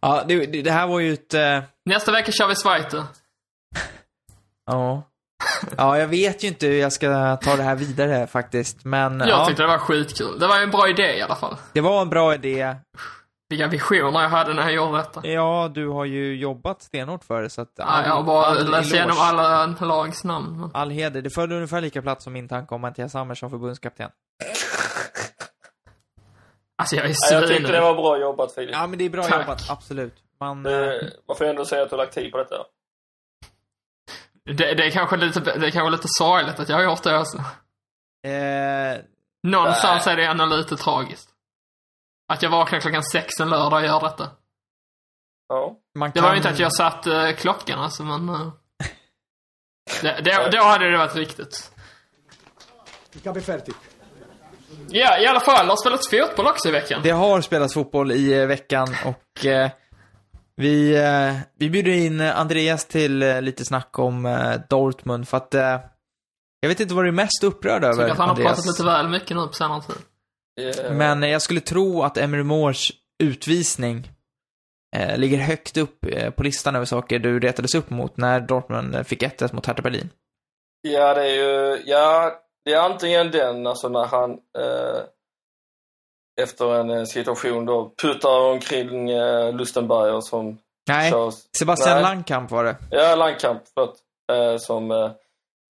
Ja, 0.00 0.24
det, 0.28 0.46
det 0.46 0.70
här 0.70 0.86
var 0.86 1.00
ju 1.00 1.12
ett... 1.12 1.34
eh, 1.34 1.62
Nästa 1.86 2.12
vecka 2.12 2.32
kör 2.32 2.48
vi 2.48 2.54
Zweite. 2.56 2.96
Ja. 4.66 5.02
Ja, 5.76 5.98
jag 5.98 6.06
vet 6.06 6.44
ju 6.44 6.48
inte 6.48 6.66
hur 6.66 6.74
jag 6.80 6.92
ska 6.92 7.36
ta 7.36 7.56
det 7.56 7.62
här 7.62 7.74
vidare 7.74 8.26
faktiskt, 8.26 8.84
men 8.84 9.20
Jag 9.20 9.28
ja, 9.28 9.46
tyckte 9.46 9.62
det 9.62 9.66
var 9.66 9.78
skitkul. 9.78 10.38
Det 10.38 10.46
var 10.46 10.60
en 10.60 10.70
bra 10.70 10.88
idé 10.88 11.16
i 11.18 11.22
alla 11.22 11.34
fall. 11.36 11.56
det 11.72 11.80
var 11.80 12.02
en 12.02 12.10
bra 12.10 12.34
idé. 12.34 12.74
Vilka 13.48 13.66
visioner 13.66 14.22
jag 14.22 14.28
hade 14.28 14.54
när 14.54 14.62
jag 14.62 14.72
gjorde 14.72 14.96
detta. 14.96 15.26
Ja, 15.26 15.70
du 15.74 15.88
har 15.88 16.04
ju 16.04 16.36
jobbat 16.36 16.82
stenhårt 16.82 17.24
för 17.24 17.42
det, 17.42 17.50
så 17.50 17.60
att... 17.62 17.72
Ja, 17.76 18.02
jag 18.06 18.14
har 18.14 18.22
bara 18.22 18.52
läst 18.54 18.94
igenom 18.94 19.16
alla 19.18 19.66
lags 19.80 20.24
namn. 20.24 20.70
All 20.74 20.90
heder. 20.90 21.22
Det 21.22 21.30
föll 21.30 21.52
ungefär 21.52 21.80
lika 21.80 22.02
plats 22.02 22.24
som 22.24 22.32
min 22.32 22.48
tanke 22.48 22.74
om 22.74 22.80
Mattias 22.80 23.12
som 23.12 23.50
förbundskapten. 23.50 24.10
Alltså 26.76 26.96
jag 26.96 27.04
är 27.04 27.08
Ja, 27.08 27.40
jag 27.40 27.48
tyckte 27.48 27.72
det 27.72 27.80
var 27.80 27.94
bra 27.94 28.18
jobbat 28.18 28.52
Filip. 28.52 28.70
Ja, 28.72 28.86
men 28.86 28.98
det 28.98 29.04
är 29.04 29.10
bra 29.10 29.22
Tack. 29.22 29.40
jobbat, 29.40 29.70
absolut. 29.70 30.14
Man... 30.40 30.66
eh, 30.66 30.72
Det, 30.72 31.12
man 31.28 31.36
får 31.36 31.44
ändå 31.44 31.64
säga 31.64 31.82
att 31.82 31.90
du 31.90 31.96
har 31.96 32.02
lagt 32.04 32.14
tid 32.14 32.32
på 32.32 32.38
detta. 32.38 32.56
Det, 34.44 34.52
det, 34.74 34.86
är 34.86 34.90
kanske 34.90 35.16
lite, 35.16 35.40
det 35.40 35.66
är 35.66 35.70
kanske 35.70 35.90
lite 35.90 36.08
sorgligt 36.08 36.60
att 36.60 36.68
jag 36.68 36.76
har 36.76 36.84
gjort 36.84 37.02
det 37.02 37.16
alltså. 37.18 37.38
Eh, 38.26 39.04
Någonstans 39.42 40.06
är 40.06 40.16
det 40.16 40.24
ändå 40.24 40.44
lite 40.46 40.76
tragiskt. 40.76 41.28
Att 42.32 42.42
jag 42.42 42.50
vaknar 42.50 42.80
klockan 42.80 43.02
sex 43.02 43.40
en 43.40 43.50
lördag 43.50 43.72
och 43.80 43.84
gör 43.86 44.00
detta. 44.00 44.30
Ja. 45.48 45.76
man 45.98 46.10
Det 46.10 46.14
kan... 46.14 46.22
var 46.22 46.30
ju 46.30 46.36
inte 46.36 46.48
att 46.48 46.58
jag 46.58 46.74
satt 46.74 47.06
uh, 47.06 47.32
klockan 47.32 47.80
alltså, 47.80 48.02
men... 48.02 48.28
Uh, 48.28 48.52
det, 50.02 50.20
det, 50.24 50.48
då 50.52 50.62
hade 50.64 50.90
det 50.90 50.98
varit 50.98 51.16
viktigt. 51.16 51.70
Il 53.12 53.20
capo 53.20 53.38
è 53.38 53.42
fertig. 53.42 53.74
Ja, 54.88 55.18
i 55.18 55.26
alla 55.26 55.40
fall. 55.40 55.68
Har 55.68 55.76
spelat 55.76 56.10
fotboll 56.10 56.46
också 56.46 56.68
i 56.68 56.72
veckan. 56.72 57.00
Det 57.02 57.10
har 57.10 57.40
spelats 57.40 57.74
fotboll 57.74 58.12
i 58.12 58.40
eh, 58.40 58.46
veckan 58.46 58.88
och 59.04 59.46
eh, 59.46 59.70
vi, 60.56 60.96
eh, 60.96 61.34
vi 61.58 61.70
bjuder 61.70 61.92
in 61.92 62.20
eh, 62.20 62.38
Andreas 62.38 62.84
till 62.84 63.22
eh, 63.22 63.42
lite 63.42 63.64
snack 63.64 63.98
om 63.98 64.26
eh, 64.26 64.54
Dortmund 64.70 65.28
för 65.28 65.36
att 65.36 65.54
eh, 65.54 65.80
jag 66.60 66.68
vet 66.68 66.80
inte 66.80 66.94
vad 66.94 67.04
du 67.04 67.08
är 67.08 67.12
mest 67.12 67.44
upprörd 67.44 67.84
Jag 67.84 67.92
över, 67.94 68.02
tycker 68.02 68.12
att 68.12 68.18
han 68.18 68.28
har 68.28 68.34
Andreas. 68.34 68.48
pratat 68.56 68.66
lite 68.66 68.84
väl 68.84 69.08
mycket 69.08 69.36
nu 69.36 69.46
på 69.46 69.52
senare 69.52 69.82
tid. 69.82 69.96
Eh, 70.60 70.92
Men 70.92 71.22
jag 71.22 71.42
skulle 71.42 71.60
tro 71.60 72.02
att 72.02 72.16
Emery 72.16 72.42
Moores 72.42 72.88
utvisning 73.22 74.08
eh, 74.96 75.16
ligger 75.18 75.38
högt 75.38 75.76
upp 75.76 76.06
eh, 76.06 76.30
på 76.30 76.42
listan 76.42 76.76
över 76.76 76.86
saker 76.86 77.18
du 77.18 77.40
retades 77.40 77.74
upp 77.74 77.90
mot 77.90 78.16
när 78.16 78.40
Dortmund 78.40 78.94
eh, 78.94 79.02
fick 79.02 79.22
1-1 79.22 79.54
mot 79.54 79.66
Hertha 79.66 79.82
Berlin. 79.82 80.10
Ja, 80.82 81.14
det 81.14 81.22
är 81.30 81.34
ju, 81.34 81.82
ja, 81.86 82.32
det 82.64 82.72
är 82.72 82.80
antingen 82.80 83.30
den, 83.30 83.66
alltså 83.66 83.88
när 83.88 84.04
han 84.04 84.30
eh, 84.30 85.02
efter 86.42 86.74
en 86.74 86.90
eh, 86.90 87.04
situation 87.04 87.64
då 87.66 87.94
puttar 88.02 88.40
omkring 88.40 89.10
eh, 89.10 89.52
Lustenberger 89.56 90.20
som 90.20 90.58
Nej, 90.88 91.10
kör, 91.10 91.32
Sebastian 91.58 91.94
Nej. 91.94 92.02
Langkamp 92.02 92.50
var 92.50 92.64
det. 92.64 92.76
ja, 92.90 93.14
Landkamp, 93.16 93.62
förlåt, 93.74 93.98
eh, 94.32 94.56
som, 94.58 94.90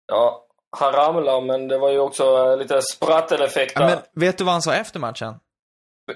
ja, 0.06 0.45
han 0.78 0.92
ramlar 0.92 1.40
men 1.40 1.68
det 1.68 1.78
var 1.78 1.90
ju 1.90 1.98
också 1.98 2.24
eh, 2.24 2.56
lite 2.56 2.82
spratteleffekt 2.82 3.72
Ja, 3.74 3.86
men 3.86 3.98
vet 4.14 4.38
du 4.38 4.44
vad 4.44 4.52
han 4.52 4.62
sa 4.62 4.74
efter 4.74 5.00
matchen? 5.00 5.34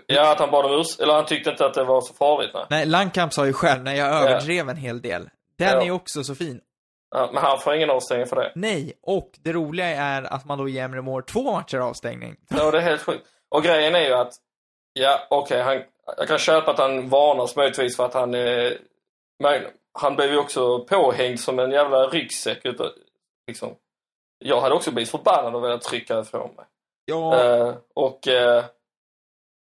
Ja, 0.06 0.32
att 0.32 0.38
han 0.38 0.50
bad 0.50 0.64
om 0.64 0.72
urs 0.72 1.00
eller 1.00 1.14
han 1.14 1.26
tyckte 1.26 1.50
inte 1.50 1.66
att 1.66 1.74
det 1.74 1.84
var 1.84 2.00
så 2.00 2.14
farligt. 2.14 2.50
Nej. 2.54 2.64
Nej, 2.70 2.86
Langkamp 2.86 3.32
sa 3.32 3.46
ju 3.46 3.52
själv 3.52 3.82
när 3.82 3.94
jag 3.94 4.08
överdrev 4.08 4.68
en 4.68 4.76
hel 4.76 5.00
del. 5.02 5.30
Den 5.58 5.68
Ja. 5.68 5.82
är 5.86 5.90
också 5.90 6.24
så 6.24 6.34
fin. 6.34 6.60
Ja, 7.14 7.30
men 7.32 7.42
han 7.42 7.60
får 7.60 7.74
ingen 7.74 7.90
avstängning 7.90 8.26
för 8.26 8.36
det. 8.36 8.52
Nej, 8.54 8.92
och 9.02 9.30
det 9.42 9.52
roliga 9.52 9.86
är 9.86 10.22
att 10.22 10.44
man 10.44 10.58
då 10.58 10.68
ger 10.68 10.88
Moore 10.88 11.22
två 11.24 11.52
matcher 11.52 11.78
avstängning. 11.78 12.36
Ja, 12.48 12.70
det 12.70 12.78
är 12.78 12.82
helt 12.82 13.02
sjukt. 13.02 13.26
Och 13.48 13.62
grejen 13.62 13.94
är 13.94 14.00
ju 14.00 14.12
att, 14.14 14.32
ja 14.92 15.26
okej, 15.30 15.62
han, 15.62 15.82
jag 16.18 16.28
kan 16.28 16.38
köpa 16.38 16.70
att 16.70 16.78
han 16.78 17.08
varnas 17.08 17.56
möjligtvis 17.56 17.96
för 17.96 18.04
att 18.06 18.14
han 18.14 18.34
är, 18.34 18.78
men 19.42 19.62
han 19.98 20.16
blev 20.16 20.30
ju 20.30 20.38
också 20.38 20.78
påhängd 20.84 21.40
som 21.40 21.58
en 21.58 21.70
jävla 21.70 22.06
ryggsäck 22.06 22.60
utav, 22.64 22.86
liksom. 23.46 23.74
Jag 24.44 24.60
hade 24.60 24.74
också 24.74 24.90
blivit 24.90 25.10
förbannad 25.10 25.54
och 25.54 25.64
velat 25.64 25.82
trycka 25.82 26.20
ifrån 26.20 26.50
mig. 26.56 26.64
Ja, 27.04 27.40
Eh, 27.44 27.74
och 27.94 28.28
eh, 28.28 28.64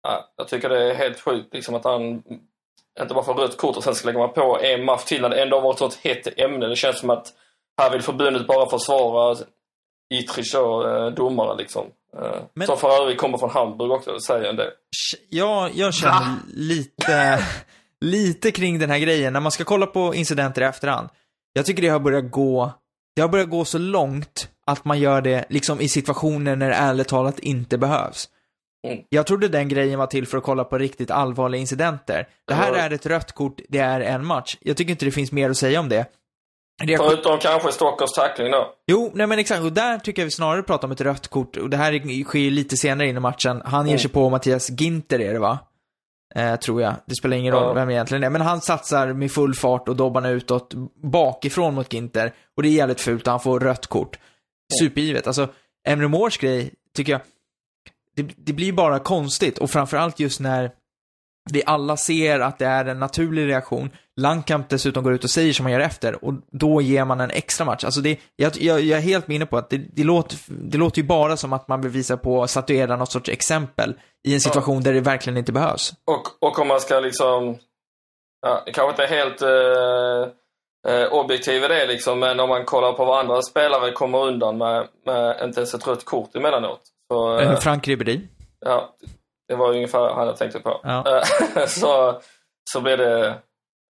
ja, 0.03 0.33
jag 0.38 0.47
tycker 0.47 0.69
det 0.69 0.91
är 0.91 0.95
helt 0.95 1.19
sjukt 1.19 1.53
liksom 1.53 1.75
att 1.75 1.83
han 1.83 2.23
inte 3.01 3.13
bara 3.13 3.23
får 3.23 3.33
rött 3.33 3.57
kort 3.57 3.77
och 3.77 3.83
sen 3.83 3.95
ska 3.95 4.05
lägga 4.07 4.19
man 4.19 4.33
på 4.33 4.59
en 4.61 4.85
match 4.85 5.03
till 5.03 5.21
när 5.21 5.29
det 5.29 5.41
ändå 5.41 5.57
har 5.57 5.61
varit 5.61 5.73
ett 5.75 5.79
sånt 5.79 5.95
hett 6.03 6.39
ämne. 6.39 6.67
Det 6.67 6.75
känns 6.75 6.99
som 6.99 7.09
att 7.09 7.33
här 7.81 7.91
vill 7.91 8.01
förbundet 8.01 8.47
bara 8.47 8.69
försvara 8.69 9.35
Itrich 10.13 10.55
och 10.55 10.89
eh, 10.89 11.07
domare 11.11 11.57
liksom. 11.57 11.85
Eh, 12.17 12.41
Men- 12.53 12.67
Som 12.67 12.77
för 12.77 13.01
övrigt 13.01 13.17
kommer 13.17 13.38
från 13.38 13.49
Hamburg 13.49 13.91
också, 13.91 14.11
det 14.11 14.21
säger 14.21 14.49
en 14.49 14.55
del. 14.55 14.71
jag, 15.29 15.71
jag 15.73 15.93
känner 15.93 16.35
lite, 16.53 17.39
lite 18.01 18.51
kring 18.51 18.79
den 18.79 18.89
här 18.89 18.99
grejen. 18.99 19.33
När 19.33 19.39
man 19.39 19.51
ska 19.51 19.63
kolla 19.63 19.85
på 19.85 20.15
incidenter 20.15 20.61
i 20.61 20.65
efterhand. 20.65 21.09
Jag 21.53 21.65
tycker 21.65 21.81
det 21.81 21.88
har 21.89 21.99
börjat 21.99 22.31
gå, 22.31 22.71
det 23.15 23.21
har 23.21 23.29
börjat 23.29 23.49
gå 23.49 23.65
så 23.65 23.77
långt 23.77 24.49
att 24.67 24.86
man 24.86 24.99
gör 24.99 25.21
det 25.21 25.45
liksom 25.49 25.82
i 25.82 25.89
situationer 25.89 26.56
när 26.56 26.69
det 26.69 26.75
ärligt 26.75 27.08
talat 27.08 27.39
inte 27.39 27.78
behövs. 27.78 28.30
Mm. 28.88 28.99
Jag 29.10 29.28
trodde 29.28 29.47
den 29.47 29.67
grejen 29.69 29.99
var 29.99 30.08
till 30.08 30.28
för 30.28 30.38
att 30.38 30.43
kolla 30.43 30.63
på 30.63 30.78
riktigt 30.78 31.12
allvarliga 31.12 31.62
incidenter. 31.62 32.28
Det 32.47 32.54
här 32.54 32.73
är 32.73 32.93
ett 32.93 33.06
rött 33.06 33.32
kort, 33.32 33.60
det 33.69 33.80
är 33.80 33.99
en 34.01 34.25
match. 34.25 34.58
Jag 34.62 34.78
tycker 34.78 34.91
inte 34.91 35.06
det 35.06 35.12
finns 35.12 35.32
mer 35.32 35.49
att 35.49 35.58
säga 35.58 35.80
om 35.80 35.89
det. 35.89 36.06
Reaktion- 36.84 37.10
Förutom 37.10 37.39
kanske 37.39 37.71
Stockers 37.71 38.12
tackling 38.12 38.51
då. 38.51 38.73
Jo, 38.88 39.12
nej 39.13 39.28
men 39.28 39.39
exakt. 39.39 39.62
Och 39.62 39.73
där 39.73 39.97
tycker 39.99 40.21
jag 40.21 40.25
vi 40.25 40.32
snarare 40.32 40.63
pratar 40.63 40.88
om 40.88 40.91
ett 40.91 41.01
rött 41.01 41.28
kort. 41.28 41.58
Och 41.58 41.69
det 41.69 41.78
här 41.78 42.23
sker 42.23 42.51
lite 42.51 42.78
senare 42.78 43.08
in 43.08 43.17
i 43.17 43.19
matchen. 43.19 43.62
Han 43.65 43.86
ger 43.86 43.91
Mm. 43.93 43.99
sig 43.99 44.12
på 44.12 44.30
Mattias 44.30 44.69
Ginter 44.69 45.21
är 45.21 45.34
det 45.34 45.39
va? 45.39 45.60
Eh, 46.36 46.56
tror 46.56 46.82
jag. 46.82 46.93
Det 47.06 47.15
spelar 47.15 47.38
ingen 47.38 47.54
roll 47.54 47.63
Ja. 47.63 47.73
vem 47.73 47.89
egentligen 47.89 48.23
är. 48.23 48.30
Men 48.30 48.41
han 48.41 48.62
satsar 48.62 49.13
med 49.13 49.32
full 49.32 49.54
fart 49.56 49.89
och 49.89 49.95
dobbarna 49.95 50.30
utåt 50.30 50.73
bakifrån 51.04 51.73
mot 51.75 51.93
Ginter. 51.93 52.34
Och 52.58 52.63
det 52.63 52.69
är 52.69 52.71
jävligt 52.71 53.01
fult 53.01 53.28
och 53.28 53.32
han 53.32 53.39
får 53.39 53.60
rött 53.60 53.88
kort. 53.88 54.17
Supergivet. 54.80 55.28
Alltså, 55.28 55.47
Emre 55.88 56.08
Moores 56.08 56.38
grej, 56.38 56.73
tycker 56.95 57.12
jag, 57.12 57.21
det, 58.15 58.23
det 58.38 58.54
blir 58.54 58.73
bara 58.73 58.99
konstigt. 58.99 59.58
Och 59.58 59.69
framförallt 59.69 60.19
just 60.19 60.39
när 60.39 60.71
vi 61.51 61.63
alla 61.65 61.97
ser 61.97 62.39
att 62.39 62.60
det 62.60 62.65
är 62.65 62.86
en 62.86 62.99
naturlig 62.99 63.47
reaktion. 63.47 63.89
Langkamp 64.15 64.69
dessutom 64.69 65.04
går 65.04 65.13
ut 65.13 65.23
och 65.23 65.30
säger 65.30 65.54
som 65.54 65.65
han 65.65 65.73
gör 65.73 65.80
efter 65.80 66.25
och 66.25 66.34
då 66.51 66.82
ger 66.82 67.06
man 67.06 67.19
en 67.19 67.32
extra 67.32 67.65
match. 67.65 67.84
Alltså 67.84 68.01
det, 68.01 68.19
jag, 68.36 68.58
jag, 68.58 68.82
jag 68.82 68.97
är 68.97 69.04
helt 69.04 69.30
inne 69.30 69.45
på 69.45 69.58
att 69.58 69.69
det, 69.69 69.78
det, 69.78 70.04
låter, 70.04 70.38
det 70.47 70.78
låter 70.78 71.01
ju 71.01 71.08
bara 71.08 71.38
som 71.38 71.54
att 71.54 71.67
man 71.67 71.82
vill 71.82 71.91
visa 71.91 72.17
på, 72.17 72.47
statuera 72.47 72.95
något 72.95 73.12
sorts 73.12 73.30
exempel 73.30 73.93
i 74.28 74.34
en 74.34 74.41
situation 74.41 74.84
där 74.84 74.93
det 74.93 75.01
verkligen 75.01 75.38
inte 75.38 75.51
behövs. 75.51 75.93
Och, 76.06 76.47
och 76.47 76.60
om 76.60 76.67
man 76.67 76.80
ska 76.80 76.99
liksom, 76.99 77.58
ja, 78.41 78.65
kanske 78.73 78.89
inte 78.89 79.15
helt 79.15 79.41
eh, 79.41 80.34
eh, 80.88 81.13
objektiv 81.13 81.63
i 81.63 81.67
det 81.67 81.86
liksom, 81.88 82.19
men 82.19 82.39
om 82.39 82.50
man 82.50 82.65
kollar 82.65 82.93
på 82.93 83.06
vad 83.06 83.19
andra 83.19 83.41
spelare 83.41 83.91
kommer 83.91 84.17
undan 84.24 84.58
med, 84.58 84.88
med 85.06 85.39
inte 85.43 85.60
ens 85.60 85.74
ett 85.74 85.88
rött 85.88 86.06
kort 86.06 86.36
emellanåt. 86.36 86.82
Så, 87.12 87.38
eh, 87.39 87.52
Uh, 87.52 87.60
Frank 87.60 87.88
Ribéry. 87.88 88.19
ja, 88.60 88.89
det 89.48 89.56
var 89.56 89.69
ungefär 89.69 90.13
han 90.13 90.28
jag 90.28 90.38
tänkte 90.38 90.60
på. 90.60 90.80
Ja. 90.84 91.04
Eh, 91.56 91.65
så, 91.67 92.21
så 92.71 92.82
blir 92.82 92.98
det, 92.98 93.36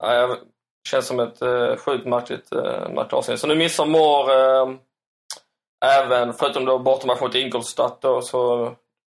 ja, 0.03 0.37
känns 0.88 1.07
som 1.07 1.20
ett 1.20 1.42
eh, 1.42 1.76
sjukt 1.76 2.07
märkligt 2.07 2.53
eh, 2.53 2.88
matchavsnitt. 2.94 3.40
Så 3.40 3.46
nu 3.46 3.55
missar 3.55 3.87
Moore 3.87 4.61
eh, 4.61 4.68
även, 5.85 6.33
förutom 6.33 6.64
då 6.64 6.79
bortamatch 6.79 7.20
mot 7.20 7.35
Ingolstadt 7.35 8.03
då, 8.03 8.20
så 8.22 8.64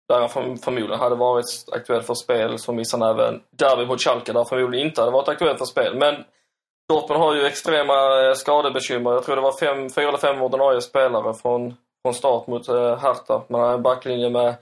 där 0.09 0.19
han 0.19 0.29
förm- 0.29 0.57
förmodligen 0.63 0.99
hade 0.99 1.15
varit 1.15 1.45
aktuell 1.71 2.01
för 2.01 2.13
spel 2.13 2.59
så 2.59 2.73
missar 2.73 2.97
han 2.99 3.09
även 3.19 3.41
derby 3.57 3.85
mot 3.85 4.01
Schalke 4.01 4.31
där 4.31 4.39
han 4.39 4.45
förmodligen 4.45 4.87
inte 4.87 5.01
hade 5.01 5.11
varit 5.13 5.27
aktuell 5.27 5.57
för 5.57 5.65
spel. 5.65 5.95
Men 5.95 6.15
Dortmund 6.89 7.21
har 7.21 7.35
ju 7.35 7.45
extrema 7.45 8.27
eh, 8.27 8.33
skadebekymmer. 8.33 9.11
Jag 9.11 9.23
tror 9.23 9.35
det 9.35 9.41
var 9.41 9.59
fem, 9.59 9.89
fyra 9.89 10.07
eller 10.07 10.17
fem 10.17 10.41
ordinarie 10.41 10.81
spelare 10.81 11.33
från, 11.33 11.75
från 12.01 12.13
start 12.13 12.47
mot 12.47 12.67
eh, 12.67 12.97
Hertha. 12.97 13.43
Man 13.49 13.61
har 13.61 13.73
en 13.73 13.83
backlinje 13.83 14.29
med 14.29 14.55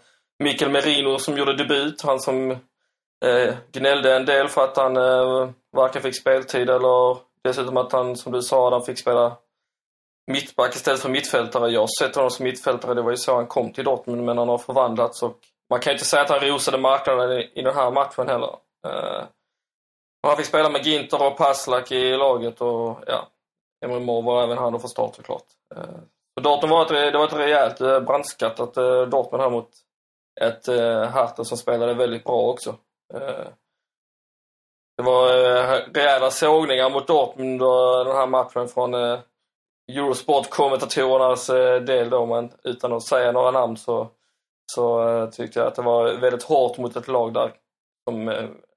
Mikael 0.43 0.71
Merino 0.71 1.17
som 1.17 1.37
gjorde 1.37 1.57
debut. 1.57 2.01
Han 2.01 2.19
som 2.19 2.51
eh, 3.25 3.53
gnällde 3.71 4.15
en 4.15 4.25
del 4.25 4.47
för 4.47 4.63
att 4.63 4.77
han 4.77 4.97
eh, 4.97 5.49
varken 5.77 6.01
fick 6.01 6.21
speltid 6.21 6.69
eller 6.69 7.17
dessutom 7.43 7.77
att 7.77 7.91
han, 7.91 8.15
som 8.15 8.31
du 8.31 8.41
sa, 8.41 8.71
han 8.71 8.83
fick 8.83 8.99
spela 8.99 9.37
mittback 10.31 10.75
istället 10.75 10.99
för 10.99 11.09
mittfältare. 11.09 11.71
Jag 11.71 11.81
har 11.81 11.99
sett 11.99 12.15
honom 12.15 12.29
som 12.29 12.43
mittfältare, 12.43 12.93
det 12.93 13.01
var 13.01 13.11
ju 13.11 13.17
så 13.17 13.35
han 13.35 13.47
kom 13.47 13.73
till 13.73 13.83
Dortmund, 13.83 14.23
men 14.23 14.37
han 14.37 14.49
har 14.49 14.57
förvandlats 14.57 15.23
och 15.23 15.37
man 15.69 15.79
kan 15.79 15.91
ju 15.91 15.95
inte 15.95 16.05
säga 16.05 16.21
att 16.21 16.29
han 16.29 16.39
rosade 16.39 16.77
marknaden 16.77 17.31
i, 17.31 17.51
i 17.55 17.61
den 17.61 17.75
här 17.75 17.91
matchen 17.91 18.27
heller. 18.27 18.55
Eh, 18.87 19.23
och 20.21 20.29
han 20.29 20.37
fick 20.37 20.45
spela 20.45 20.69
med 20.69 20.85
Ginter 20.85 21.27
och 21.27 21.37
Paslak 21.37 21.91
i 21.91 22.17
laget 22.17 22.61
och 22.61 23.03
ja, 23.07 23.27
Emre 23.85 23.99
Mor 23.99 24.21
var 24.21 24.43
även 24.43 24.57
han 24.57 24.73
då 24.73 24.79
för 24.79 24.87
start 24.87 25.15
såklart. 25.15 25.45
Eh, 25.75 25.99
så 26.33 26.41
Dortmund 26.41 26.71
var 26.71 26.81
ett, 26.81 27.13
det 27.13 27.17
var 27.17 27.25
ett 27.25 27.33
rejält 27.33 27.81
eh, 27.81 27.99
brandskattat 27.99 28.77
eh, 28.77 29.01
Dortmund 29.01 29.43
här 29.43 29.49
mot 29.49 29.69
ett 30.41 30.67
eh, 30.67 31.03
Hertha 31.03 31.43
som 31.43 31.57
spelade 31.57 31.93
väldigt 31.93 32.23
bra 32.23 32.41
också. 32.41 32.75
Det 34.97 35.03
var 35.03 35.27
rejäla 35.93 36.31
sågningar 36.31 36.89
mot 36.89 37.07
Dortmund 37.07 37.61
och 37.61 38.05
den 38.05 38.15
här 38.15 38.27
matchen 38.27 38.67
från 38.67 38.93
Eurosport-kommentatorernas 39.91 41.47
del 41.85 42.09
då, 42.09 42.25
men 42.25 42.51
utan 42.63 42.93
att 42.93 43.03
säga 43.03 43.31
några 43.31 43.51
namn 43.51 43.77
så, 43.77 44.07
så 44.65 45.27
tyckte 45.31 45.59
jag 45.59 45.67
att 45.67 45.75
det 45.75 45.81
var 45.81 46.13
väldigt 46.13 46.43
hårt 46.43 46.77
mot 46.77 46.95
ett 46.95 47.07
lag 47.07 47.33
där 47.33 47.53
som 48.09 48.27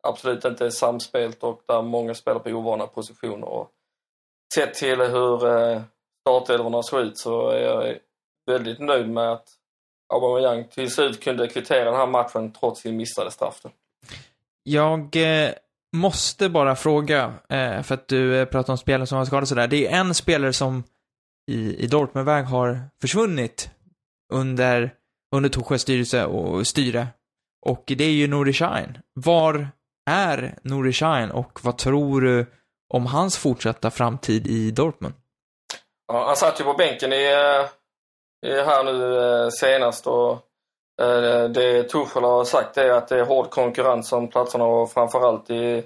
absolut 0.04 0.44
inte 0.44 0.66
är 0.66 0.70
samspelt 0.70 1.42
och 1.42 1.62
där 1.66 1.82
många 1.82 2.14
spelar 2.14 2.38
på 2.38 2.50
ovana 2.50 2.86
positioner. 2.86 3.48
Och 3.48 3.70
sett 4.54 4.74
till 4.74 5.00
hur 5.00 5.46
eh, 5.46 5.82
startelvorna 6.20 6.82
såg 6.82 7.00
ut 7.00 7.18
så 7.18 7.48
är 7.48 7.60
jag 7.60 7.96
väldigt 8.46 8.78
nöjd 8.80 9.08
med 9.08 9.32
att 9.32 9.48
Aubameyang 10.14 10.68
till 10.68 10.90
slut 10.90 11.22
kunde 11.22 11.48
kvittera 11.48 11.84
den 11.84 11.94
här 11.94 12.06
matchen 12.06 12.52
trots 12.52 12.80
sin 12.80 12.96
missade 12.96 13.30
straff. 13.30 13.62
Jag 14.62 15.16
eh, 15.16 15.50
måste 15.92 16.48
bara 16.48 16.76
fråga, 16.76 17.34
eh, 17.48 17.82
för 17.82 17.94
att 17.94 18.08
du 18.08 18.36
eh, 18.36 18.44
pratar 18.44 18.72
om 18.72 18.78
spelare 18.78 19.06
som 19.06 19.18
har 19.18 19.24
skadats 19.24 19.48
sådär. 19.48 19.66
Det 19.66 19.86
är 19.86 20.00
en 20.00 20.14
spelare 20.14 20.52
som 20.52 20.84
i, 21.50 21.84
i 21.84 21.86
Dortmundväg 21.86 22.44
har 22.44 22.80
försvunnit 23.00 23.70
under, 24.32 24.94
under 25.34 25.48
Torsjös 25.50 25.82
styrelse 25.82 26.24
och 26.24 26.66
styre. 26.66 27.06
Och 27.66 27.84
det 27.86 28.04
är 28.04 28.12
ju 28.12 28.26
Nouri 28.26 28.52
Shine. 28.52 28.98
Var 29.14 29.68
är 30.10 30.58
Nouri 30.62 30.92
Sahin 30.92 31.30
och 31.30 31.60
vad 31.62 31.78
tror 31.78 32.20
du 32.20 32.46
om 32.94 33.06
hans 33.06 33.38
fortsatta 33.38 33.90
framtid 33.90 34.46
i 34.46 34.70
Dortmund? 34.70 35.14
Ja, 36.06 36.26
han 36.26 36.36
satt 36.36 36.60
ju 36.60 36.64
på 36.64 36.72
bänken 36.72 37.12
i, 37.12 37.24
eh, 37.24 37.66
i 38.50 38.62
här 38.62 38.84
nu 38.84 39.18
eh, 39.18 39.48
senast 39.48 40.06
och 40.06 40.32
eh, 41.02 41.44
det 41.44 41.82
Tuchel 41.82 42.24
har 42.24 42.44
sagt 42.44 42.76
är 42.76 42.90
att 42.90 43.08
det 43.08 43.18
är 43.18 43.24
hård 43.24 43.50
konkurrens 43.50 44.12
om 44.12 44.28
platserna 44.28 44.64
och 44.64 44.92
framförallt 44.92 45.50
i, 45.50 45.84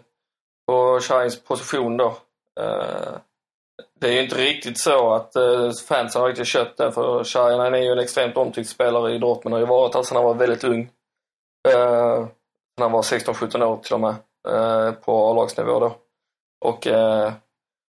på 0.67 1.01
Shines 1.01 1.43
position 1.43 1.97
då. 1.97 2.17
Det 4.01 4.09
är 4.09 4.13
ju 4.13 4.23
inte 4.23 4.37
riktigt 4.37 4.79
så 4.79 5.15
att 5.15 5.33
fansen 5.89 6.21
har 6.21 6.29
riktigt 6.29 6.47
köpt 6.47 6.79
den 6.79 6.93
för 6.93 7.25
Shine 7.25 7.61
han 7.61 7.75
är 7.75 7.79
ju 7.79 7.93
en 7.93 7.99
extremt 7.99 8.37
omtyckt 8.37 8.71
spelare 8.71 9.15
i 9.15 9.19
Dortmund 9.19 9.55
och 9.55 9.61
har 9.61 9.67
ju 9.67 9.71
varit 9.71 9.95
här 9.95 10.03
sedan 10.03 10.17
han 10.17 10.25
var 10.25 10.35
väldigt 10.35 10.65
ung. 10.65 10.91
När 12.79 12.85
han 12.85 12.93
var 12.93 13.03
16-17 13.03 13.63
år 13.63 13.77
till 13.77 13.95
och 13.95 14.01
med 14.01 14.15
eh, 14.49 14.93
på 14.93 15.31
A-lagsnivå 15.31 15.81
då. 15.81 15.97
Och 16.65 16.87
eh, 16.87 17.33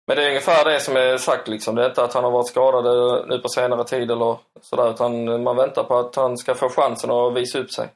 men 0.07 0.17
det 0.17 0.25
är 0.25 0.29
ungefär 0.29 0.65
det 0.65 0.81
som 0.81 0.97
är 0.97 1.19
sagt 1.19 1.49
liksom. 1.49 1.75
Det 1.75 1.85
är 1.85 1.89
inte 1.89 2.05
att 2.05 2.15
han 2.15 2.25
har 2.25 2.31
varit 2.31 2.49
skadad 2.49 2.87
eh, 2.87 3.27
nu 3.29 3.39
på 3.39 3.49
senare 3.49 3.85
tid 3.85 4.11
eller 4.11 4.39
sådär 4.61 4.91
utan 4.91 5.43
man 5.43 5.57
väntar 5.57 5.85
på 5.85 5.99
att 5.99 6.17
han 6.17 6.37
ska 6.37 6.55
få 6.55 6.69
chansen 6.69 7.11
att 7.11 7.37
visa 7.37 7.59
upp 7.59 7.71
sig. 7.71 7.89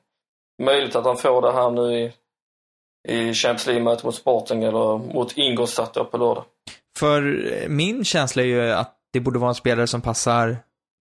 Möjligt 0.62 0.96
att 0.96 1.04
han 1.04 1.16
får 1.16 1.42
det 1.42 1.52
här 1.52 1.70
nu 1.70 1.94
i, 1.98 2.12
i 3.08 3.34
Champions 3.34 3.66
League-mötet 3.66 4.04
mot 4.04 4.14
Sporting 4.14 4.62
eller 4.62 5.14
mot 5.14 5.32
Ingolstadt 5.36 5.94
då 5.94 6.04
på 6.04 6.18
lördag. 6.18 6.44
För 6.98 7.22
min 7.68 8.04
känsla 8.04 8.42
är 8.42 8.46
ju 8.46 8.70
att 8.72 8.96
det 9.12 9.20
borde 9.20 9.38
vara 9.38 9.48
en 9.48 9.54
spelare 9.54 9.86
som 9.86 10.00
passar 10.00 10.56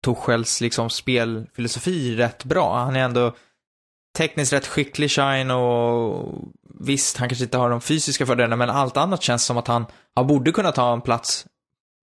Tuchels 0.04 0.60
liksom 0.60 0.90
spelfilosofi 0.90 2.16
rätt 2.16 2.44
bra. 2.44 2.74
Han 2.74 2.96
är 2.96 3.04
ändå 3.04 3.32
tekniskt 4.18 4.52
rätt 4.52 4.66
skicklig, 4.66 5.10
Shine 5.10 5.50
och 5.50 6.34
visst, 6.80 7.16
han 7.16 7.28
kanske 7.28 7.44
inte 7.44 7.58
har 7.58 7.70
de 7.70 7.80
fysiska 7.80 8.26
fördelarna, 8.26 8.56
men 8.56 8.70
allt 8.70 8.96
annat 8.96 9.22
känns 9.22 9.44
som 9.44 9.58
att 9.58 9.68
han, 9.68 9.86
han 10.16 10.26
borde 10.26 10.52
kunna 10.52 10.72
ta 10.72 10.92
en 10.92 11.00
plats 11.00 11.46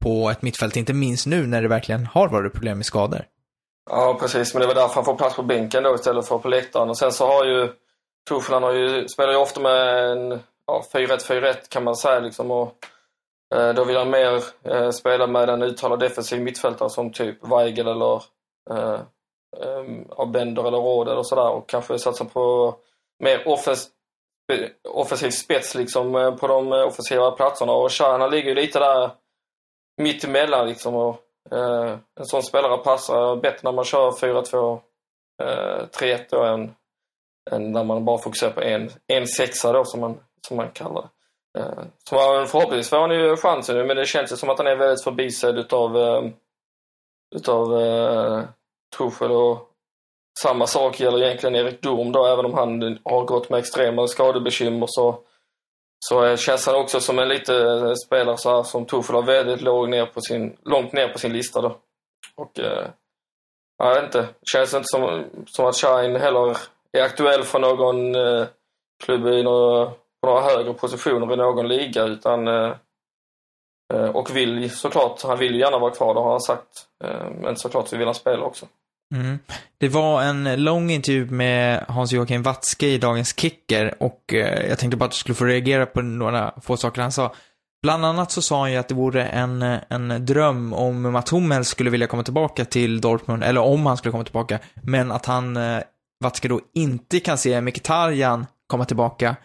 på 0.04 0.30
ett 0.30 0.42
mittfält, 0.42 0.76
inte 0.76 0.94
minst 0.94 1.28
nu 1.28 1.48
när 1.48 1.62
det 1.62 1.68
verkligen 1.68 2.06
har 2.06 2.28
varit 2.28 2.54
problem 2.54 2.78
med 2.78 2.86
skador. 2.86 3.26
Ja, 3.90 4.18
precis. 4.20 4.54
Men 4.54 4.62
det 4.62 4.68
var 4.68 4.76
därför 4.76 4.96
han 4.96 5.06
får 5.06 5.16
plats 5.16 5.36
på 5.36 5.44
bänken 5.44 5.84
då 5.84 5.96
istället 5.96 6.28
för 6.28 6.38
på 6.38 6.48
läktaren. 6.48 6.90
Och 6.90 6.98
sen 6.98 7.12
så 7.12 7.28
har 7.28 7.46
ju 7.46 7.70
Tuchel, 8.30 8.54
han 8.54 8.64
har 8.64 8.74
ju, 8.74 9.08
spelar 9.08 9.32
ju 9.32 9.38
ofta 9.38 9.60
med 9.60 10.12
en 10.12 10.40
ja, 10.68 10.84
4-1-4-1 10.94 11.54
kan 11.70 11.84
man 11.84 11.96
säga 11.96 12.20
liksom. 12.20 12.52
Och, 12.52 12.74
eh, 13.56 13.74
då 13.74 13.84
vill 13.84 13.98
han 13.98 14.10
mer 14.10 14.44
eh, 14.64 14.90
spela 14.90 15.28
med 15.28 15.50
en 15.50 15.64
uttalad 15.64 16.00
defensiv 16.00 16.42
mittfältare 16.42 16.90
som 16.90 17.12
typ 17.12 17.48
Weigel 17.48 17.88
eller 17.88 18.24
eh, 18.70 19.00
Ehm, 19.64 20.06
av 20.10 20.32
Bender 20.32 20.68
eller 20.68 20.78
Råder 20.78 21.18
och 21.18 21.28
sådär. 21.28 21.50
Och 21.50 21.70
kanske 21.70 22.00
satsa 22.00 22.26
på 22.26 22.76
mer 23.20 23.48
offens 23.48 23.90
offensiv 24.90 25.30
spets 25.30 25.76
liksom 25.76 26.16
eh, 26.16 26.36
på 26.36 26.48
de 26.48 26.74
eh, 26.74 26.88
offensiva 26.88 27.32
platserna. 27.32 27.72
Och 27.72 27.92
Shana 27.92 28.28
ligger 28.28 28.50
ju 28.50 28.56
lite 28.56 28.80
där 28.80 29.12
mittemellan 30.02 30.68
liksom. 30.68 30.96
Och, 30.96 31.22
eh, 31.52 31.98
en 32.20 32.26
sån 32.26 32.44
spelare 32.44 32.78
passar 32.78 33.36
bättre 33.36 33.60
när 33.64 33.72
man 33.72 33.86
kör 33.86 34.12
4-2 34.12 34.80
eh, 35.44 35.86
3-1 36.00 36.26
då 36.30 36.44
än, 36.44 36.76
än 37.52 37.72
när 37.72 37.84
man 37.84 38.06
bara 38.06 38.18
fokuserar 38.18 38.52
på 38.52 38.62
en, 38.62 38.90
en 39.08 39.28
sexa 39.28 39.72
då 39.72 39.86
som 39.86 40.00
man, 40.00 40.20
som 40.48 40.58
man 40.58 40.72
kallar 40.72 41.02
det. 41.02 41.60
Eh, 41.60 41.84
så 42.10 42.16
man, 42.16 42.48
förhoppningsvis 42.48 42.90
får 42.90 42.98
han 42.98 43.12
ju 43.12 43.38
chansen 43.38 43.76
nu 43.76 43.86
men 43.86 43.98
det 43.98 44.06
känns 44.06 44.32
ju 44.32 44.36
som 44.36 44.50
att 44.50 44.58
han 44.58 44.68
är 44.68 44.76
väldigt 44.76 45.04
förbisedd 45.04 45.58
utav, 45.58 45.98
eh, 45.98 46.24
utav 47.36 47.82
eh, 47.82 48.44
eh, 48.94 48.98
Tuchel 48.98 49.32
och 49.32 49.70
samma 50.44 50.68
sak 50.68 51.00
gäller 51.00 51.24
egentligen 51.24 51.56
Erik 51.56 51.82
Dorm 51.82 52.12
då, 52.12 52.26
även 52.26 52.46
om 52.46 52.54
han 52.54 53.00
har 53.04 53.26
gått 53.26 53.50
med 53.50 53.60
extrema 53.60 54.08
skadebekymmer 54.08 54.86
så, 54.90 55.20
så 56.00 56.38
känns 56.38 56.66
han 56.66 56.76
också 56.76 57.00
som 57.00 57.20
en 57.20 57.30
lite 57.30 57.96
spelare 58.06 58.38
så 58.38 58.56
här, 58.56 58.64
som 58.64 58.86
Tuchel 58.86 59.16
har 59.16 59.24
väldigt 59.24 59.62
låg 59.62 59.90
ner 59.90 60.06
på 60.06 60.22
sin, 60.22 60.58
långt 60.66 60.94
ner 60.94 61.08
på 61.08 61.20
sin 61.20 61.34
lista 61.34 61.62
då. 61.62 61.78
Och 62.36 62.60
eh, 62.60 62.88
jag 63.78 63.96
vet 63.96 64.04
inte, 64.04 64.28
känns 64.52 64.74
inte 64.74 64.88
som, 64.88 65.24
som 65.46 65.66
att 65.66 65.76
Shine 65.76 66.16
heller 66.16 66.58
är 66.92 67.02
aktuell 67.02 67.44
för 67.44 67.60
någon 67.60 68.16
eh, 68.16 68.48
klubb 69.04 69.28
i 69.28 69.44
några, 69.44 69.86
på 70.22 70.28
några 70.28 70.42
högre 70.42 70.74
positioner 70.74 71.34
i 71.34 71.38
någon 71.38 71.68
liga 71.68 72.04
utan 72.04 72.48
eh, 72.48 72.76
Eh, 73.94 74.06
och 74.06 74.36
vill 74.36 74.72
såklart, 74.72 75.24
han 75.24 75.40
vill 75.40 75.60
gärna 75.60 75.80
vara 75.80 75.92
kvar, 75.92 76.14
det 76.14 76.20
har 76.20 76.32
han 76.32 76.42
sagt. 76.42 76.68
Eh, 77.04 77.30
men 77.42 77.56
såklart 77.56 77.88
så 77.88 77.98
vill 77.98 78.08
han 78.08 78.16
spela 78.16 78.44
också. 78.44 78.66
Mm. 79.16 79.40
Det 79.78 79.90
var 79.90 80.24
en 80.24 80.64
lång 80.64 80.92
intervju 80.92 81.26
med 81.26 81.86
Hans-Joakim 81.88 82.44
Watzke 82.44 82.88
i 82.88 82.98
Dagens 82.98 83.40
Kicker 83.40 84.04
och 84.04 84.34
eh, 84.34 84.70
jag 84.70 84.80
tänkte 84.80 84.98
bara 84.98 85.06
att 85.06 85.12
du 85.12 85.18
skulle 85.18 85.36
få 85.36 85.46
reagera 85.46 85.86
på 85.86 86.02
några 86.02 86.54
få 86.62 86.78
saker 86.78 87.02
han 87.02 87.12
sa. 87.12 87.34
Bland 87.82 88.06
annat 88.06 88.32
så 88.32 88.42
sa 88.42 88.60
han 88.60 88.72
ju 88.72 88.78
att 88.78 88.88
det 88.88 88.96
vore 88.96 89.26
en, 89.26 89.62
en 89.90 90.26
dröm 90.26 90.74
om 90.74 91.02
Mats 91.02 91.34
Hummels 91.34 91.68
skulle 91.68 91.90
vilja 91.90 92.08
komma 92.08 92.24
tillbaka 92.24 92.66
till 92.66 93.02
Dortmund, 93.02 93.44
eller 93.44 93.62
om 93.62 93.86
han 93.86 93.98
skulle 93.98 94.12
komma 94.12 94.24
tillbaka, 94.24 94.60
men 94.84 95.12
att 95.12 95.26
han, 95.26 95.60
Watzke 96.24 96.48
då 96.48 96.62
inte 96.74 97.20
kan 97.20 97.38
se 97.38 97.62
Mkhitaryan 97.62 98.46
komma 98.68 98.86
tillbaka. 98.86 99.36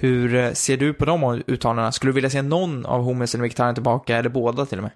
Hur 0.00 0.34
eh, 0.34 0.52
ser 0.52 0.76
du 0.76 0.94
på 0.94 1.04
de 1.04 1.42
uttalandena? 1.46 1.92
Skulle 1.92 2.10
du 2.10 2.14
vilja 2.14 2.30
se 2.30 2.42
någon 2.42 2.86
av 2.86 3.02
Hummels 3.02 3.34
eller 3.34 3.44
Mkhitaryan 3.44 3.74
tillbaka, 3.74 4.16
eller 4.16 4.30
båda 4.30 4.66
till 4.66 4.78
och 4.78 4.82
med? 4.82 4.92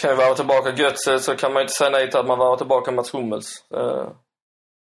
kan 0.00 0.10
ju 0.10 0.16
vara 0.16 0.34
tillbaka 0.34 0.70
Götze 0.70 1.18
så 1.18 1.36
kan 1.36 1.52
man 1.52 1.60
ju 1.60 1.64
inte 1.64 1.74
säga 1.74 1.90
nej 1.90 2.10
till 2.10 2.20
att 2.20 2.26
man 2.26 2.38
var 2.38 2.56
tillbaka 2.56 2.92
Mats 2.92 3.14
Hummels. 3.14 3.64
Eh, 3.74 4.08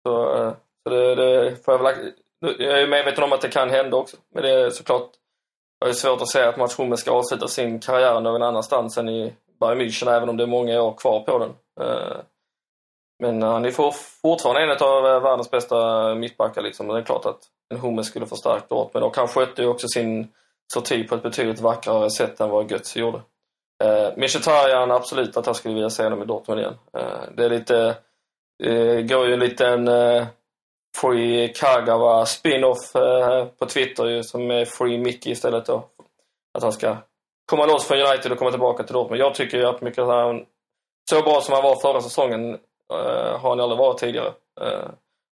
så, 0.07 0.37
eh, 0.37 0.53
så 0.83 0.91
det, 0.91 1.15
det 1.15 1.65
får 1.65 1.75
jag 1.75 1.83
väl... 1.83 2.13
Jag 2.41 2.79
är 2.79 2.81
ju 2.81 2.87
medveten 2.87 3.25
om 3.25 3.33
att 3.33 3.41
det 3.41 3.49
kan 3.49 3.71
hända 3.71 3.97
också. 3.97 4.17
Men 4.35 4.43
det 4.43 4.51
är 4.51 4.71
såklart 4.71 5.11
det 5.81 5.89
är 5.89 5.93
svårt 5.93 6.23
att 6.23 6.29
säga 6.29 6.49
att 6.49 6.57
Mats 6.57 6.79
Hummels 6.79 7.01
ska 7.01 7.11
avsluta 7.11 7.49
sin 7.49 7.81
karriär 7.81 8.21
någon 8.21 8.43
annanstans 8.43 8.99
än 8.99 9.09
i 9.09 9.35
Bayern 9.61 9.81
München 9.81 10.17
även 10.17 10.29
om 10.29 10.37
det 10.37 10.45
är 10.45 10.47
många 10.47 10.83
år 10.83 10.95
kvar 10.99 11.21
på 11.21 11.39
den. 11.39 11.55
Men 13.23 13.43
han 13.43 13.65
är 13.65 13.71
fortfarande 14.21 14.63
en 14.63 14.71
av 14.71 15.23
världens 15.23 15.51
bästa 15.51 16.15
mittbackar 16.15 16.63
liksom. 16.63 16.89
Det 16.89 16.99
är 16.99 17.03
klart 17.03 17.27
att 17.27 17.41
Hummels 17.75 18.07
skulle 18.07 18.27
få 18.27 18.37
starkt 18.37 18.69
Dortmund 18.69 19.05
och 19.05 19.17
han 19.17 19.29
skötte 19.29 19.63
ju 19.63 19.69
också 19.69 19.89
sin 19.89 20.29
sorti 20.73 21.09
på 21.09 21.15
ett 21.15 21.23
betydligt 21.23 21.61
vackrare 21.61 22.11
sätt 22.11 22.41
än 22.41 22.51
vad 22.51 22.71
Götze 22.71 23.01
gjorde. 23.01 23.21
Eh, 23.85 24.17
Mkhitaryan, 24.17 24.91
absolut 24.91 25.37
att 25.37 25.47
jag 25.47 25.57
skulle 25.57 25.75
vilja 25.75 25.91
se 25.91 26.05
honom 26.05 26.23
i 26.23 26.27
Dortmund 26.27 26.61
igen. 26.61 26.75
Eh, 26.93 27.23
det 27.37 27.45
är 27.45 27.51
lite, 27.51 27.97
det 28.59 29.03
går 29.03 29.27
ju 29.27 29.35
en 29.35 29.41
liten 29.41 29.89
eh, 29.89 30.27
Free 30.97 31.49
Kagawa 31.49 32.27
spin-off 32.27 32.97
eh, 32.97 33.45
på 33.45 33.67
Twitter 33.67 34.07
ju, 34.07 34.23
som 34.23 34.51
är 34.51 34.65
Free 34.65 34.99
Mickey 34.99 35.31
istället 35.31 35.67
då. 35.67 35.85
Att 36.55 36.63
han 36.63 36.73
ska 36.73 36.97
komma 37.47 37.67
loss 37.67 37.85
från 37.85 37.99
United 37.99 38.33
och 38.33 38.39
komma 38.39 38.51
tillbaka 38.51 38.83
till 38.83 38.95
Dortmund. 38.95 39.21
Jag 39.21 39.35
tycker 39.35 39.59
ju 39.59 39.67
att 39.67 39.81
Mkhitaryan, 39.81 40.47
så 41.11 41.23
bra 41.23 41.41
som 41.41 41.55
han 41.55 41.63
var 41.63 41.81
förra 41.81 42.01
säsongen, 42.01 42.55
eh, 42.93 43.41
har 43.41 43.49
han 43.49 43.61
aldrig 43.61 43.79
varit 43.79 43.99
tidigare. 43.99 44.33
Eh, 44.61 44.89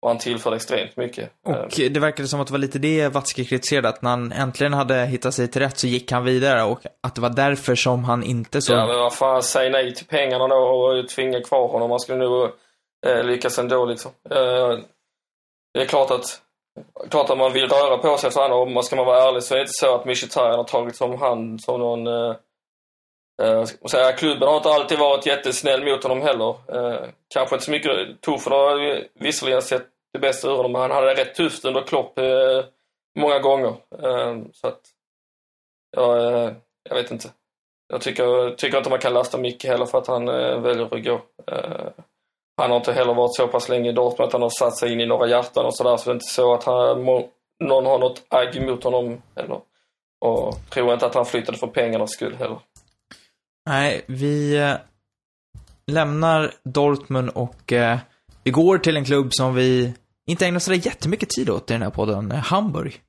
och 0.04 0.10
han 0.10 0.18
tillförde 0.18 0.56
extremt 0.56 0.98
mycket. 0.98 1.30
Och 1.46 1.70
det 1.78 2.00
verkade 2.00 2.28
som 2.28 2.42
att 2.42 2.48
det 2.48 2.54
var 2.54 2.60
lite 2.60 2.80
det 2.80 3.08
Watzke 3.08 3.44
kritiserade, 3.46 3.90
att 3.90 4.02
när 4.02 4.10
han 4.10 4.32
äntligen 4.32 4.74
hade 4.74 5.06
hittat 5.06 5.34
sig 5.34 5.48
till 5.48 5.62
rätt 5.62 5.78
så 5.78 5.88
gick 5.88 6.12
han 6.12 6.24
vidare 6.24 6.64
och 6.64 6.80
att 7.04 7.16
det 7.16 7.22
var 7.22 7.30
därför 7.30 7.76
som 7.76 8.04
han 8.04 8.24
inte 8.24 8.62
så... 8.62 8.74
Ja, 8.74 8.88
men 8.88 9.00
vad 9.00 9.14
fan, 9.14 9.44
säg 9.44 9.70
nej 9.70 9.96
till 9.96 10.06
pengarna 10.06 10.48
då 10.48 10.56
och 10.56 11.10
tvinga 11.10 11.42
kvar 11.42 11.68
honom. 11.68 11.90
Man 11.90 12.00
skulle 12.00 12.18
nog 12.18 12.50
eh, 13.06 13.24
lyckas 13.24 13.60
ändå 13.60 13.86
liksom. 13.86 14.12
Eh, 14.30 14.78
det 15.74 15.82
är 15.82 15.86
klart 15.86 16.12
att, 16.12 16.42
klart 17.10 17.30
att 17.30 17.38
man 17.38 17.54
vill 17.54 17.70
röra 17.70 17.98
på 17.98 18.18
sig 18.18 18.28
efter 18.28 18.42
andra. 18.42 18.58
Om 18.58 18.74
man 18.74 18.84
ska 18.84 18.96
man 18.96 19.06
vara 19.06 19.30
ärlig 19.30 19.44
så 19.44 19.54
är 19.54 19.58
det 19.58 19.62
inte 19.62 19.74
så 19.74 19.96
att 19.96 20.06
Mkhitaryan 20.06 20.58
har 20.58 20.64
tagit 20.64 20.96
som 20.96 21.20
hand 21.20 21.62
som 21.62 21.80
någon... 21.80 22.08
Eh, 22.08 22.36
eh, 23.42 23.66
säga, 23.92 24.12
klubben 24.12 24.48
har 24.48 24.58
inte 24.58 24.70
alltid 24.70 25.00
varit 25.00 25.26
jättesnäll 25.26 25.86
mot 25.86 26.04
honom 26.04 26.22
heller. 26.22 26.50
Eh, 26.50 27.08
kanske 27.34 27.56
inte 27.56 27.66
så 27.66 27.72
mycket. 27.72 28.22
Tuchel 28.22 28.54
har 28.54 29.04
visserligen 29.20 29.62
sett 29.62 29.93
det 30.14 30.20
bästa 30.20 30.48
ur 30.48 30.56
honom. 30.56 30.76
Han 30.76 30.92
hade 30.92 31.14
det 31.14 31.22
rätt 31.22 31.36
tufft 31.36 31.66
under 31.66 31.82
Klopp 31.82 32.18
eh, 32.18 32.66
många 33.20 33.40
gånger. 33.40 33.76
Eh, 34.04 34.38
så 34.54 34.68
att, 34.68 34.82
ja, 35.96 36.18
eh, 36.18 36.54
jag 36.90 36.96
vet 36.96 37.12
inte. 37.12 37.30
Jag 37.88 38.02
tycker, 38.02 38.56
tycker 38.56 38.78
inte 38.78 38.90
man 38.90 39.00
kan 39.00 39.14
lasta 39.14 39.38
mycket 39.38 39.72
heller 39.72 39.86
för 39.86 39.98
att 39.98 40.08
han 40.08 40.28
eh, 40.28 40.60
väljer 40.60 40.96
att 40.96 41.04
gå. 41.04 41.22
Eh, 41.52 41.88
han 42.58 42.70
har 42.70 42.78
inte 42.78 42.94
heller 42.94 43.14
varit 43.14 43.36
så 43.36 43.48
pass 43.48 43.70
länge 43.70 43.90
i 43.90 43.94
Dortmund 43.94 44.28
att 44.28 44.34
han 44.34 44.42
har 44.42 44.50
satt 44.50 44.78
sig 44.78 44.94
in 44.94 45.02
i 45.02 45.06
några 45.06 45.28
hjärtan 45.28 45.66
och 45.66 45.76
sådär. 45.76 45.98
Så 45.98 46.06
det 46.06 46.12
är 46.12 46.14
inte 46.14 46.26
så 46.26 46.54
att 46.54 46.64
han, 46.64 47.04
må, 47.04 47.30
någon 47.64 47.86
har 47.86 48.00
något 48.00 48.24
agg 48.30 48.62
mot 48.62 48.84
honom 48.84 49.22
heller. 49.36 49.62
Och 50.22 50.56
tror 50.70 50.94
inte 50.94 51.06
att 51.06 51.16
han 51.16 51.26
flyttade 51.26 51.58
för 51.58 51.68
pengarnas 51.68 52.12
skull 52.12 52.36
heller. 52.36 52.60
Nej, 53.70 54.06
vi 54.08 54.58
eh, 54.58 54.76
lämnar 55.92 56.52
Dortmund 56.64 57.30
och 57.30 57.74
eh, 57.74 58.00
vi 58.44 58.52
går 58.52 58.78
till 58.78 58.98
en 58.98 59.06
klubb 59.06 59.34
som 59.34 59.56
vi 59.56 59.94
inte 60.28 60.46
ägnar 60.46 60.60
sådär 60.60 60.86
jättemycket 60.86 61.30
tid 61.30 61.50
åt 61.50 61.70
i 61.70 61.74
den 61.74 61.82
här 61.82 61.90
podden, 61.90 62.32
eh, 62.32 62.40
Hamburg. 62.40 63.02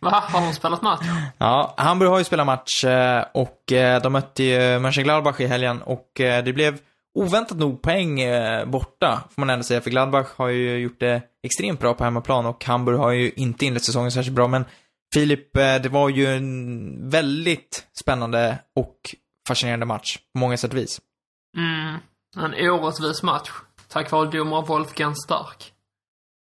Va? 0.00 0.24
Har 0.26 0.40
de 0.40 0.52
spelat 0.52 0.82
match? 0.82 1.06
Ja, 1.38 1.74
Hamburg 1.76 2.10
har 2.10 2.18
ju 2.18 2.24
spelat 2.24 2.46
match 2.46 2.84
eh, 2.84 3.24
och 3.34 3.72
eh, 3.72 4.02
de 4.02 4.12
mötte 4.12 4.42
ju 4.42 4.78
Mönchengladbach 4.78 5.40
i 5.40 5.46
helgen 5.46 5.82
och 5.82 6.10
det 6.16 6.54
blev 6.54 6.78
oväntat 7.18 7.58
nog 7.58 7.82
poäng 7.82 8.20
borta, 8.66 9.24
får 9.30 9.40
man 9.40 9.50
ändå 9.50 9.62
säga, 9.62 9.80
för 9.80 9.90
Gladbach 9.90 10.26
har 10.36 10.48
ju 10.48 10.76
gjort 10.76 11.00
det 11.00 11.22
extremt 11.42 11.80
bra 11.80 11.94
på 11.94 12.04
hemmaplan 12.04 12.46
och 12.46 12.64
Hamburg 12.64 12.98
har 12.98 13.10
ju 13.10 13.30
inte 13.36 13.66
inlett 13.66 13.84
säsongen 13.84 14.10
särskilt 14.10 14.36
bra, 14.36 14.48
men 14.48 14.64
Filip, 15.14 15.52
det 15.52 15.88
var 15.90 16.08
ju 16.08 16.26
en 16.26 17.10
väldigt 17.10 17.86
spännande 18.00 18.58
och 18.76 18.96
fascinerande 19.48 19.86
match 19.86 20.18
på 20.32 20.38
många 20.38 20.56
sätt 20.56 20.72
och 20.72 20.78
vis. 20.78 21.00
Mm. 21.56 21.98
En 22.36 22.70
orättvis 22.70 23.22
match. 23.22 23.50
Tack 23.94 24.12
vare 24.12 24.30
domare 24.30 24.64
Wolfgang 24.64 25.14
Stark. 25.14 25.72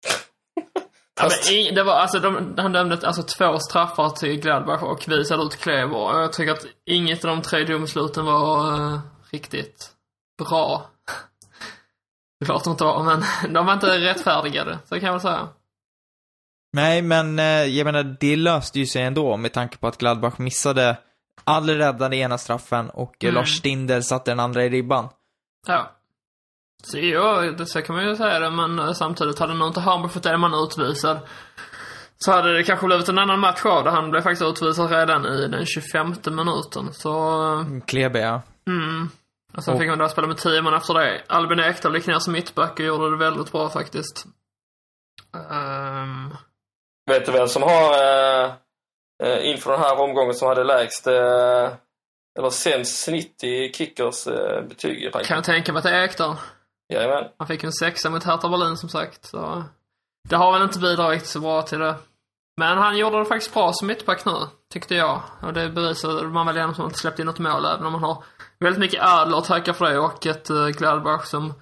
Fast, 1.19 1.49
det 1.49 1.83
var, 1.83 1.93
alltså, 1.93 2.19
de, 2.19 2.53
han 2.57 2.71
dömde 2.71 3.07
alltså, 3.07 3.23
två 3.23 3.59
straffar 3.59 4.09
till 4.09 4.39
Gladbach 4.41 4.83
och 4.83 5.07
visade 5.07 5.43
ut 5.43 5.57
Kleber. 5.57 6.19
Jag 6.19 6.33
tycker 6.33 6.51
att 6.51 6.65
inget 6.85 7.25
av 7.25 7.35
de 7.35 7.41
tre 7.41 7.63
domsluten 7.63 8.25
var 8.25 8.73
eh, 8.73 8.99
riktigt 9.31 9.91
bra. 10.37 10.89
Det 12.39 12.43
är 12.43 12.45
klart 12.45 12.63
de 12.63 12.71
inte 12.71 12.83
var, 12.83 13.03
men 13.03 13.23
de 13.53 13.65
var 13.65 13.73
inte 13.73 13.99
rättfärdigade. 13.99 14.79
Så 14.85 14.95
kan 14.95 15.05
jag 15.05 15.13
väl 15.13 15.21
säga. 15.21 15.47
Nej, 16.73 17.01
men 17.01 17.39
eh, 17.39 17.45
jag 17.45 17.85
menar, 17.85 18.17
det 18.19 18.35
löste 18.35 18.79
ju 18.79 18.85
sig 18.85 19.01
ändå 19.01 19.37
med 19.37 19.53
tanke 19.53 19.77
på 19.77 19.87
att 19.87 19.97
Gladbach 19.97 20.37
missade 20.37 20.97
all 21.43 21.69
räddade 21.69 22.15
ena 22.15 22.37
straffen 22.37 22.89
och 22.89 23.23
Mm. 23.23 23.35
Lars 23.35 23.57
Stinder 23.57 24.01
satte 24.01 24.31
den 24.31 24.39
andra 24.39 24.63
i 24.63 24.69
ribban. 24.69 25.09
Ja. 25.67 25.91
Så 26.85 26.97
ja, 26.99 27.41
det 27.41 27.65
så 27.65 27.81
kan 27.81 27.95
man 27.95 28.07
ju 28.07 28.15
säga 28.15 28.39
det, 28.39 28.49
men 28.51 28.79
eh, 28.79 28.91
samtidigt 28.93 29.39
hade 29.39 29.53
nog 29.53 29.67
inte 29.67 29.79
Hamburg 29.79 30.11
fått 30.11 30.23
det 30.23 30.37
man 30.37 30.53
utvisad. 30.53 31.19
Så 32.17 32.31
hade 32.31 32.53
det 32.57 32.63
kanske 32.63 32.85
blivit 32.85 33.09
en 33.09 33.17
annan 33.19 33.39
match 33.39 33.65
av 33.65 33.83
det. 33.83 33.91
Han 33.91 34.11
blev 34.11 34.21
faktiskt 34.21 34.41
utvisad 34.41 34.91
redan 34.91 35.25
i 35.25 35.47
den 35.47 35.65
25 35.65 36.15
minuten. 36.25 36.93
Så, 36.93 37.43
eh, 37.53 37.65
Klebe, 37.87 38.19
ja. 38.19 38.41
mm. 38.67 39.09
Och 39.57 39.63
sen 39.63 39.73
Och- 39.73 39.79
fick 39.79 39.89
man 39.89 39.97
då 39.97 40.07
spela 40.09 40.27
med 40.27 40.37
10 40.37 40.61
man 40.61 40.73
efter 40.73 40.93
det. 40.93 41.21
Albin 41.27 41.59
Ekdal 41.59 41.95
gick 41.95 42.07
ner 42.07 42.19
som 42.19 42.33
mittback 42.33 42.79
och 42.79 42.85
gjorde 42.85 43.09
det 43.11 43.17
väldigt 43.17 43.51
bra 43.51 43.69
faktiskt. 43.69 44.25
Ehm, 45.51 46.29
vet 47.11 47.25
du 47.25 47.31
vem 47.31 47.47
som 47.47 47.63
har 47.63 47.93
eh, 47.93 48.51
eh, 49.23 49.49
inför 49.49 49.71
den 49.71 49.79
här 49.79 49.99
omgången 50.01 50.33
som 50.33 50.47
hade 50.47 50.63
lägst 50.63 51.07
eh, 51.07 51.69
eller 52.39 52.49
sämst 52.49 53.03
snitt 53.03 53.43
i 53.43 53.73
kickers 53.73 54.27
eh, 54.27 54.61
betyg 54.61 55.03
i 55.03 55.11
kan 55.11 55.35
jag 55.35 55.43
tänka 55.43 55.73
mig 55.73 55.77
att 55.79 55.83
det 55.83 55.89
är 55.89 56.03
Ekdal. 56.03 56.35
Jajamän. 56.93 57.23
Han 57.37 57.47
fick 57.47 57.63
en 57.63 57.73
sexa 57.73 58.09
mot 58.09 58.23
Hertha 58.23 58.49
Berlin 58.49 58.77
som 58.77 58.89
sagt. 58.89 59.25
Så 59.25 59.63
det 60.29 60.35
har 60.35 60.53
väl 60.53 60.63
inte 60.63 60.79
bidragit 60.79 61.25
så 61.25 61.39
bra 61.39 61.61
till 61.61 61.79
det. 61.79 61.95
Men 62.57 62.77
han 62.77 62.97
gjorde 62.97 63.19
det 63.19 63.25
faktiskt 63.25 63.53
bra 63.53 63.73
som 63.73 63.87
mittback 63.87 64.25
nu, 64.25 64.31
tyckte 64.73 64.95
jag. 64.95 65.21
Och 65.41 65.53
det 65.53 65.69
bevisar 65.69 66.23
man 66.23 66.47
väl 66.47 66.55
genom 66.55 66.71
att 66.71 66.77
han 66.77 66.85
inte 66.85 66.99
släppte 66.99 67.21
in 67.21 67.25
något 67.25 67.39
mål, 67.39 67.65
även 67.65 67.85
om 67.85 67.91
man 67.91 68.03
har 68.03 68.23
väldigt 68.59 68.79
mycket 68.79 69.03
Adler 69.03 69.37
att 69.37 69.45
tacka 69.45 69.73
för 69.73 69.85
det 69.85 69.99
och 69.99 70.25
ett 70.25 70.49
uh, 70.49 70.67
Gladbach 70.67 71.25
som 71.25 71.53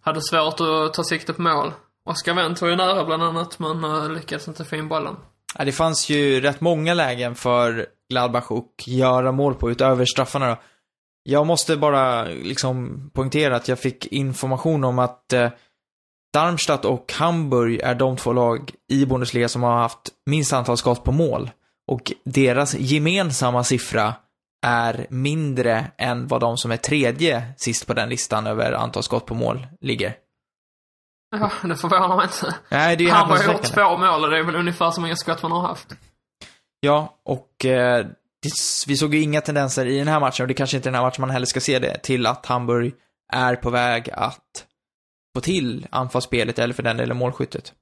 hade 0.00 0.22
svårt 0.22 0.60
att 0.60 0.94
ta 0.94 1.04
sikte 1.04 1.32
på 1.32 1.42
mål. 1.42 1.72
Oskar 2.04 2.34
Wendt 2.34 2.62
var 2.62 2.68
ju 2.68 2.76
nära 2.76 3.04
bland 3.04 3.22
annat, 3.22 3.58
men 3.58 3.84
uh, 3.84 4.10
lyckades 4.10 4.48
inte 4.48 4.64
få 4.64 4.76
in 4.76 4.88
bollen. 4.88 5.16
Ja, 5.58 5.64
det 5.64 5.72
fanns 5.72 6.10
ju 6.10 6.40
rätt 6.40 6.60
många 6.60 6.94
lägen 6.94 7.34
för 7.34 7.86
Gladbach 8.10 8.50
att 8.50 8.86
göra 8.86 9.32
mål 9.32 9.54
på 9.54 9.70
utöver 9.70 10.04
straffarna 10.04 10.48
då. 10.48 10.56
Jag 11.28 11.46
måste 11.46 11.76
bara 11.76 12.24
liksom 12.24 13.10
poängtera 13.14 13.56
att 13.56 13.68
jag 13.68 13.78
fick 13.78 14.06
information 14.06 14.84
om 14.84 14.98
att 14.98 15.32
eh, 15.32 15.50
Darmstadt 16.32 16.84
och 16.84 17.12
Hamburg 17.12 17.80
är 17.80 17.94
de 17.94 18.16
två 18.16 18.32
lag 18.32 18.72
i 18.88 19.06
Bundesliga 19.06 19.48
som 19.48 19.62
har 19.62 19.76
haft 19.76 20.10
minst 20.26 20.52
antal 20.52 20.76
skott 20.76 21.04
på 21.04 21.12
mål. 21.12 21.50
Och 21.90 22.12
deras 22.24 22.74
gemensamma 22.74 23.64
siffra 23.64 24.14
är 24.66 25.06
mindre 25.10 25.86
än 25.98 26.26
vad 26.26 26.40
de 26.40 26.56
som 26.56 26.70
är 26.70 26.76
tredje 26.76 27.52
sist 27.56 27.86
på 27.86 27.94
den 27.94 28.08
listan 28.08 28.46
över 28.46 28.72
antal 28.72 29.02
skott 29.02 29.26
på 29.26 29.34
mål 29.34 29.66
ligger. 29.80 30.16
Ja, 31.36 31.50
det 31.62 31.76
förvånar 31.76 32.16
mig 32.16 32.24
inte. 32.24 32.54
Nej, 32.68 32.96
det 32.96 33.04
är 33.04 33.12
Han 33.12 33.30
har 33.30 33.52
gjort 33.52 33.62
två 33.62 33.96
mål 33.96 34.24
och 34.24 34.30
det 34.30 34.38
är 34.38 34.42
väl 34.42 34.56
ungefär 34.56 34.90
så 34.90 35.00
många 35.00 35.16
skott 35.16 35.42
man 35.42 35.52
har 35.52 35.62
haft. 35.62 35.96
Ja, 36.80 37.14
och 37.24 37.64
eh, 37.64 38.06
vi 38.86 38.96
såg 38.96 39.14
ju 39.14 39.22
inga 39.22 39.40
tendenser 39.40 39.86
i 39.86 39.98
den 39.98 40.08
här 40.08 40.20
matchen, 40.20 40.44
och 40.44 40.48
det 40.48 40.54
kanske 40.54 40.76
inte 40.76 40.88
är 40.88 40.90
den 40.90 41.00
här 41.00 41.06
matchen 41.06 41.20
man 41.20 41.30
heller 41.30 41.46
ska 41.46 41.60
se 41.60 41.78
det, 41.78 41.98
till 42.02 42.26
att 42.26 42.46
Hamburg 42.46 42.94
är 43.32 43.56
på 43.56 43.70
väg 43.70 44.10
att 44.12 44.66
få 45.36 45.40
till 45.40 45.86
anfallsspelet, 45.90 46.58
eller 46.58 46.74
för 46.74 46.82
den 46.82 46.96
delen 46.96 47.16
målskyttet. 47.16 47.72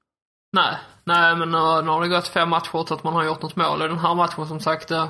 Nej, 0.53 0.75
nej 1.03 1.35
men 1.35 1.55
uh, 1.55 1.83
nu 1.83 1.89
har 1.89 2.01
det 2.01 2.07
gått 2.07 2.27
fem 2.27 2.49
matcher 2.49 2.81
utan 2.81 2.97
att 2.97 3.03
man 3.03 3.13
har 3.13 3.23
gjort 3.23 3.41
något 3.41 3.55
mål. 3.55 3.81
I 3.81 3.87
den 3.87 3.99
här 3.99 4.15
matchen 4.15 4.47
som 4.47 4.59
sagt 4.59 4.91
uh, 4.91 5.09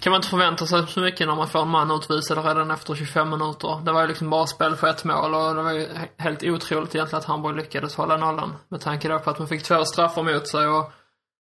kan 0.00 0.10
man 0.10 0.18
inte 0.18 0.28
förvänta 0.28 0.66
sig 0.66 0.86
så 0.86 1.00
mycket 1.00 1.28
när 1.28 1.34
man 1.34 1.48
får 1.48 1.62
en 1.62 1.68
man 1.68 1.90
utvisad 1.90 2.44
redan 2.44 2.70
efter 2.70 2.94
25 2.94 3.30
minuter. 3.30 3.80
Det 3.84 3.92
var 3.92 4.00
ju 4.00 4.08
liksom 4.08 4.30
bara 4.30 4.46
spel 4.46 4.76
för 4.76 4.86
ett 4.86 5.04
mål 5.04 5.34
och 5.34 5.54
det 5.54 5.62
var 5.62 5.72
ju 5.72 5.88
helt 6.16 6.42
otroligt 6.42 6.94
egentligen 6.94 7.20
att 7.20 7.24
Hamburg 7.24 7.56
lyckades 7.56 7.96
hålla 7.96 8.16
nollan. 8.16 8.56
Med 8.68 8.80
tanke 8.80 9.08
då 9.08 9.18
på 9.18 9.30
att 9.30 9.38
man 9.38 9.48
fick 9.48 9.62
två 9.62 9.84
straffar 9.84 10.22
mot 10.22 10.48
sig 10.48 10.66
och, 10.66 10.92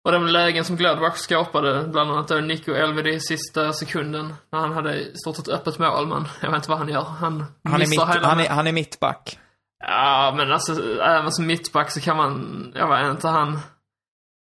och 0.04 0.12
de 0.12 0.26
lägen 0.26 0.64
som 0.64 0.76
Gladbach 0.76 1.16
skapade, 1.16 1.88
bland 1.88 2.10
annat 2.10 2.28
då 2.28 2.34
Nico 2.34 2.72
Elvedi 2.72 3.10
i 3.10 3.20
sista 3.20 3.72
sekunden 3.72 4.34
när 4.52 4.58
han 4.58 4.72
hade 4.72 5.16
stort 5.16 5.36
sett 5.36 5.48
öppet 5.48 5.78
mål, 5.78 6.06
men 6.06 6.28
jag 6.40 6.48
vet 6.48 6.56
inte 6.56 6.70
vad 6.70 6.78
han 6.78 6.88
gör. 6.88 7.02
Han, 7.02 7.44
Han 7.64 7.82
är, 7.82 7.86
mitt, 7.86 8.00
hela 8.00 8.28
han, 8.28 8.40
är, 8.40 8.48
han 8.48 8.66
är 8.66 8.72
mittback. 8.72 9.38
Ja, 9.84 10.34
men 10.36 10.52
alltså 10.52 11.00
även 11.02 11.32
som 11.32 11.46
mittback 11.46 11.90
så 11.90 12.00
kan 12.00 12.16
man, 12.16 12.72
jag 12.74 12.88
vet 12.88 13.10
inte, 13.10 13.28
han... 13.28 13.58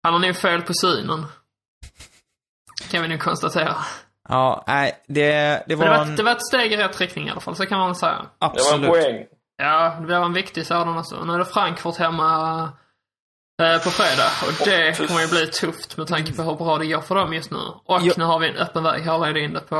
Han 0.02 0.12
har 0.12 0.20
nog 0.20 0.36
fel 0.36 0.62
på 0.62 0.74
synen. 0.74 1.26
Kan 2.90 3.02
vi 3.02 3.08
nu 3.08 3.18
konstatera. 3.18 3.76
Ja, 4.28 4.64
nej, 4.66 5.02
det, 5.06 5.62
det 5.66 5.74
var, 5.74 5.84
det 5.84 5.90
var, 5.90 6.02
en... 6.02 6.10
ett, 6.10 6.16
det 6.16 6.22
var 6.22 6.32
ett 6.32 6.46
steg 6.46 6.72
i 6.72 6.76
rätt 6.76 7.00
riktning 7.00 7.28
i 7.28 7.30
alla 7.30 7.40
fall, 7.40 7.56
så 7.56 7.66
kan 7.66 7.78
man 7.78 7.94
säga. 7.94 8.12
Det 8.12 8.46
var 8.46 8.48
en 8.48 8.50
absolut. 8.50 8.90
poäng. 8.90 9.26
Ja, 9.56 9.96
det 10.08 10.18
var 10.18 10.24
en 10.24 10.32
viktig 10.32 10.66
sådan 10.66 10.98
också. 10.98 11.24
Nu 11.24 11.32
är 11.32 11.38
det 11.38 11.44
Frankfurt 11.44 11.96
hemma 11.96 12.72
på 13.84 13.90
fredag. 13.90 14.30
Och 14.46 14.64
det 14.64 14.94
tuff. 14.94 15.08
kommer 15.08 15.20
ju 15.20 15.26
bli 15.28 15.46
tufft 15.46 15.96
med 15.96 16.06
tanke 16.06 16.32
på 16.32 16.42
hur 16.42 16.54
bra 16.54 16.78
det 16.78 16.86
går 16.86 17.00
för 17.00 17.14
dem 17.14 17.32
just 17.34 17.50
nu. 17.50 17.58
Och 17.86 17.98
Jo. 18.02 18.12
nu 18.16 18.24
har 18.24 18.38
vi 18.38 18.48
en 18.48 18.56
öppen 18.56 18.82
väg, 18.82 19.02
jag 19.06 19.20
ledde 19.26 19.40
in 19.40 19.52
det 19.52 19.60
på 19.60 19.76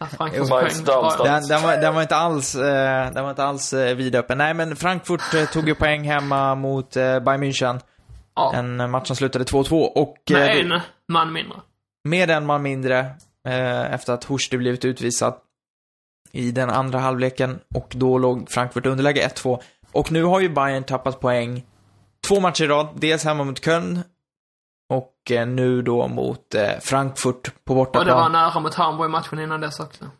eh, 0.00 0.06
Frankfurts 0.06 0.50
poäng. 0.50 0.84
Den, 1.24 1.48
den, 1.48 1.62
var, 1.62 1.76
den 1.76 1.94
var 1.94 2.02
inte 2.02 2.16
alls, 2.16 2.54
eh, 2.54 3.12
den 3.12 3.22
var 3.22 3.30
inte 3.30 3.44
alls 3.44 3.72
eh, 3.72 3.94
vidöppen. 3.96 4.38
Nej, 4.38 4.54
men 4.54 4.76
Frankfurt 4.76 5.34
eh, 5.34 5.44
tog 5.44 5.68
ju 5.68 5.74
poäng 5.74 6.04
hemma 6.04 6.54
mot 6.54 6.96
eh, 6.96 7.20
Bayern 7.20 7.42
München. 7.44 7.80
Ja, 8.36 8.52
En 8.54 8.80
eh, 8.80 8.86
match 8.86 9.06
som 9.06 9.16
slutade 9.16 9.44
2-2 9.44 9.82
och 9.84 10.16
eh, 10.30 10.38
med 10.38 10.56
en 10.72 10.80
man 11.08 11.32
mindre. 11.32 11.56
med 12.04 12.30
en 12.30 12.46
man 12.46 12.62
mindre 12.62 12.98
eh, 13.48 13.92
efter 13.94 14.12
att 14.12 14.24
Hursti 14.24 14.56
blivit 14.58 14.84
utvisad 14.84 15.34
i 16.32 16.50
den 16.50 16.70
andra 16.70 16.98
halvleken 16.98 17.58
och 17.74 17.92
då 17.96 18.18
låg 18.18 18.50
Frankfurt 18.50 18.86
underläge 18.86 19.28
1-2. 19.28 19.60
Och 19.92 20.12
nu 20.12 20.24
har 20.24 20.40
ju 20.40 20.48
Bayern 20.48 20.84
tappat 20.84 21.20
poäng 21.20 21.64
två 22.28 22.40
matcher 22.40 22.64
i 22.64 22.66
rad, 22.68 22.88
dels 22.94 23.24
hemma 23.24 23.44
mot 23.44 23.64
Köln 23.64 24.00
och 24.90 25.30
eh, 25.30 25.46
nu 25.46 25.82
då 25.82 26.08
mot 26.08 26.54
eh, 26.54 26.78
Frankfurt 26.80 27.64
på 27.64 27.74
Och 27.74 27.86
det 27.92 27.98
var 27.98 28.04
bortaplan. 28.04 28.32
nära 28.32 28.60
mot 28.60 28.74
Hamburg 28.74 29.10
matchen 29.10 29.38
innan 29.38 29.60
dess 29.60 29.80
också. 29.80 30.04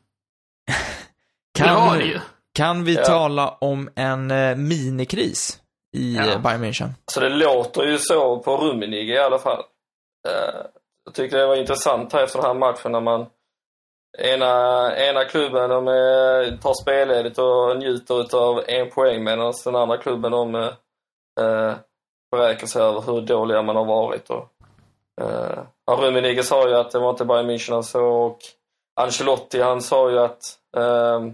Kan, 1.59 1.69
det 1.69 1.75
var 1.75 1.97
det 1.99 2.05
ju. 2.05 2.21
kan 2.55 2.85
vi 2.85 2.95
Ja. 2.95 3.05
tala 3.05 3.49
om 3.61 3.91
en 3.97 4.31
eh, 4.31 4.57
minikris 4.57 5.59
i 5.97 6.15
Ja. 6.17 6.39
Bayern 6.39 6.65
München? 6.65 6.89
Så 7.13 7.21
det 7.21 7.29
låter 7.29 7.83
ju 7.83 7.99
så 7.99 8.39
på 8.39 8.57
Rummenigge 8.57 9.13
i 9.15 9.19
alla 9.19 9.39
fall. 9.39 9.63
Eh, 10.29 10.61
jag 11.05 11.15
tyckte 11.15 11.37
det 11.39 11.47
var 11.47 11.57
intressant 11.57 12.13
här 12.13 12.23
efter 12.25 12.39
den 12.39 12.47
här 12.47 12.55
matchen 12.55 12.93
när 12.93 13.01
man 13.01 13.27
ena, 14.19 14.97
ena 14.97 15.25
klubben 15.25 15.71
de 15.71 15.85
tar 16.63 16.83
spelledigt 16.83 17.39
och 17.39 17.77
njuter 17.79 18.37
av 18.37 18.63
en 18.69 18.91
poäng 18.91 19.25
medan 19.25 19.53
den 19.65 19.77
andra 19.77 19.97
klubben 19.97 20.33
de 20.33 20.55
eh, 20.55 21.75
beräkna 22.37 22.68
sig 22.68 22.83
över 22.83 23.01
hur 23.01 23.20
dåliga 23.20 23.62
man 23.62 23.76
har 23.76 23.85
varit. 23.85 24.30
Och, 24.30 24.49
eh, 25.20 25.64
Rummenigge 25.91 26.43
sa 26.43 26.68
ju 26.68 26.74
att 26.74 26.91
det 26.91 26.99
var 26.99 27.11
inte 27.11 27.24
bara 27.24 27.43
München 27.43 27.72
han 27.72 27.85
såg 27.85 28.26
och 28.26 28.39
Ancelotti 29.01 29.61
han 29.61 29.83
sa 29.83 30.11
ju 30.11 30.18
att 30.18 30.59
eh, 30.76 31.33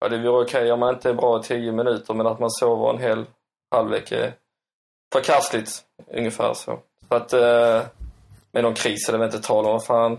ja, 0.00 0.08
det 0.08 0.18
vore 0.18 0.44
okej 0.44 0.72
om 0.72 0.80
man 0.80 0.94
inte 0.94 1.10
är 1.10 1.14
bra 1.14 1.40
i 1.40 1.42
10 1.42 1.72
minuter 1.72 2.14
men 2.14 2.26
att 2.26 2.38
man 2.38 2.50
sover 2.50 2.90
en 2.90 2.98
hel 2.98 3.24
halvlek 3.70 4.12
är 4.12 4.32
förkastligt, 5.12 5.84
ungefär 6.06 6.54
så. 6.54 6.78
Så 7.08 7.14
att 7.14 7.32
eh, 7.32 7.82
med 8.52 8.62
någon 8.62 8.74
kris 8.74 9.08
är 9.08 9.12
det 9.12 9.18
väl 9.18 9.28
inte 9.34 9.48
tal 9.48 9.66
om, 9.66 9.72
vad 9.72 9.84
fan. 9.84 10.18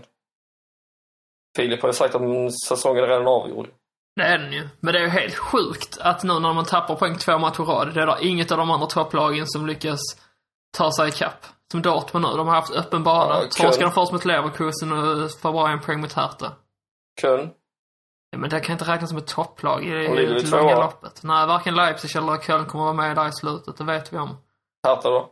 Filip 1.56 1.82
har 1.82 1.88
ju 1.88 1.92
sagt 1.92 2.14
att 2.14 2.22
säsongen 2.68 3.04
är 3.04 3.08
redan 3.08 3.26
avgjord. 3.26 3.68
Det 4.18 4.24
är 4.24 4.38
den 4.38 4.52
ju. 4.52 4.68
Men 4.80 4.92
det 4.92 4.98
är 5.00 5.02
ju 5.02 5.08
helt 5.08 5.36
sjukt 5.36 5.98
att 6.00 6.22
nu 6.22 6.38
när 6.40 6.52
man 6.52 6.64
tappar 6.64 6.94
poäng 6.94 7.18
två 7.18 7.38
matcher 7.38 7.62
i 7.62 7.64
rad, 7.64 7.94
det 7.94 8.02
är 8.02 8.06
där 8.06 8.24
inget 8.24 8.52
av 8.52 8.58
de 8.58 8.70
andra 8.70 8.86
topplagen 8.86 9.46
som 9.46 9.66
lyckas 9.66 10.00
ta 10.76 10.92
sig 10.92 11.08
ikapp. 11.08 11.46
Som 11.70 11.82
Dortmund 11.82 12.26
nu, 12.26 12.36
de 12.36 12.48
har 12.48 12.54
haft 12.54 12.74
öppen 12.74 13.02
bana. 13.02 13.34
Ja, 13.34 13.40
Torskade 13.40 13.84
de 13.84 13.92
först 13.92 14.12
mot 14.12 14.24
Leverkusen 14.24 14.92
och 14.92 15.30
får 15.42 15.52
bara 15.52 15.70
en 15.70 15.80
poäng 15.80 16.00
mot 16.00 16.12
Hertha. 16.12 16.52
Köln. 17.20 17.50
Ja, 18.30 18.38
men 18.38 18.50
det 18.50 18.60
kan 18.60 18.72
inte 18.72 18.84
räknas 18.84 19.10
som 19.10 19.18
ett 19.18 19.26
topplag 19.26 19.84
i 19.84 19.90
det 19.90 20.50
långa 20.50 20.80
loppet. 20.80 21.20
Nej, 21.22 21.46
varken 21.46 21.74
Leipzig 21.74 22.16
eller 22.16 22.36
Köln 22.36 22.66
kommer 22.66 22.84
vara 22.84 22.94
med 22.94 23.16
där 23.16 23.28
i 23.28 23.32
slutet, 23.32 23.76
det 23.76 23.84
vet 23.84 24.12
vi 24.12 24.18
om. 24.18 24.36
Hertha 24.86 25.10
då? 25.10 25.28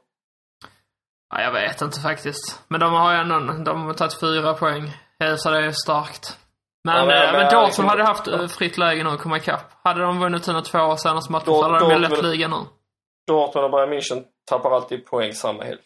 Ja, 1.34 1.42
jag 1.42 1.52
vet 1.52 1.80
inte 1.80 2.00
faktiskt. 2.00 2.62
Men 2.68 2.80
de 2.80 2.92
har 2.92 3.12
ju 3.12 3.18
ändå, 3.18 3.38
de 3.64 3.86
har 3.86 3.94
tagit 3.94 4.20
fyra 4.20 4.54
poäng. 4.54 4.96
Så 5.36 5.50
det 5.50 5.66
är 5.66 5.72
starkt. 5.72 6.38
Men, 6.86 6.96
Ja, 6.96 7.04
men- 7.06 7.32
men- 7.32 7.52
Dortmund 7.52 7.90
hade 7.90 8.02
haft 8.04 8.26
eh, 8.28 8.46
fritt 8.46 8.78
läge 8.78 9.04
nu 9.04 9.10
att 9.10 9.20
komma 9.20 9.36
ikapp. 9.36 9.60
Hade 9.84 10.00
de 10.00 10.20
vunnit 10.20 10.44
sina 10.44 10.62
två 10.62 10.96
senaste 10.96 11.32
matcher 11.32 11.44
så 11.44 11.62
hade 11.62 11.78
de 11.78 11.90
ju 11.90 11.98
lett 11.98 12.22
ligan 12.22 12.50
nu. 12.50 12.56
Dortmund 13.26 13.64
och 13.64 13.70
Bayern 13.70 13.92
München 13.92 14.24
tappar 14.50 14.70
alltid 14.70 15.06
poäng 15.06 15.32
samma 15.32 15.64
helg. 15.64 15.78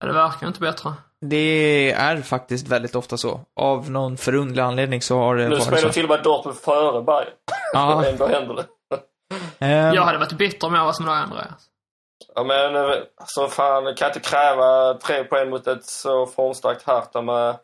Ja, 0.00 0.06
Det 0.06 0.12
verkar 0.12 0.46
inte 0.46 0.60
bättre. 0.60 0.92
Det 1.20 1.92
är 1.92 2.22
faktiskt 2.22 2.68
väldigt 2.68 2.94
ofta 2.94 3.16
så. 3.16 3.40
Av 3.60 3.90
någon 3.90 4.16
förundlig 4.16 4.62
anledning 4.62 5.02
så 5.02 5.18
har 5.18 5.36
det 5.36 5.48
Nu 5.48 5.60
spelar 5.60 5.88
till 5.88 6.04
och 6.04 6.10
med 6.10 6.22
Dortmund 6.22 6.58
före 6.58 7.02
Bayern. 7.02 7.28
Ja, 7.72 8.04
ändå 8.06 8.26
händer 8.26 8.54
det. 8.54 8.66
ehm, 9.66 9.94
Jag 9.94 10.02
hade 10.02 10.18
varit 10.18 10.32
bitter 10.32 10.66
om 10.66 10.74
jag 10.74 10.84
var 10.84 10.92
som 10.92 11.06
du 11.06 11.12
Andreas. 11.12 11.66
Ja 12.34 12.44
men 12.44 12.76
eh, 12.76 12.82
alltså 13.20 13.48
fan, 13.48 13.94
kan 13.94 14.08
inte 14.08 14.20
kräva 14.20 14.94
tre 14.94 15.24
poäng 15.24 15.50
mot 15.50 15.66
ett 15.66 15.84
så 15.84 16.26
formstarkt 16.26 16.86
Hertha 16.86 17.22
med, 17.22 17.56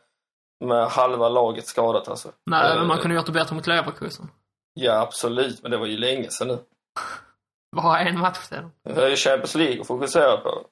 med 0.64 0.86
halva 0.86 1.28
laget 1.28 1.66
skadat 1.66 2.08
alltså. 2.08 2.32
Nej, 2.46 2.70
Eh, 2.72 2.78
men 2.78 2.86
man 2.86 2.98
kunde 2.98 3.16
gjort 3.16 3.26
det 3.26 3.32
bättre 3.32 3.54
mot 3.54 3.66
Leverkusen. 3.66 4.30
Ja 4.74 5.00
absolut, 5.00 5.62
men 5.62 5.70
det 5.70 5.76
var 5.76 5.86
ju 5.86 5.96
länge 5.96 6.30
sedan 6.30 6.48
nu. 6.48 6.58
Bara 7.76 8.00
en 8.00 8.18
match 8.18 8.48
till. 8.48 8.68
Nu 8.84 9.00
är 9.02 9.10
det 9.10 9.16
Champions 9.16 9.54
League 9.54 9.80
att 9.80 9.86
fokusera 9.86 10.36
på. 10.36 10.66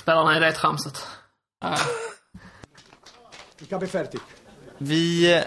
Spelarna 0.00 0.36
i 0.36 0.40
det 0.40 0.52
tramset. 0.52 1.06
Vi 4.78 5.44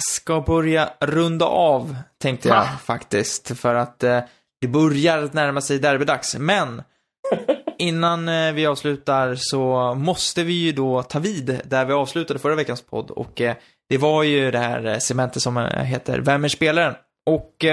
ska 0.00 0.40
börja 0.40 0.90
runda 1.00 1.46
av, 1.46 1.96
tänkte 2.18 2.48
jag 2.48 2.80
faktiskt. 2.80 3.58
För 3.58 3.74
att 3.74 4.02
eh, 4.02 4.20
det 4.60 4.68
börjar 4.68 5.22
att 5.22 5.32
närma 5.32 5.60
sig 5.60 5.78
derbydags. 5.78 6.36
Men 6.38 6.82
innan 7.78 8.28
eh, 8.28 8.52
vi 8.52 8.66
avslutar 8.66 9.34
så 9.38 9.94
måste 9.94 10.44
vi 10.44 10.52
ju 10.52 10.72
då 10.72 11.02
ta 11.02 11.18
vid 11.18 11.60
där 11.64 11.84
vi 11.84 11.92
avslutade 11.92 12.40
förra 12.40 12.54
veckans 12.54 12.82
podd. 12.82 13.10
Och 13.10 13.40
eh, 13.40 13.56
det 13.88 13.98
var 13.98 14.22
ju 14.22 14.50
det 14.50 14.58
här 14.58 14.86
eh, 14.86 14.98
segmentet 14.98 15.42
som 15.42 15.56
heter 15.76 16.18
Vem 16.18 16.44
är 16.44 16.48
spelaren? 16.48 16.94
Och 17.30 17.64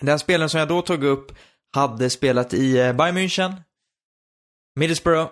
den 0.00 0.18
spelaren 0.18 0.48
som 0.48 0.60
jag 0.60 0.68
då 0.68 0.82
tog 0.82 1.04
upp 1.04 1.32
hade 1.74 2.10
spelat 2.10 2.54
i 2.54 2.72
Bayern 2.72 3.16
München, 3.16 3.52
Middlesbrough, 4.80 5.30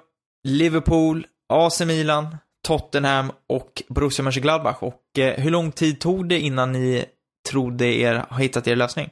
Liverpool, 0.48 1.26
AC 1.48 1.80
Milan, 1.80 2.36
Tottenham 2.66 3.32
och 3.48 3.82
Borussia 3.88 4.22
Mönchengladbach. 4.22 4.82
Och 4.82 5.02
hur 5.14 5.50
lång 5.50 5.72
tid 5.72 6.00
tog 6.00 6.28
det 6.28 6.40
innan 6.40 6.72
ni 6.72 7.04
trodde 7.48 7.84
er 7.84 8.14
ha 8.14 8.38
hittat 8.38 8.68
er 8.68 8.76
lösning? 8.76 9.10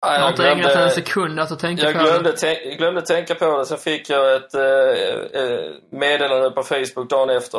Ja, 0.00 0.14
Jag 0.14 0.20
har 0.20 0.30
inte 0.30 0.48
ägnat 0.50 0.74
en 0.74 0.90
sekund 0.90 1.40
att 1.40 1.58
tänka 1.58 1.82
jag 1.82 1.92
på 1.92 1.98
glömde, 1.98 2.30
det. 2.30 2.36
tän- 2.36 2.68
jag 2.68 2.78
glömde 2.78 3.02
tänka 3.02 3.34
på 3.34 3.58
det, 3.58 3.66
sen 3.66 3.78
fick 3.78 4.10
jag 4.10 4.36
ett 4.36 4.54
eh, 4.54 5.42
eh, 5.42 5.72
meddelande 5.90 6.50
på 6.50 6.62
Facebook 6.62 7.10
dagen 7.10 7.30
efter. 7.30 7.58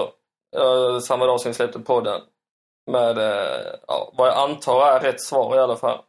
Eh, 0.58 1.00
samma 1.00 1.26
dag 1.26 1.42
som 1.42 1.50
jag 1.50 1.56
släppte 1.56 1.80
podden. 1.80 2.22
Med 2.92 3.18
eh, 3.18 3.74
ja, 3.88 4.14
vad 4.18 4.28
jag 4.28 4.38
antar 4.50 4.88
är 4.92 5.00
rätt 5.00 5.22
svar 5.22 5.56
i 5.56 5.60
alla 5.60 5.76
fall. 5.76 6.00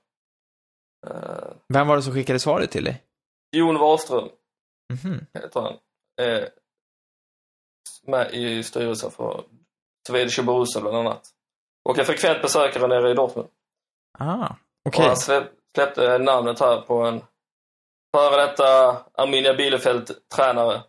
Eh, 1.07 1.49
Vem 1.69 1.89
var 1.89 1.97
det 1.97 2.03
som 2.03 2.13
skickade 2.15 2.39
svaret 2.39 2.71
till 2.71 2.85
dig? 2.85 3.03
Jon 3.57 3.79
Wahlström 3.79 4.29
Mhm. 4.93 5.27
heter 5.35 5.61
han. 5.61 5.73
Eh, 6.21 6.45
med 8.07 8.35
i 8.35 8.63
styrelsen 8.63 9.11
för 9.11 9.45
Swedish 10.09 10.43
Borussia 10.45 10.81
bland 10.83 10.97
annat. 10.97 11.23
Och 11.89 11.99
en 11.99 12.05
frekvent 12.05 12.43
besökare 12.43 12.87
nere 12.87 13.11
i 13.11 13.15
Dortmund. 13.15 13.49
Ah, 14.19 14.45
Och 14.47 14.55
okej. 14.89 15.07
han 15.07 15.17
släpp, 15.17 15.45
släppte 15.77 16.19
namnet 16.19 16.61
här 16.61 16.81
på 16.81 17.03
en 17.03 17.21
före 18.17 18.47
detta 18.47 18.97
Arminia 19.15 19.55
Bielefeld-tränare 19.55 20.81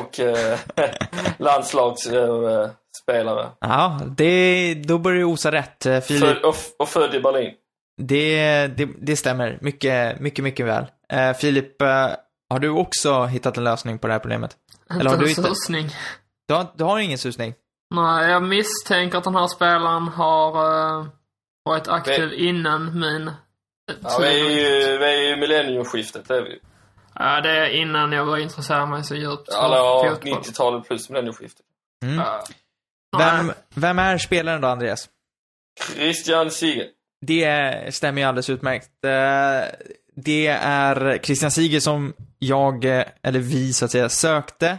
och 0.00 0.20
eh, 0.20 0.58
landslagsspelare. 1.38 3.48
Ja, 3.60 4.00
det, 4.16 4.74
då 4.74 4.98
börjar 4.98 5.18
det 5.18 5.24
osa 5.24 5.52
rätt. 5.52 5.86
eh, 5.86 6.00
Filip. 6.00 6.44
Och, 6.44 6.54
och 6.78 6.88
född 6.88 7.14
i 7.14 7.20
Berlin. 7.20 7.54
Det, 8.02 8.66
det, 8.66 8.88
det 9.00 9.16
stämmer. 9.16 9.58
Mycket, 9.60 10.20
mycket, 10.20 10.44
mycket 10.44 10.66
väl. 10.66 10.86
Eh, 11.12 11.32
Filip, 11.32 11.82
eh, 11.82 12.08
har 12.50 12.58
du 12.58 12.68
också 12.70 13.24
hittat 13.24 13.56
en 13.56 13.64
lösning 13.64 13.98
på 13.98 14.06
det 14.06 14.12
här 14.12 14.20
problemet? 14.20 14.56
Eller 14.90 15.04
har 15.04 15.12
Inte 15.12 15.24
du 15.24 15.30
inte? 15.30 15.42
susning. 15.42 15.90
Du 16.48 16.54
har, 16.54 16.66
du 16.74 16.84
har 16.84 16.98
ingen 16.98 17.18
susning? 17.18 17.54
Nej, 17.94 18.30
jag 18.30 18.42
misstänker 18.42 19.18
att 19.18 19.24
den 19.24 19.34
här 19.34 19.46
spelaren 19.46 20.08
har 20.08 20.48
uh, 20.98 21.06
varit 21.64 21.88
aktiv 21.88 22.32
innan 22.32 23.00
min 23.00 23.28
eh, 23.28 23.34
Ja, 24.02 24.18
vi 24.20 24.26
är 24.26 24.50
ju, 24.50 24.98
vi 24.98 25.04
är 25.04 25.28
ju 25.28 25.36
millenniumskiftet, 25.36 26.28
det 26.28 26.36
är 26.36 26.42
vi. 26.42 26.58
Ja, 27.14 27.40
det 27.40 27.50
är 27.50 27.66
innan 27.68 28.12
jag 28.12 28.24
var 28.24 28.38
intresserad 28.38 28.88
mig 28.88 29.04
så 29.04 29.14
djupt 29.14 29.52
för 29.52 29.58
Alla 29.58 30.10
fotboll. 30.10 30.32
90-talet 30.32 30.86
plus 30.88 31.10
millenniumskiftet. 31.10 31.66
Mm. 32.04 32.18
Ja. 32.18 32.44
Vem, 33.18 33.52
vem 33.74 33.98
är 33.98 34.18
spelaren 34.18 34.60
då, 34.60 34.68
Andreas? 34.68 35.08
Christian 35.94 36.50
Sigge. 36.50 36.86
Det 37.26 37.94
stämmer 37.94 38.22
ju 38.22 38.28
alldeles 38.28 38.50
utmärkt. 38.50 39.04
Eh, 39.04 39.70
Det 40.16 40.46
är 40.62 41.18
Christian 41.22 41.50
Siger 41.50 41.80
som 41.80 42.12
jag, 42.38 42.84
eh, 42.84 43.04
eller 43.22 43.38
vi 43.40 43.72
så 43.72 43.84
att 43.84 43.90
säga, 43.90 44.08
sökte. 44.08 44.78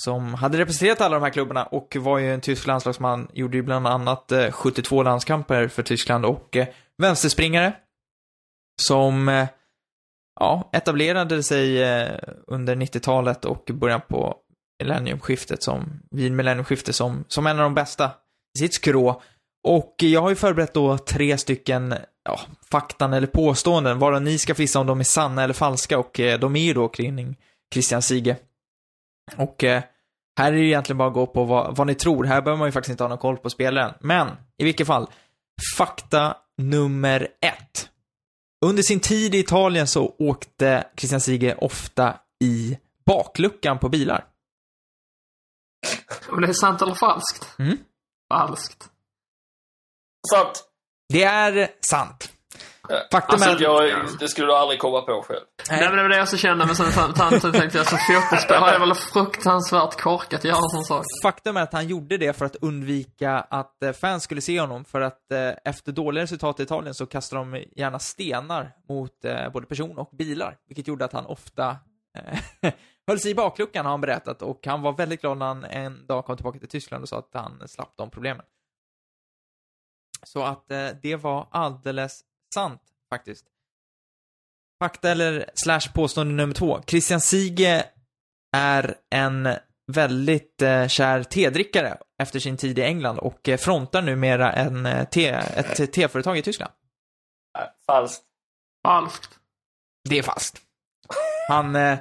Som 0.00 0.34
hade 0.34 0.58
representerat 0.58 1.00
alla 1.00 1.14
de 1.16 1.22
här 1.22 1.30
klubbarna 1.30 1.64
och 1.64 1.96
var 2.00 2.18
ju 2.18 2.34
en 2.34 2.40
tysk 2.40 2.66
landslagsman. 2.66 3.28
Gjorde 3.32 3.56
ju 3.56 3.62
bland 3.62 3.86
annat 3.86 4.32
eh, 4.32 4.50
72 4.50 5.02
landskamper 5.02 5.68
för 5.68 5.82
Tyskland 5.82 6.24
och 6.24 6.56
eh, 6.56 6.66
vänsterspringare. 6.98 7.72
Som, 8.82 9.28
eh, 9.28 9.48
ja, 10.40 10.70
etablerade 10.72 11.42
sig 11.42 11.82
eh, 11.82 12.18
under 12.46 12.76
90-talet 12.76 13.44
och 13.44 13.70
början 13.74 14.00
på 14.08 14.36
millenniumskiftet 14.82 15.62
som, 15.62 16.00
vid 16.10 16.32
millenniumskiftet 16.32 16.94
som, 16.94 17.24
som 17.28 17.46
en 17.46 17.56
av 17.56 17.62
de 17.62 17.74
bästa 17.74 18.10
i 18.56 18.58
sitt 18.58 18.74
skrå. 18.74 19.22
Och 19.68 19.94
jag 19.98 20.20
har 20.20 20.28
ju 20.28 20.36
förberett 20.36 20.74
då 20.74 20.98
tre 20.98 21.38
stycken, 21.38 21.94
ja, 22.24 22.40
faktan 22.70 23.12
eller 23.12 23.26
påståenden, 23.26 23.98
varav 23.98 24.22
ni 24.22 24.38
ska 24.38 24.54
få 24.54 24.62
gissa 24.62 24.80
om 24.80 24.86
de 24.86 25.00
är 25.00 25.04
sanna 25.04 25.42
eller 25.42 25.54
falska 25.54 25.98
och 25.98 26.20
eh, 26.20 26.38
de 26.38 26.56
är 26.56 26.60
ju 26.60 26.74
då 26.74 26.88
kring 26.88 27.36
Christian 27.72 28.02
Sige. 28.02 28.36
Och 29.36 29.64
eh, 29.64 29.82
här 30.38 30.52
är 30.52 30.56
det 30.56 30.58
ju 30.58 30.66
egentligen 30.66 30.98
bara 30.98 31.08
att 31.08 31.14
gå 31.14 31.26
på 31.26 31.44
vad, 31.44 31.76
vad 31.76 31.86
ni 31.86 31.94
tror. 31.94 32.24
Här 32.24 32.42
behöver 32.42 32.58
man 32.58 32.68
ju 32.68 32.72
faktiskt 32.72 32.90
inte 32.90 33.04
ha 33.04 33.08
någon 33.08 33.18
koll 33.18 33.36
på 33.36 33.50
spelaren. 33.50 33.94
Men, 34.00 34.28
i 34.58 34.64
vilket 34.64 34.86
fall, 34.86 35.06
fakta 35.76 36.36
nummer 36.58 37.28
ett. 37.40 37.88
Under 38.66 38.82
sin 38.82 39.00
tid 39.00 39.34
i 39.34 39.38
Italien 39.38 39.86
så 39.86 40.14
åkte 40.18 40.86
Christian 40.96 41.20
Sige 41.20 41.54
ofta 41.54 42.20
i 42.44 42.78
bakluckan 43.04 43.78
på 43.78 43.88
bilar. 43.88 44.26
Om 46.28 46.40
det 46.40 46.48
är 46.48 46.52
sant 46.52 46.82
eller 46.82 46.94
falskt? 46.94 47.58
Mm. 47.58 47.78
Falskt. 48.32 48.90
Sant. 50.30 50.64
Det 51.08 51.22
är 51.22 51.70
sant. 51.80 52.32
Faktum 53.12 53.34
Alltså, 53.34 53.50
är 53.50 53.54
att... 53.54 53.60
jag, 53.60 54.06
det 54.20 54.28
skulle 54.28 54.46
du 54.46 54.54
aldrig 54.54 54.80
komma 54.80 55.00
på 55.00 55.24
själv. 55.28 55.44
Nej, 55.70 55.80
men 55.80 55.96
det 55.96 56.02
var 56.02 56.08
det 56.08 56.16
jag 56.16 56.28
så 56.28 56.36
kände, 56.36 56.66
men 56.66 56.76
sen 56.76 56.92
samtidigt 56.92 57.60
tänkte 57.60 57.78
jag 57.78 57.86
som 57.86 57.98
fotbollsspelare 57.98 58.70
är 58.70 58.72
det 58.72 58.86
väl 58.86 58.94
fruktansvärt 58.94 60.00
korkat 60.00 60.38
att 60.40 60.44
göra 60.44 60.56
en 60.56 60.70
sån 60.70 60.84
sak. 60.84 61.04
Faktum 61.22 61.56
är 61.56 61.62
att 61.62 61.72
han 61.72 61.88
gjorde 61.88 62.16
det 62.16 62.32
för 62.32 62.44
att 62.44 62.56
undvika 62.56 63.32
att 63.32 63.82
eh, 63.82 63.92
fans 63.92 64.22
skulle 64.22 64.40
se 64.40 64.60
honom, 64.60 64.84
för 64.84 65.00
att 65.00 65.32
eh, 65.32 65.50
efter 65.64 65.92
dåliga 65.92 66.22
resultat 66.22 66.60
i 66.60 66.62
Italien 66.62 66.94
så 66.94 67.06
kastade 67.06 67.42
de 67.42 67.64
gärna 67.76 67.98
stenar 67.98 68.72
mot 68.88 69.24
eh, 69.24 69.48
både 69.52 69.66
person 69.66 69.98
och 69.98 70.10
bilar, 70.12 70.56
vilket 70.68 70.88
gjorde 70.88 71.04
att 71.04 71.12
han 71.12 71.26
ofta 71.26 71.76
eh, 72.62 72.72
höll 73.06 73.20
sig 73.20 73.30
i 73.30 73.34
bakluckan 73.34 73.84
har 73.84 73.90
han 73.90 74.00
berättat, 74.00 74.42
och 74.42 74.66
han 74.66 74.82
var 74.82 74.92
väldigt 74.92 75.20
glad 75.20 75.38
när 75.38 75.46
han 75.46 75.64
en 75.64 76.06
dag 76.06 76.24
kom 76.24 76.36
tillbaka 76.36 76.58
till 76.58 76.68
Tyskland 76.68 77.02
och 77.02 77.08
sa 77.08 77.18
att 77.18 77.30
han 77.32 77.68
slapp 77.68 77.92
de 77.96 78.10
problemen. 78.10 78.44
Så 80.22 80.42
att 80.42 80.70
eh, 80.70 80.88
det 81.02 81.16
var 81.16 81.48
alldeles 81.50 82.20
sant, 82.54 82.82
faktiskt. 83.10 83.46
Fakta 84.82 85.10
eller 85.10 85.50
slash 85.54 85.92
påstående 85.94 86.34
nummer 86.34 86.54
två. 86.54 86.82
Christian 86.86 87.20
Sige 87.20 87.84
är 88.56 88.94
en 89.10 89.48
väldigt 89.92 90.62
eh, 90.62 90.86
kär 90.88 91.22
tedrickare 91.22 91.98
efter 92.22 92.38
sin 92.38 92.56
tid 92.56 92.78
i 92.78 92.82
England 92.82 93.18
och 93.18 93.48
eh, 93.48 93.56
frontar 93.56 94.02
numera 94.02 94.52
en, 94.52 94.86
eh, 94.86 95.04
te, 95.08 95.26
ett 95.28 95.92
teföretag 95.92 96.38
i 96.38 96.42
Tyskland. 96.42 96.72
Nej, 97.58 97.68
falskt. 97.86 98.24
Falskt. 98.86 99.38
Det 100.08 100.18
är 100.18 100.22
fast. 100.22 100.60
Han, 101.48 101.76
eh, 101.76 101.98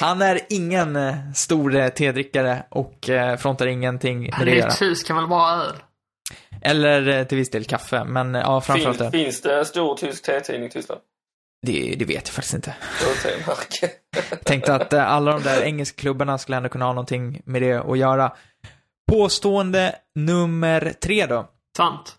han 0.00 0.22
är 0.22 0.40
ingen 0.48 0.96
eh, 0.96 1.32
stor 1.34 1.74
eh, 1.74 1.88
tedrickare 1.88 2.66
och 2.70 3.08
eh, 3.08 3.36
frontar 3.36 3.66
ingenting 3.66 4.20
med 4.20 4.34
Han 4.34 4.46
det 4.46 4.54
göra. 4.56 4.70
tysk, 4.70 5.06
kan 5.06 5.16
väl 5.16 5.28
bara 5.28 5.56
ha 5.56 5.64
öl? 5.64 5.76
Eller 6.64 7.08
eh, 7.08 7.26
till 7.26 7.38
viss 7.38 7.50
del 7.50 7.64
kaffe, 7.64 8.04
men 8.04 8.34
eh, 8.34 8.40
ja, 8.40 8.60
framförallt 8.60 8.98
Finns, 8.98 9.12
det. 9.12 9.18
finns 9.18 9.40
det 9.40 9.58
en 9.58 9.64
stor 9.64 9.96
tysk 9.96 10.24
te-tidning 10.24 10.68
i 10.68 10.70
Tyskland? 10.70 11.00
Det, 11.66 11.94
det 11.98 12.04
vet 12.04 12.26
jag 12.26 12.34
faktiskt 12.34 12.54
inte. 12.54 12.76
Te-märke. 13.22 13.90
Tänkte 14.44 14.74
att 14.74 14.92
eh, 14.92 15.12
alla 15.12 15.32
de 15.32 15.42
där 15.42 15.62
engelska 15.62 16.00
klubbarna 16.00 16.38
skulle 16.38 16.56
ändå 16.56 16.68
kunna 16.68 16.84
ha 16.84 16.92
någonting 16.92 17.42
med 17.44 17.62
det 17.62 17.72
att 17.72 17.98
göra. 17.98 18.36
Påstående 19.12 19.96
nummer 20.14 20.94
tre 21.00 21.26
då. 21.26 21.50
Sant. 21.76 22.16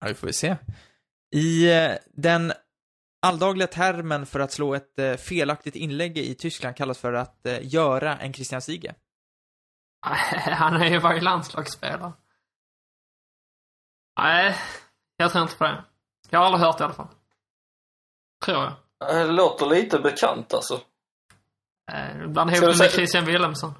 Ja, 0.00 0.08
det 0.08 0.14
får 0.14 0.26
vi 0.26 0.32
se. 0.32 0.56
I 1.34 1.70
den 2.12 2.52
alldagliga 3.26 3.66
termen 3.66 4.26
för 4.26 4.40
att 4.40 4.52
slå 4.52 4.74
ett 4.74 5.20
felaktigt 5.20 5.76
inlägg 5.76 6.18
i 6.18 6.34
Tyskland 6.34 6.76
kallas 6.76 6.98
för 6.98 7.12
att 7.12 7.46
göra 7.60 8.16
en 8.16 8.32
Christian 8.32 8.62
Sige. 8.62 8.94
Han 10.46 10.82
är 10.82 10.90
ju 10.90 11.00
bara 11.00 11.20
landslagsspelare. 11.20 12.12
Nej, 14.18 14.56
jag 15.16 15.30
tror 15.32 15.42
inte 15.42 15.56
på 15.56 15.64
det. 15.64 15.84
Jag 16.30 16.38
har 16.38 16.46
aldrig 16.46 16.60
hört 16.66 16.78
det 16.78 16.82
i 16.82 16.84
alla 16.84 16.94
fall. 16.94 17.08
Tror 18.44 18.56
jag. 18.58 18.72
Det 19.24 19.24
låter 19.32 19.66
lite 19.66 19.98
bekant 19.98 20.54
alltså. 20.54 20.80
Eh, 21.92 22.26
Bland 22.26 22.50
ihop 22.50 22.66
med 22.66 22.76
säga- 22.76 22.90
Christian 22.90 23.24
Wilhelmsson. 23.24 23.74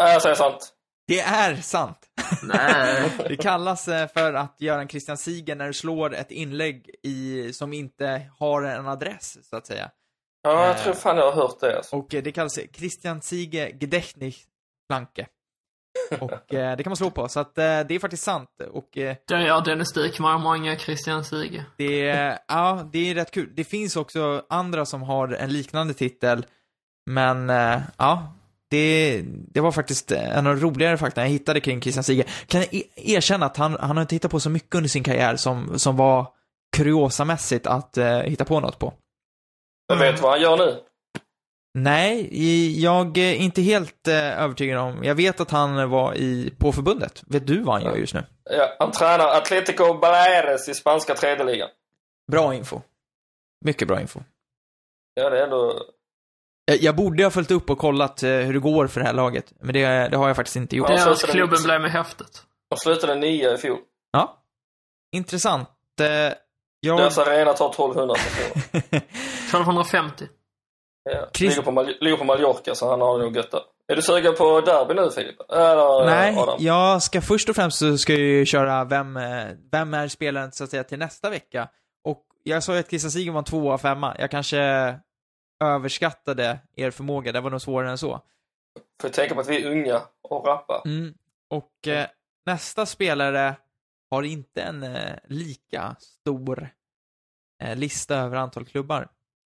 Nej, 0.00 0.12
jag 0.12 0.22
säger 0.22 0.34
sant. 0.36 0.74
Det 1.06 1.20
är 1.20 1.56
sant. 1.56 1.98
Nej. 2.42 3.12
Det 3.28 3.36
kallas 3.36 3.88
eh, 3.88 4.08
för 4.08 4.34
att 4.34 4.56
göra 4.60 4.80
en 4.80 4.88
Christian 4.88 5.16
Sige 5.18 5.54
när 5.54 5.66
du 5.66 5.72
slår 5.72 6.14
ett 6.14 6.30
inlägg 6.30 6.90
i, 7.02 7.52
som 7.52 7.72
inte 7.72 8.30
har 8.38 8.62
en 8.62 8.88
adress, 8.88 9.48
så 9.50 9.56
att 9.56 9.66
säga. 9.66 9.90
Ja, 10.42 10.66
jag 10.66 10.70
Eh. 10.76 10.82
tror 10.82 10.94
fan 10.94 11.16
jag 11.16 11.24
har 11.32 11.42
hört 11.42 11.60
det 11.60 11.76
alltså. 11.76 11.96
Och 11.96 12.14
eh, 12.14 12.22
det 12.22 12.32
kallas 12.32 12.58
Christian 12.72 13.22
Sige 13.22 13.76
Gedächtnisplanke. 13.80 15.26
Och 16.20 16.54
eh, 16.54 16.76
det 16.76 16.82
kan 16.82 16.90
man 16.90 16.96
slå 16.96 17.10
på, 17.10 17.28
så 17.28 17.40
att 17.40 17.58
eh, 17.58 17.64
det 17.64 17.94
är 17.94 17.98
faktiskt 17.98 18.22
sant. 18.22 18.48
Och 18.72 18.98
eh, 18.98 19.16
Det 19.28 19.42
gör 19.42 19.60
Dennis 19.60 19.92
Dykman 19.92 20.34
och 20.34 20.40
många 20.40 20.76
Christian 20.76 21.24
Sige. 21.24 21.64
det 21.76 22.08
är, 22.08 22.38
ja, 22.48 22.88
det 22.92 23.10
är 23.10 23.14
rätt 23.14 23.30
kul. 23.30 23.52
Det 23.54 23.64
finns 23.64 23.96
också 23.96 24.42
andra 24.48 24.86
som 24.86 25.02
har 25.02 25.28
en 25.28 25.52
liknande 25.52 25.94
titel, 25.94 26.46
men 27.10 27.50
eh, 27.50 27.80
ja, 27.98 28.32
det, 28.70 29.22
det 29.26 29.60
var 29.60 29.72
faktiskt 29.72 30.10
en 30.12 30.46
av 30.46 30.56
de 30.56 30.62
roligare 30.62 30.96
fakta 30.96 31.20
jag 31.20 31.28
hittade 31.28 31.60
kring 31.60 31.80
Christian 31.82 32.04
Sige. 32.04 32.24
Kan 32.46 32.60
jag 32.60 32.74
e- 32.74 32.88
erkänna 32.96 33.46
att 33.46 33.56
han, 33.56 33.76
han 33.80 33.96
har 33.96 34.02
inte 34.02 34.14
hittat 34.14 34.30
på 34.30 34.40
så 34.40 34.50
mycket 34.50 34.74
under 34.74 34.88
sin 34.88 35.02
karriär 35.02 35.36
som, 35.36 35.78
som 35.78 35.96
var 35.96 36.26
kuriosamässigt 36.76 37.66
att 37.66 37.96
eh, 37.98 38.18
hitta 38.18 38.44
på 38.44 38.60
något 38.60 38.78
på. 38.78 38.92
Jag 39.86 39.96
vet 39.96 40.22
vad 40.22 40.32
han 40.32 40.40
gör 40.40 40.56
nu. 40.56 40.76
Nej, 41.78 42.30
jag 42.82 43.18
är 43.18 43.34
inte 43.34 43.62
helt 43.62 44.08
eh, 44.08 44.42
övertygad 44.42 44.78
om. 44.78 45.04
Jag 45.04 45.14
vet 45.14 45.40
att 45.40 45.50
han 45.50 45.90
var 45.90 46.14
i, 46.14 46.52
på 46.58 46.72
förbundet. 46.72 47.22
Vet 47.26 47.46
du 47.46 47.60
vad 47.60 47.74
han 47.74 47.84
gör 47.84 47.96
just 47.96 48.14
nu? 48.14 48.24
Ja, 48.50 48.76
han 48.78 48.90
tränar 48.92 49.28
Atletico 49.28 49.94
Baleares 49.98 50.68
i 50.68 50.74
spanska 50.74 51.14
tredje 51.14 51.44
ligan. 51.44 51.68
Bra 52.32 52.54
info. 52.54 52.80
Mycket 53.64 53.88
bra 53.88 54.00
info. 54.00 54.20
Ja, 55.14 55.30
det 55.30 55.38
är 55.38 55.44
ändå... 55.44 55.82
Jag, 56.64 56.76
jag 56.82 56.96
borde 56.96 57.24
ha 57.24 57.30
följt 57.30 57.50
upp 57.50 57.70
och 57.70 57.78
kollat 57.78 58.22
eh, 58.22 58.30
hur 58.30 58.52
det 58.52 58.58
går 58.58 58.86
för 58.86 59.00
det 59.00 59.06
här 59.06 59.12
laget, 59.14 59.52
men 59.60 59.72
det, 59.72 60.08
det 60.08 60.16
har 60.16 60.26
jag 60.26 60.36
faktiskt 60.36 60.56
inte 60.56 60.76
gjort. 60.76 60.88
Ja. 60.90 60.96
Deras 60.96 61.20
så- 61.20 61.26
så- 61.26 61.32
klubben 61.32 61.58
blev 61.64 61.80
med 61.80 61.90
häftigt. 61.90 62.42
De 62.70 62.76
slutade 62.76 63.14
nia 63.14 63.54
i 63.54 63.56
fjol. 63.58 63.78
Ja. 64.12 64.42
Intressant. 65.16 65.68
Eh, 66.00 66.06
jag... 66.80 66.98
Deras 66.98 67.18
arena 67.18 67.52
tar 67.52 67.70
1200 67.70 68.14
personer. 68.14 68.62
1250. 69.48 70.24
Ja. 71.10 71.28
Chris- 71.32 71.48
Ligger, 71.50 71.62
på 71.62 71.70
Mal- 71.70 71.96
ligger 72.00 72.16
på 72.16 72.24
Mallorca 72.24 72.74
så 72.74 72.90
han 72.90 73.00
har 73.00 73.18
det 73.18 73.24
nog 73.24 73.36
gött 73.36 73.50
där. 73.50 73.60
Är 73.92 73.96
du 73.96 74.02
sugen 74.02 74.34
på 74.38 74.60
derby 74.60 74.94
nu 74.94 75.10
Filip? 75.10 75.50
Eller 75.50 76.06
Nej, 76.06 76.36
Adam? 76.38 76.56
jag 76.60 77.02
ska 77.02 77.20
först 77.20 77.48
och 77.48 77.56
främst 77.56 77.78
så 77.78 77.98
ska 77.98 78.12
jag 78.12 78.20
ju 78.20 78.46
köra 78.46 78.84
vem, 78.84 79.16
eh, 79.16 79.46
vem 79.72 79.94
är 79.94 80.08
spelaren 80.08 80.52
så 80.52 80.64
att 80.64 80.70
säga 80.70 80.84
till 80.84 80.98
nästa 80.98 81.30
vecka. 81.30 81.68
Och 82.04 82.22
jag 82.42 82.62
sa 82.62 82.72
ju 82.74 82.78
att 82.80 82.88
Christian 82.88 83.10
Sigen 83.10 83.34
var 83.34 83.38
en 83.38 83.44
tvåa 83.44 83.74
av 83.74 83.78
femma. 83.78 84.16
Jag 84.18 84.30
kanske 84.30 84.58
överskattade 85.64 86.58
er 86.76 86.90
förmåga, 86.90 87.32
det 87.32 87.40
var 87.40 87.50
nog 87.50 87.62
svårare 87.62 87.90
än 87.90 87.98
så. 87.98 88.20
Får 89.02 89.08
tänka 89.08 89.34
på 89.34 89.40
att 89.40 89.48
vi 89.48 89.62
är 89.64 89.70
unga 89.70 90.02
och 90.22 90.46
rappar. 90.46 90.82
Mm. 90.84 91.14
Och 91.50 91.88
eh, 91.88 92.06
nästa 92.46 92.86
spelare 92.86 93.54
har 94.10 94.22
inte 94.22 94.62
en 94.62 94.82
eh, 94.82 95.12
lika 95.28 95.96
stor 96.00 96.68
eh, 97.62 97.76
lista 97.76 98.16
över 98.16 98.36
antal 98.36 98.64
klubbar. 98.64 99.08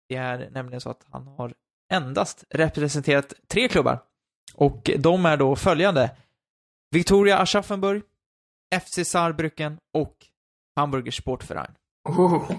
Det 0.09 0.15
är 0.15 0.49
nämligen 0.51 0.81
så 0.81 0.89
att 0.89 1.05
han 1.11 1.27
har 1.27 1.53
endast 1.91 2.43
representerat 2.49 3.33
tre 3.47 3.67
klubbar. 3.67 4.03
Och 4.53 4.89
de 4.97 5.25
är 5.25 5.37
då 5.37 5.55
följande. 5.55 6.15
Victoria 6.91 7.37
Aschaffenburg, 7.37 8.03
FC 8.81 8.99
Saarbrücken 8.99 9.77
och 9.93 10.15
Hamburger 10.75 11.11
Sportverein. 11.11 11.71
Oh. 12.09 12.51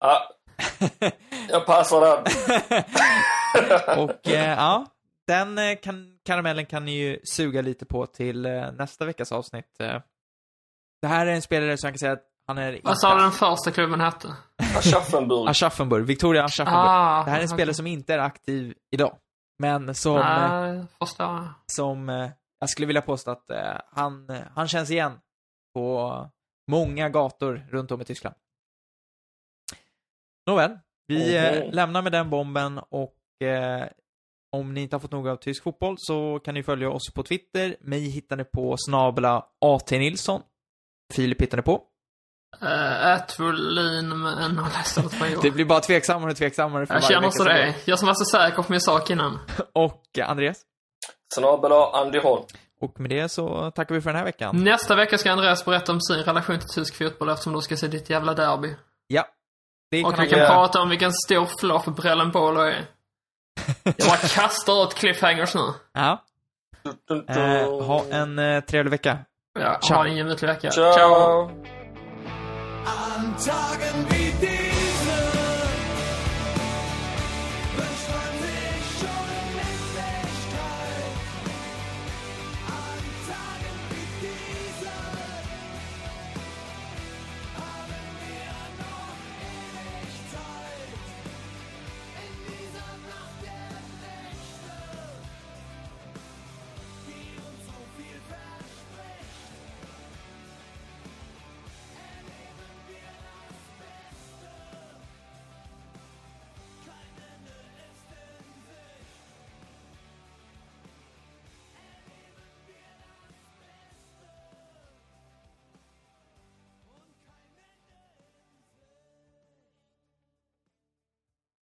Ja, 0.00 0.30
jag 1.48 1.66
passar 1.66 2.00
den. 2.00 2.24
och 4.04 4.28
eh, 4.28 4.50
ja, 4.50 4.86
den 5.26 5.58
eh, 5.58 5.76
kan, 5.76 6.18
karamellen 6.24 6.66
kan 6.66 6.84
ni 6.84 6.92
ju 6.92 7.20
suga 7.24 7.62
lite 7.62 7.86
på 7.86 8.06
till 8.06 8.46
eh, 8.46 8.72
nästa 8.72 9.04
veckas 9.04 9.32
avsnitt. 9.32 9.80
Eh, 9.80 10.02
det 11.02 11.08
här 11.08 11.26
är 11.26 11.34
en 11.34 11.42
spelare 11.42 11.76
som 11.76 11.86
jag 11.86 11.94
kan 11.94 11.98
säga 11.98 12.12
att 12.12 12.28
han 12.46 12.58
är 12.58 12.80
Vad 12.84 12.98
sa 12.98 13.14
du 13.14 13.22
den 13.22 13.32
första 13.32 13.70
klubben 13.70 14.00
hette? 14.00 14.36
Aschaffenburg. 14.78 15.48
Aschaffenburg, 15.48 16.04
Victoria 16.06 16.44
Aschaffenburg. 16.44 16.84
Ah, 16.88 17.24
det 17.24 17.30
här 17.30 17.38
är 17.38 17.42
en 17.42 17.48
spelare 17.48 17.74
som 17.74 17.86
inte 17.86 18.14
är 18.14 18.18
aktiv 18.18 18.74
idag. 18.90 19.16
Men 19.58 19.94
som, 19.94 20.16
eh, 20.16 20.50
Nej, 20.62 20.84
förstår 20.98 21.26
jag. 21.26 21.48
som 21.66 22.08
eh, 22.08 22.30
jag 22.60 22.70
skulle 22.70 22.86
vilja 22.86 23.02
påstå 23.02 23.30
att 23.30 23.50
eh, 23.50 23.76
han, 23.92 24.30
eh, 24.30 24.40
han 24.54 24.68
känns 24.68 24.90
igen 24.90 25.18
på 25.74 26.30
många 26.70 27.08
gator 27.08 27.66
runt 27.70 27.90
om 27.90 28.00
i 28.00 28.04
Tyskland. 28.04 28.36
Nåväl, 30.46 30.78
vi 31.06 31.36
eh, 31.36 31.62
Mhm. 31.64 31.70
lämnar 31.72 32.02
med 32.02 32.12
den 32.12 32.30
bomben 32.30 32.78
och 32.78 33.16
eh, 33.46 33.88
om 34.52 34.74
ni 34.74 34.80
inte 34.82 34.96
har 34.96 35.00
fått 35.00 35.12
nog 35.12 35.28
av 35.28 35.36
tysk 35.36 35.62
fotboll 35.62 35.94
så 35.98 36.40
kan 36.44 36.54
ni 36.54 36.62
följa 36.62 36.90
oss 36.90 37.12
på 37.14 37.22
Twitter. 37.22 37.76
Mig 37.80 38.00
hittar 38.08 38.36
ni 38.36 38.44
på 38.44 38.74
snabla 38.78 39.46
AT 39.60 39.98
Nilsson. 39.98 40.42
Filip 41.14 41.42
hittar 41.42 41.56
ni 41.56 41.62
på. 41.62 41.82
Uh, 42.62 43.06
Ät 43.06 43.40
Wåhlin 43.40 44.22
med 44.22 44.38
en 44.38 44.58
och 44.58 44.66
ledsen 44.76 45.08
för 45.08 45.42
Det 45.42 45.50
blir 45.50 45.64
bara 45.64 45.80
tveksammare 45.80 46.30
och 46.30 46.36
tveksammare 46.36 46.86
för 46.86 46.94
Jag 46.94 47.00
varje 47.00 47.14
känner 47.14 47.20
vecka 47.20 47.30
så 47.32 47.36
som 47.36 47.46
det 47.46 47.52
går. 47.54 47.60
är. 47.60 47.74
Jag 47.84 47.98
som 47.98 48.06
var 48.06 48.14
så 48.14 48.24
säker 48.24 48.62
på 48.62 48.72
min 48.72 48.80
sak 48.80 49.10
innan. 49.10 49.38
Och 49.72 50.02
eh, 50.18 50.30
Andreas. 50.30 50.56
Snabel 51.34 51.72
Andy 51.72 52.18
Holm. 52.18 52.42
Och 52.80 53.00
med 53.00 53.10
det 53.10 53.28
så 53.28 53.70
tackar 53.70 53.94
vi 53.94 54.00
för 54.00 54.10
den 54.10 54.16
här 54.18 54.24
veckan. 54.24 54.64
Nästa 54.64 54.94
vecka 54.96 55.18
ska 55.18 55.32
Andreas 55.32 55.64
berätta 55.64 55.92
om 55.92 56.00
sin 56.00 56.16
relation 56.16 56.58
till 56.58 56.68
tysk 56.68 56.98
fotboll 56.98 57.28
eftersom 57.28 57.52
du 57.52 57.60
ska 57.60 57.76
se 57.76 57.86
ditt 57.88 58.10
jävla 58.10 58.34
derby. 58.34 58.74
Ja. 59.06 59.26
Det 59.90 60.04
Och 60.04 60.10
kan 60.10 60.12
vi 60.12 60.18
han 60.18 60.28
kan 60.28 60.38
göra. 60.38 60.48
prata 60.48 60.80
om 60.82 60.88
vilken 60.88 61.12
stor 61.12 61.46
flopp 61.60 61.84
Brellen 61.96 62.30
Bolo 62.30 62.60
är. 62.60 62.84
Jag 63.82 63.94
bara 64.08 64.16
kastar 64.16 64.84
ut 64.84 64.94
cliffhangers 64.94 65.54
nu. 65.54 65.72
Ja. 65.92 66.22
Dun, 66.84 66.96
dun, 67.08 67.26
dun. 67.26 67.80
Eh, 67.80 67.86
ha 67.86 68.04
en 68.10 68.38
eh, 68.38 68.60
trevlig 68.60 68.90
vecka. 68.90 69.18
Ja, 69.58 69.78
Ciao. 69.82 69.96
ha 69.98 70.06
en 70.06 70.16
gemytlig 70.16 70.48
vecka. 70.48 70.70
Ciao. 70.70 71.50
An 72.86 73.34
Tagen 73.38 74.06
wie 74.10 74.23